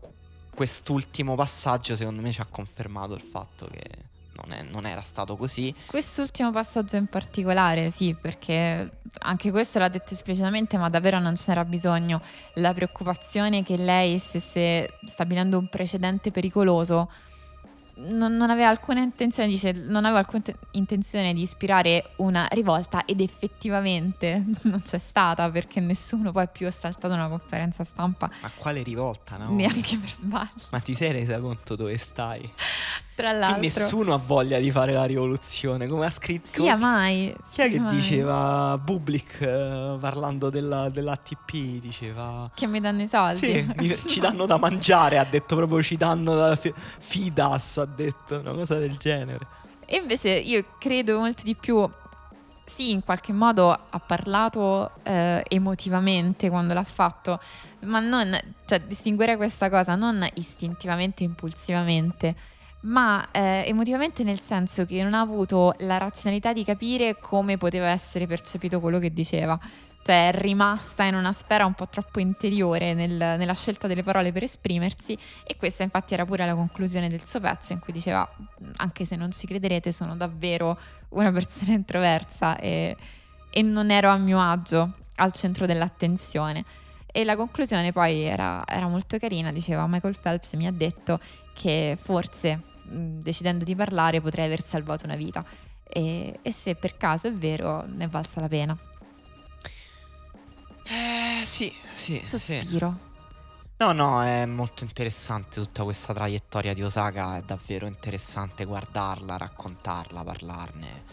quest'ultimo 0.54 1.34
passaggio 1.34 1.94
secondo 1.94 2.20
me 2.22 2.32
ci 2.32 2.40
ha 2.40 2.46
confermato 2.46 3.14
il 3.14 3.22
fatto 3.22 3.68
che 3.70 4.14
non, 4.42 4.52
è- 4.52 4.62
non 4.62 4.86
era 4.86 5.02
stato 5.02 5.36
così. 5.36 5.74
Quest'ultimo 5.86 6.50
passaggio 6.52 6.96
in 6.96 7.06
particolare, 7.06 7.90
sì, 7.90 8.14
perché 8.20 8.98
anche 9.20 9.50
questo 9.50 9.78
l'ha 9.78 9.88
detto 9.88 10.14
esplicitamente, 10.14 10.76
ma 10.78 10.88
davvero 10.90 11.18
non 11.18 11.36
ce 11.36 11.44
n'era 11.48 11.64
bisogno. 11.64 12.20
La 12.54 12.72
preoccupazione 12.74 13.62
che 13.62 13.76
lei 13.76 14.18
stesse 14.18 14.98
stabilendo 15.06 15.58
un 15.58 15.68
precedente 15.68 16.30
pericoloso 16.30 17.10
non, 17.98 18.36
non 18.36 18.50
aveva 18.50 18.68
alcuna 18.68 19.00
intenzione, 19.00 19.48
dice, 19.48 19.72
non 19.72 20.04
avevo 20.04 20.18
alcuna 20.18 20.42
te- 20.42 20.56
intenzione 20.72 21.32
di 21.32 21.40
ispirare 21.40 22.10
una 22.16 22.46
rivolta 22.50 23.06
ed 23.06 23.22
effettivamente 23.22 24.44
non 24.64 24.82
c'è 24.82 24.98
stata 24.98 25.50
perché 25.50 25.80
nessuno 25.80 26.30
poi 26.30 26.46
più 26.48 26.66
ha 26.66 26.70
saltato 26.70 27.14
una 27.14 27.28
conferenza 27.28 27.84
stampa, 27.84 28.30
Ma 28.42 28.50
quale 28.54 28.82
rivolta, 28.82 29.38
no? 29.38 29.54
neanche 29.54 29.96
per 29.96 30.10
sbaglio. 30.10 30.64
Ma 30.72 30.80
ti 30.80 30.94
sei 30.94 31.12
resa 31.12 31.40
conto 31.40 31.74
dove 31.74 31.96
stai? 31.96 32.52
Tra 33.16 33.30
E 33.30 33.38
l'altro, 33.38 33.60
nessuno 33.62 34.12
ha 34.12 34.18
voglia 34.18 34.58
di 34.58 34.70
fare 34.70 34.92
la 34.92 35.04
rivoluzione, 35.04 35.86
come 35.88 36.04
ha 36.04 36.10
scritto... 36.10 36.60
sia 36.60 36.76
mai. 36.76 37.34
Chi 37.34 37.40
è 37.40 37.44
sia 37.48 37.68
che 37.68 37.80
mai. 37.80 37.96
diceva 37.96 38.76
Bublik 38.76 39.40
eh, 39.40 39.96
parlando 39.98 40.50
della- 40.50 40.90
dell'ATP? 40.90 41.50
Diceva... 41.80 42.50
Che 42.54 42.66
mi 42.66 42.78
danno 42.78 43.00
i 43.00 43.08
soldi. 43.08 43.38
Sì, 43.38 43.72
mi- 43.76 43.96
ci 44.06 44.20
danno 44.20 44.44
da 44.44 44.58
mangiare, 44.58 45.16
ha 45.16 45.24
detto 45.24 45.56
proprio 45.56 45.82
ci 45.82 45.96
danno 45.96 46.34
da 46.34 46.56
fi- 46.56 46.74
Fidas, 46.76 47.78
ha 47.78 47.86
detto 47.86 48.38
una 48.38 48.52
cosa 48.52 48.78
del 48.78 48.96
genere. 48.98 49.46
E 49.86 49.96
invece 49.96 50.28
io 50.30 50.62
credo 50.78 51.18
molto 51.18 51.42
di 51.42 51.54
più. 51.54 51.88
Sì, 52.66 52.90
in 52.90 53.02
qualche 53.02 53.32
modo 53.32 53.70
ha 53.70 53.98
parlato 54.00 54.90
eh, 55.04 55.42
emotivamente 55.48 56.50
quando 56.50 56.74
l'ha 56.74 56.82
fatto, 56.84 57.38
ma 57.84 58.00
non, 58.00 58.36
cioè 58.66 58.80
distinguere 58.80 59.36
questa 59.36 59.70
cosa 59.70 59.94
non 59.94 60.26
istintivamente, 60.34 61.22
impulsivamente, 61.22 62.34
ma 62.80 63.30
eh, 63.30 63.64
emotivamente 63.66 64.22
nel 64.22 64.40
senso 64.40 64.84
che 64.84 65.02
non 65.02 65.14
ha 65.14 65.20
avuto 65.20 65.74
la 65.78 65.98
razionalità 65.98 66.52
di 66.52 66.64
capire 66.64 67.18
come 67.18 67.56
poteva 67.56 67.88
essere 67.88 68.26
percepito 68.26 68.80
quello 68.80 68.98
che 68.98 69.12
diceva. 69.12 69.58
Cioè 70.02 70.28
è 70.28 70.38
rimasta 70.40 71.02
in 71.02 71.16
una 71.16 71.32
sfera 71.32 71.66
un 71.66 71.72
po' 71.72 71.88
troppo 71.88 72.20
interiore 72.20 72.94
nel- 72.94 73.34
nella 73.36 73.54
scelta 73.54 73.88
delle 73.88 74.04
parole 74.04 74.30
per 74.30 74.44
esprimersi 74.44 75.18
e 75.44 75.56
questa 75.56 75.82
infatti 75.82 76.14
era 76.14 76.24
pure 76.24 76.46
la 76.46 76.54
conclusione 76.54 77.08
del 77.08 77.24
suo 77.24 77.40
pezzo 77.40 77.72
in 77.72 77.80
cui 77.80 77.92
diceva 77.92 78.28
anche 78.76 79.04
se 79.04 79.16
non 79.16 79.32
ci 79.32 79.48
crederete 79.48 79.90
sono 79.90 80.14
davvero 80.14 80.78
una 81.08 81.32
persona 81.32 81.72
introversa 81.72 82.56
e, 82.56 82.96
e 83.50 83.62
non 83.62 83.90
ero 83.90 84.08
a 84.10 84.16
mio 84.16 84.40
agio 84.40 84.92
al 85.16 85.32
centro 85.32 85.66
dell'attenzione. 85.66 86.64
E 87.16 87.24
la 87.24 87.34
conclusione 87.34 87.92
poi 87.92 88.24
era, 88.24 88.62
era 88.66 88.88
molto 88.88 89.16
carina, 89.16 89.50
diceva 89.50 89.86
Michael 89.86 90.18
Phelps 90.20 90.52
mi 90.52 90.66
ha 90.66 90.70
detto 90.70 91.18
che 91.54 91.96
forse 91.98 92.60
mh, 92.82 93.20
decidendo 93.22 93.64
di 93.64 93.74
parlare 93.74 94.20
potrei 94.20 94.44
aver 94.44 94.62
salvato 94.62 95.06
una 95.06 95.16
vita 95.16 95.42
e, 95.82 96.38
e 96.42 96.52
se 96.52 96.74
per 96.74 96.98
caso 96.98 97.28
è 97.28 97.32
vero 97.32 97.86
ne 97.86 98.04
è 98.04 98.08
valsa 98.08 98.42
la 98.42 98.48
pena. 98.48 98.76
Eh, 100.82 101.46
sì, 101.46 101.72
sì, 101.94 102.20
sì. 102.22 102.38
Sospiro. 102.38 102.98
No, 103.78 103.92
no, 103.92 104.22
è 104.22 104.44
molto 104.44 104.84
interessante 104.84 105.62
tutta 105.62 105.84
questa 105.84 106.12
traiettoria 106.12 106.74
di 106.74 106.82
Osaka, 106.82 107.38
è 107.38 107.42
davvero 107.42 107.86
interessante 107.86 108.66
guardarla, 108.66 109.38
raccontarla, 109.38 110.22
parlarne. 110.22 111.04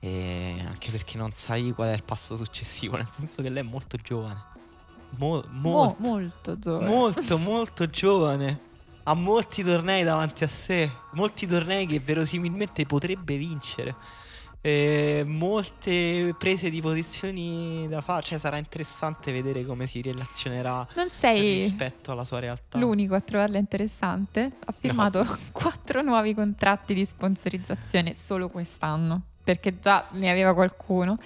E 0.00 0.64
anche 0.66 0.90
perché 0.90 1.18
non 1.18 1.34
sai 1.34 1.72
qual 1.72 1.90
è 1.90 1.94
il 1.94 2.04
passo 2.04 2.36
successivo, 2.36 2.96
nel 2.96 3.10
senso 3.12 3.42
che 3.42 3.50
lei 3.50 3.62
è 3.62 3.66
molto 3.66 3.98
giovane. 3.98 4.54
Mo- 5.18 5.44
Mo- 5.50 5.96
molto, 5.98 6.02
molto 6.02 6.58
giovane. 6.58 6.90
molto, 6.90 7.38
molto 7.38 7.90
giovane. 7.90 8.60
Ha 9.04 9.14
molti 9.14 9.62
tornei 9.62 10.02
davanti 10.02 10.44
a 10.44 10.48
sé, 10.48 10.90
molti 11.12 11.46
tornei 11.46 11.86
che 11.86 12.00
verosimilmente 12.00 12.84
potrebbe 12.86 13.36
vincere. 13.36 13.94
E 14.60 15.22
molte 15.24 16.34
prese 16.36 16.70
di 16.70 16.80
posizioni 16.80 17.86
da 17.88 18.00
fare, 18.00 18.24
cioè 18.24 18.38
sarà 18.38 18.56
interessante 18.56 19.30
vedere 19.30 19.64
come 19.64 19.86
si 19.86 20.02
relazionerà 20.02 20.84
non 20.96 21.08
sei 21.10 21.60
rispetto 21.60 22.10
alla 22.10 22.24
sua 22.24 22.40
realtà. 22.40 22.76
l'unico 22.78 23.14
a 23.14 23.20
trovarla 23.20 23.58
interessante. 23.58 24.50
Ha 24.64 24.72
firmato 24.72 25.24
quattro 25.52 26.02
nuovi 26.02 26.34
contratti 26.34 26.94
di 26.94 27.04
sponsorizzazione 27.04 28.12
solo 28.12 28.48
quest'anno, 28.48 29.22
perché 29.44 29.78
già 29.78 30.06
ne 30.12 30.30
aveva 30.30 30.52
qualcuno. 30.52 31.16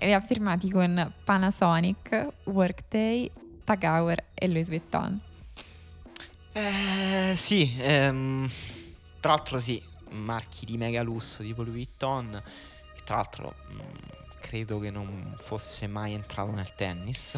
E 0.00 0.06
li 0.06 0.12
ha 0.12 0.20
firmati 0.20 0.70
con 0.70 1.12
Panasonic, 1.24 2.28
Workday, 2.44 3.28
Tag 3.64 3.82
Heuer 3.82 4.24
e 4.34 4.46
Louis 4.48 4.68
Vuitton. 4.68 5.20
Eh, 6.52 7.34
sì, 7.36 7.74
ehm, 7.78 8.48
tra 9.20 9.32
l'altro 9.32 9.58
sì, 9.58 9.82
marchi 10.10 10.66
di 10.66 10.76
mega 10.76 11.02
lusso 11.02 11.42
tipo 11.42 11.62
Louis 11.62 11.74
Vuitton, 11.74 12.40
che 12.94 13.02
tra 13.02 13.16
l'altro 13.16 13.54
mh, 13.70 13.80
credo 14.40 14.78
che 14.78 14.90
non 14.90 15.34
fosse 15.38 15.88
mai 15.88 16.14
entrato 16.14 16.52
nel 16.52 16.72
tennis. 16.76 17.36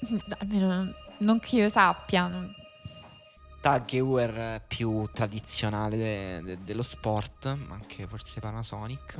Almeno 0.38 0.92
non 1.20 1.38
che 1.40 1.56
io 1.56 1.68
sappia. 1.70 2.26
non- 2.26 2.54
Tag 3.60 4.60
più 4.68 5.08
tradizionale 5.12 5.96
de- 5.96 6.42
de- 6.42 6.58
dello 6.62 6.82
sport, 6.82 7.46
anche 7.46 8.06
forse 8.06 8.38
Panasonic. 8.38 9.18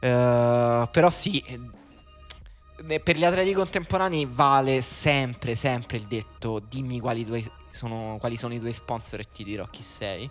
Uh, 0.00 0.88
però 0.90 1.10
sì, 1.10 1.42
per 3.02 3.16
gli 3.16 3.24
atleti 3.24 3.52
contemporanei 3.52 4.26
vale 4.30 4.80
sempre, 4.80 5.56
sempre 5.56 5.96
il 5.96 6.04
detto 6.04 6.60
dimmi 6.60 7.00
quali, 7.00 7.24
tuoi 7.24 7.44
sono, 7.70 8.16
quali 8.20 8.36
sono 8.36 8.54
i 8.54 8.60
tuoi 8.60 8.72
sponsor 8.72 9.20
e 9.20 9.24
ti 9.32 9.44
dirò 9.44 9.66
chi 9.66 9.82
sei. 9.82 10.30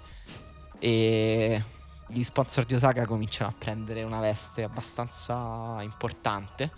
E 0.80 1.64
gli 2.08 2.24
sponsor 2.24 2.64
di 2.64 2.76
Osaka 2.76 3.06
cominciano 3.06 3.50
a 3.50 3.54
prendere 3.58 4.04
una 4.04 4.22
veste 4.22 4.64
abbastanza 4.64 5.78
importante, 5.82 6.72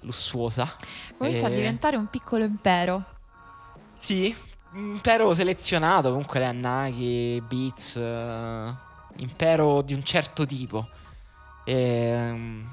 lussuosa. 0.00 0.74
Comincia 1.16 1.46
e... 1.48 1.52
a 1.52 1.54
diventare 1.54 1.96
un 1.96 2.08
piccolo 2.08 2.42
impero. 2.42 3.04
Sì, 3.96 4.34
impero 4.72 5.32
selezionato, 5.34 6.08
comunque 6.08 6.40
le 6.40 6.46
Annaki, 6.46 7.40
Beats, 7.46 7.94
uh, 7.94 8.74
impero 9.20 9.82
di 9.82 9.94
un 9.94 10.02
certo 10.02 10.44
tipo. 10.44 10.88
E, 11.64 12.30
um, 12.30 12.68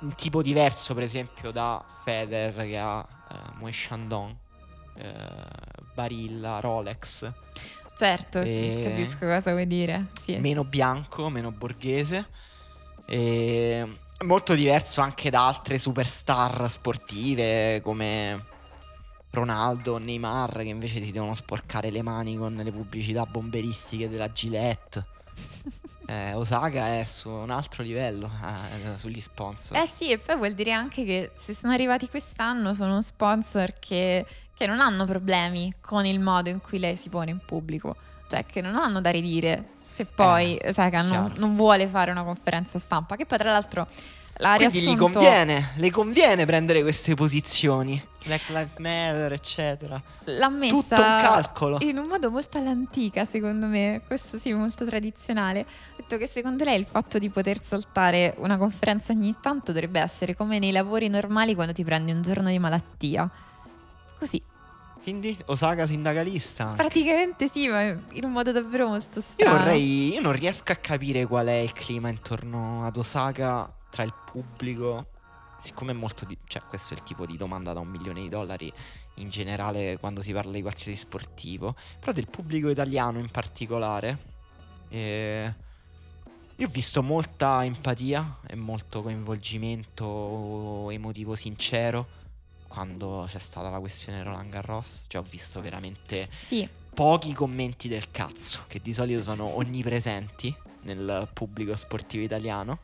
un 0.00 0.14
tipo 0.14 0.42
diverso, 0.42 0.94
per 0.94 1.04
esempio, 1.04 1.50
da 1.50 1.84
Feder 2.04 2.54
che 2.54 2.78
ha 2.78 2.98
uh, 2.98 3.58
Moe 3.58 3.70
Chandon, 3.72 4.36
uh, 4.94 5.84
Barilla, 5.94 6.60
Rolex. 6.60 7.30
Certo, 7.94 8.40
e... 8.40 8.80
capisco 8.82 9.26
cosa 9.26 9.50
vuoi 9.52 9.66
dire. 9.66 10.08
Sì. 10.20 10.36
Meno 10.38 10.64
bianco, 10.64 11.28
meno 11.28 11.52
borghese. 11.52 12.26
E 13.06 13.98
molto 14.24 14.54
diverso 14.54 15.00
anche 15.00 15.30
da 15.30 15.46
altre 15.46 15.78
superstar 15.78 16.70
sportive 16.70 17.80
come 17.82 18.44
Ronaldo, 19.30 19.98
Neymar, 19.98 20.58
che 20.58 20.68
invece 20.68 21.02
si 21.02 21.10
devono 21.10 21.34
sporcare 21.34 21.90
le 21.90 22.02
mani 22.02 22.36
con 22.36 22.54
le 22.54 22.70
pubblicità 22.70 23.24
bomberistiche 23.24 24.08
della 24.08 24.32
Gillette. 24.32 25.06
Eh, 26.06 26.34
Osaka 26.34 26.98
è 26.98 27.04
su 27.04 27.30
un 27.30 27.50
altro 27.50 27.82
livello 27.82 28.30
eh, 28.44 28.98
sugli 28.98 29.20
sponsor. 29.20 29.76
Eh 29.76 29.86
sì, 29.86 30.10
e 30.10 30.18
poi 30.18 30.36
vuol 30.36 30.52
dire 30.52 30.72
anche 30.72 31.04
che 31.04 31.30
se 31.34 31.54
sono 31.54 31.72
arrivati 31.72 32.08
quest'anno 32.08 32.74
sono 32.74 33.00
sponsor 33.00 33.74
che, 33.78 34.26
che 34.52 34.66
non 34.66 34.80
hanno 34.80 35.04
problemi 35.04 35.72
con 35.80 36.04
il 36.04 36.20
modo 36.20 36.48
in 36.50 36.60
cui 36.60 36.78
lei 36.78 36.96
si 36.96 37.08
pone 37.08 37.30
in 37.30 37.40
pubblico, 37.44 37.96
cioè 38.28 38.44
che 38.44 38.60
non 38.60 38.74
hanno 38.74 39.00
da 39.00 39.10
ridire 39.10 39.80
se 39.88 40.04
poi 40.04 40.56
eh, 40.56 40.70
Osaka 40.70 41.02
non, 41.02 41.32
non 41.36 41.54
vuole 41.54 41.86
fare 41.86 42.10
una 42.10 42.24
conferenza 42.24 42.78
stampa, 42.78 43.16
che 43.16 43.24
poi 43.24 43.38
tra 43.38 43.52
l'altro 43.52 43.86
la 44.36 44.56
Quindi 44.56 44.78
riassunto... 44.78 45.08
gli 45.08 45.12
conviene, 45.12 45.70
le 45.76 45.90
conviene 45.90 46.46
prendere 46.46 46.82
queste 46.82 47.14
posizioni. 47.14 48.10
Black 48.24 48.48
Lives 48.48 48.74
Matter, 48.78 49.32
eccetera. 49.32 50.02
L'ha 50.24 50.48
messa 50.48 50.74
Tutto 50.74 51.00
un 51.00 51.18
calcolo. 51.20 51.78
In 51.80 51.98
un 51.98 52.06
modo 52.06 52.30
molto 52.30 52.58
all'antica, 52.58 53.24
secondo 53.24 53.66
me. 53.66 54.02
Questo 54.06 54.38
sì, 54.38 54.52
molto 54.52 54.84
tradizionale. 54.84 55.60
Ha 55.60 55.96
detto 55.96 56.16
che 56.16 56.26
secondo 56.26 56.64
lei 56.64 56.78
il 56.78 56.86
fatto 56.86 57.18
di 57.18 57.28
poter 57.28 57.62
saltare 57.62 58.34
una 58.38 58.56
conferenza 58.56 59.12
ogni 59.12 59.34
tanto 59.40 59.72
dovrebbe 59.72 60.00
essere 60.00 60.36
come 60.36 60.58
nei 60.58 60.72
lavori 60.72 61.08
normali 61.08 61.54
quando 61.54 61.72
ti 61.72 61.84
prendi 61.84 62.12
un 62.12 62.22
giorno 62.22 62.48
di 62.48 62.58
malattia. 62.58 63.28
Così. 64.18 64.42
Quindi 65.02 65.36
Osaka 65.46 65.84
sindacalista? 65.84 66.74
Praticamente 66.76 67.48
sì, 67.48 67.66
ma 67.66 67.82
in 67.82 68.22
un 68.22 68.30
modo 68.30 68.52
davvero 68.52 68.86
molto 68.86 69.20
strano. 69.20 69.52
Io 69.52 69.58
vorrei. 69.58 70.12
Io 70.12 70.20
non 70.20 70.32
riesco 70.32 70.70
a 70.70 70.76
capire 70.76 71.26
qual 71.26 71.48
è 71.48 71.54
il 71.54 71.72
clima 71.72 72.08
intorno 72.08 72.86
ad 72.86 72.96
Osaka 72.96 73.68
tra 73.92 74.02
il 74.02 74.14
pubblico, 74.24 75.08
siccome 75.58 75.92
è 75.92 75.94
molto 75.94 76.24
di- 76.24 76.38
cioè 76.46 76.62
questo 76.62 76.94
è 76.94 76.96
il 76.96 77.02
tipo 77.02 77.26
di 77.26 77.36
domanda 77.36 77.74
da 77.74 77.80
un 77.80 77.88
milione 77.88 78.22
di 78.22 78.30
dollari 78.30 78.72
in 79.16 79.28
generale 79.28 79.98
quando 79.98 80.22
si 80.22 80.32
parla 80.32 80.52
di 80.52 80.62
qualsiasi 80.62 80.96
sportivo, 80.96 81.76
però 82.00 82.12
del 82.12 82.28
pubblico 82.28 82.70
italiano 82.70 83.18
in 83.18 83.30
particolare. 83.30 84.30
Eh, 84.88 85.54
io 86.56 86.66
ho 86.66 86.70
visto 86.70 87.02
molta 87.02 87.64
empatia 87.64 88.38
e 88.46 88.54
molto 88.54 89.02
coinvolgimento 89.02 90.90
emotivo 90.90 91.34
sincero 91.34 92.20
quando 92.66 93.26
c'è 93.28 93.38
stata 93.38 93.68
la 93.68 93.78
questione 93.78 94.22
Roland 94.22 94.50
Garros. 94.50 95.04
Cioè 95.06 95.20
ho 95.20 95.26
visto 95.28 95.60
veramente 95.60 96.30
sì. 96.40 96.66
pochi 96.94 97.34
commenti 97.34 97.88
del 97.88 98.10
cazzo, 98.10 98.64
che 98.68 98.80
di 98.80 98.94
solito 98.94 99.20
sono 99.20 99.44
onnipresenti 99.58 100.54
nel 100.82 101.28
pubblico 101.32 101.74
sportivo 101.76 102.22
italiano. 102.22 102.80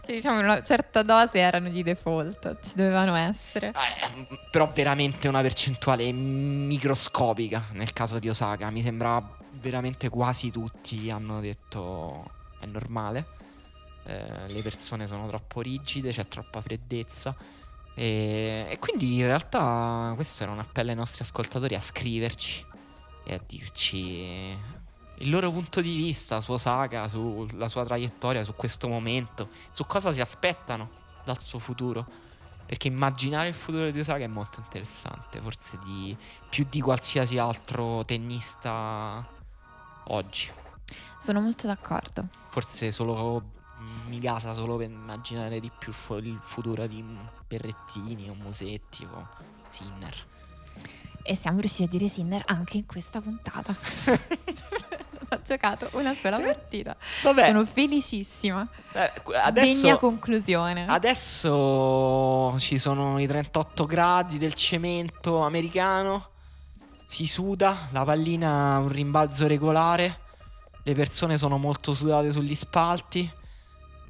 Che 0.00 0.12
diciamo 0.12 0.40
in 0.40 0.44
una 0.46 0.62
certa 0.62 1.02
dose 1.02 1.38
erano 1.38 1.68
di 1.68 1.82
default, 1.82 2.58
ci 2.62 2.74
dovevano 2.76 3.14
essere. 3.14 3.68
Eh, 3.68 4.38
però 4.50 4.70
veramente 4.72 5.28
una 5.28 5.40
percentuale 5.40 6.10
microscopica 6.12 7.68
nel 7.72 7.92
caso 7.92 8.18
di 8.18 8.28
Osaka. 8.28 8.70
Mi 8.70 8.82
sembra 8.82 9.38
veramente 9.52 10.08
quasi 10.08 10.50
tutti 10.50 11.10
hanno 11.10 11.40
detto 11.40 12.40
è 12.58 12.66
normale. 12.66 13.40
Eh, 14.04 14.48
le 14.48 14.62
persone 14.62 15.06
sono 15.06 15.28
troppo 15.28 15.60
rigide, 15.60 16.10
c'è 16.10 16.26
troppa 16.26 16.60
freddezza. 16.60 17.34
E, 17.94 18.66
e 18.68 18.78
quindi 18.78 19.16
in 19.16 19.26
realtà 19.26 20.12
questo 20.14 20.44
era 20.44 20.52
un 20.52 20.60
appello 20.60 20.90
ai 20.90 20.96
nostri 20.96 21.22
ascoltatori 21.22 21.74
a 21.74 21.80
scriverci 21.80 22.64
e 23.24 23.34
a 23.34 23.40
dirci 23.46 24.56
il 25.22 25.30
loro 25.30 25.50
punto 25.50 25.80
di 25.80 25.96
vista 25.96 26.40
su 26.40 26.52
Osaka, 26.52 27.08
sulla 27.08 27.68
sua 27.68 27.84
traiettoria, 27.84 28.44
su 28.44 28.54
questo 28.54 28.88
momento, 28.88 29.48
su 29.70 29.86
cosa 29.86 30.12
si 30.12 30.20
aspettano 30.20 30.90
dal 31.24 31.40
suo 31.40 31.58
futuro. 31.58 32.30
Perché 32.66 32.88
immaginare 32.88 33.48
il 33.48 33.54
futuro 33.54 33.90
di 33.90 34.00
Osaka 34.00 34.24
è 34.24 34.28
molto 34.28 34.60
interessante, 34.60 35.40
forse 35.40 35.78
di, 35.84 36.16
più 36.48 36.66
di 36.68 36.80
qualsiasi 36.80 37.38
altro 37.38 38.04
tennista 38.04 39.26
oggi. 40.04 40.50
Sono 41.18 41.40
molto 41.40 41.66
d'accordo. 41.66 42.28
Forse 42.48 42.90
solo 42.90 43.60
mi 44.08 44.18
gasa 44.18 44.54
solo 44.54 44.76
per 44.76 44.90
immaginare 44.90 45.60
di 45.60 45.70
più 45.76 45.92
il 46.20 46.38
futuro 46.40 46.86
di 46.86 47.04
Berrettini 47.46 48.28
o 48.28 48.34
Musetti 48.34 49.04
o 49.04 49.28
Sinner. 49.68 50.31
E 51.22 51.36
siamo 51.36 51.60
riusciti 51.60 51.84
a 51.84 51.98
dire 51.98 52.08
Sinner 52.08 52.42
anche 52.46 52.76
in 52.78 52.86
questa 52.86 53.20
puntata. 53.20 53.74
ho 55.34 55.40
giocato 55.44 55.88
una 55.92 56.14
sola 56.14 56.38
partita. 56.38 56.96
Vabbè. 57.22 57.46
Sono 57.46 57.64
felicissima. 57.64 58.66
Eh, 58.92 59.12
adesso, 59.42 59.80
Degna 59.82 59.96
conclusione. 59.96 60.86
Adesso 60.86 62.54
ci 62.58 62.78
sono 62.78 63.18
i 63.18 63.26
38 63.26 63.86
gradi 63.86 64.38
del 64.38 64.54
cemento 64.54 65.40
americano. 65.40 66.28
Si 67.06 67.26
suda, 67.26 67.88
la 67.90 68.04
pallina 68.04 68.74
ha 68.74 68.78
un 68.78 68.88
rimbalzo 68.88 69.46
regolare. 69.46 70.18
Le 70.82 70.94
persone 70.94 71.38
sono 71.38 71.58
molto 71.58 71.94
sudate 71.94 72.30
sugli 72.30 72.54
spalti. 72.54 73.30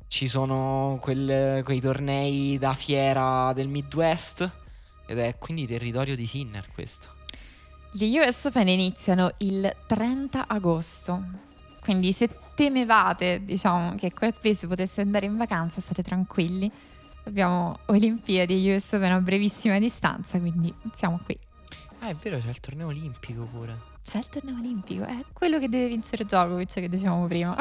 Ci 0.07 0.27
sono 0.29 0.99
quel, 1.01 1.63
quei 1.65 1.81
tornei 1.81 2.59
da 2.59 2.75
fiera 2.75 3.53
del 3.55 3.69
Midwest. 3.69 4.51
Ed 5.13 5.19
è 5.19 5.37
quindi 5.37 5.67
territorio 5.67 6.17
di 6.17 6.27
Sinner 6.27 6.67
questo. 6.73 7.11
Gli 7.91 8.17
US 8.17 8.47
Open 8.47 8.67
iniziano 8.67 9.31
il 9.41 9.71
30 9.87 10.47
agosto, 10.49 11.23
quindi 11.83 12.13
se 12.13 12.31
temevate 12.55 13.45
diciamo, 13.45 13.95
che 13.97 14.11
Quiet 14.15 14.41
Place 14.41 14.67
potesse 14.67 15.03
andare 15.03 15.27
in 15.27 15.37
vacanza 15.37 15.83
state 15.83 16.03
tranquilli. 16.03 16.73
Abbiamo 17.25 17.81
Olimpiadi 17.89 18.71
e 18.71 18.75
US 18.75 18.93
Open 18.93 19.13
a 19.13 19.21
brevissima 19.21 19.79
distanza, 19.79 20.41
quindi 20.41 20.75
siamo 20.95 21.21
qui. 21.23 21.39
Ah, 21.99 22.09
è 22.09 22.15
vero, 22.15 22.39
c'è 22.39 22.49
il 22.49 22.61
torneo 22.61 22.87
olimpico 22.87 23.43
pure. 23.43 23.79
C'è 24.03 24.17
il 24.17 24.29
torneo 24.31 24.55
olimpico, 24.57 25.05
è 25.05 25.27
quello 25.35 25.59
che 25.59 25.69
deve 25.69 25.89
vincere 25.89 26.25
Djokovic 26.25 26.73
che 26.73 26.89
dicevamo 26.89 27.27
prima. 27.27 27.55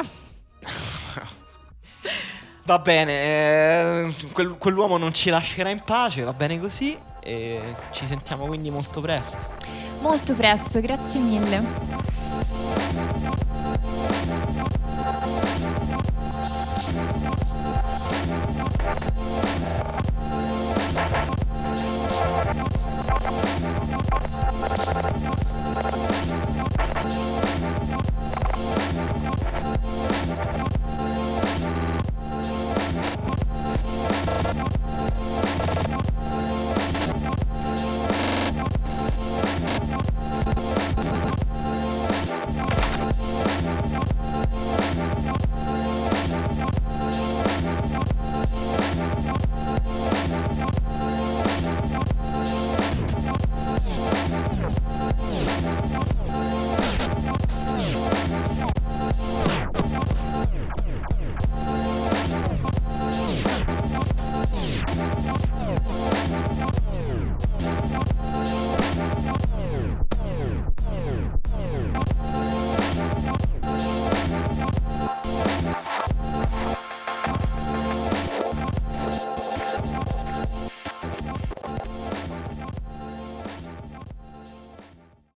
va 2.64 2.78
bene, 2.78 3.12
eh, 3.12 4.14
quel, 4.32 4.56
quell'uomo 4.56 4.96
non 4.96 5.12
ci 5.12 5.28
lascerà 5.28 5.68
in 5.68 5.82
pace, 5.84 6.22
va 6.22 6.32
bene 6.32 6.58
così 6.58 7.10
e 7.22 7.74
ci 7.90 8.06
sentiamo 8.06 8.46
quindi 8.46 8.70
molto 8.70 9.00
presto. 9.00 9.38
Molto 10.00 10.34
presto, 10.34 10.80
grazie 10.80 11.20
mille. 11.20 12.11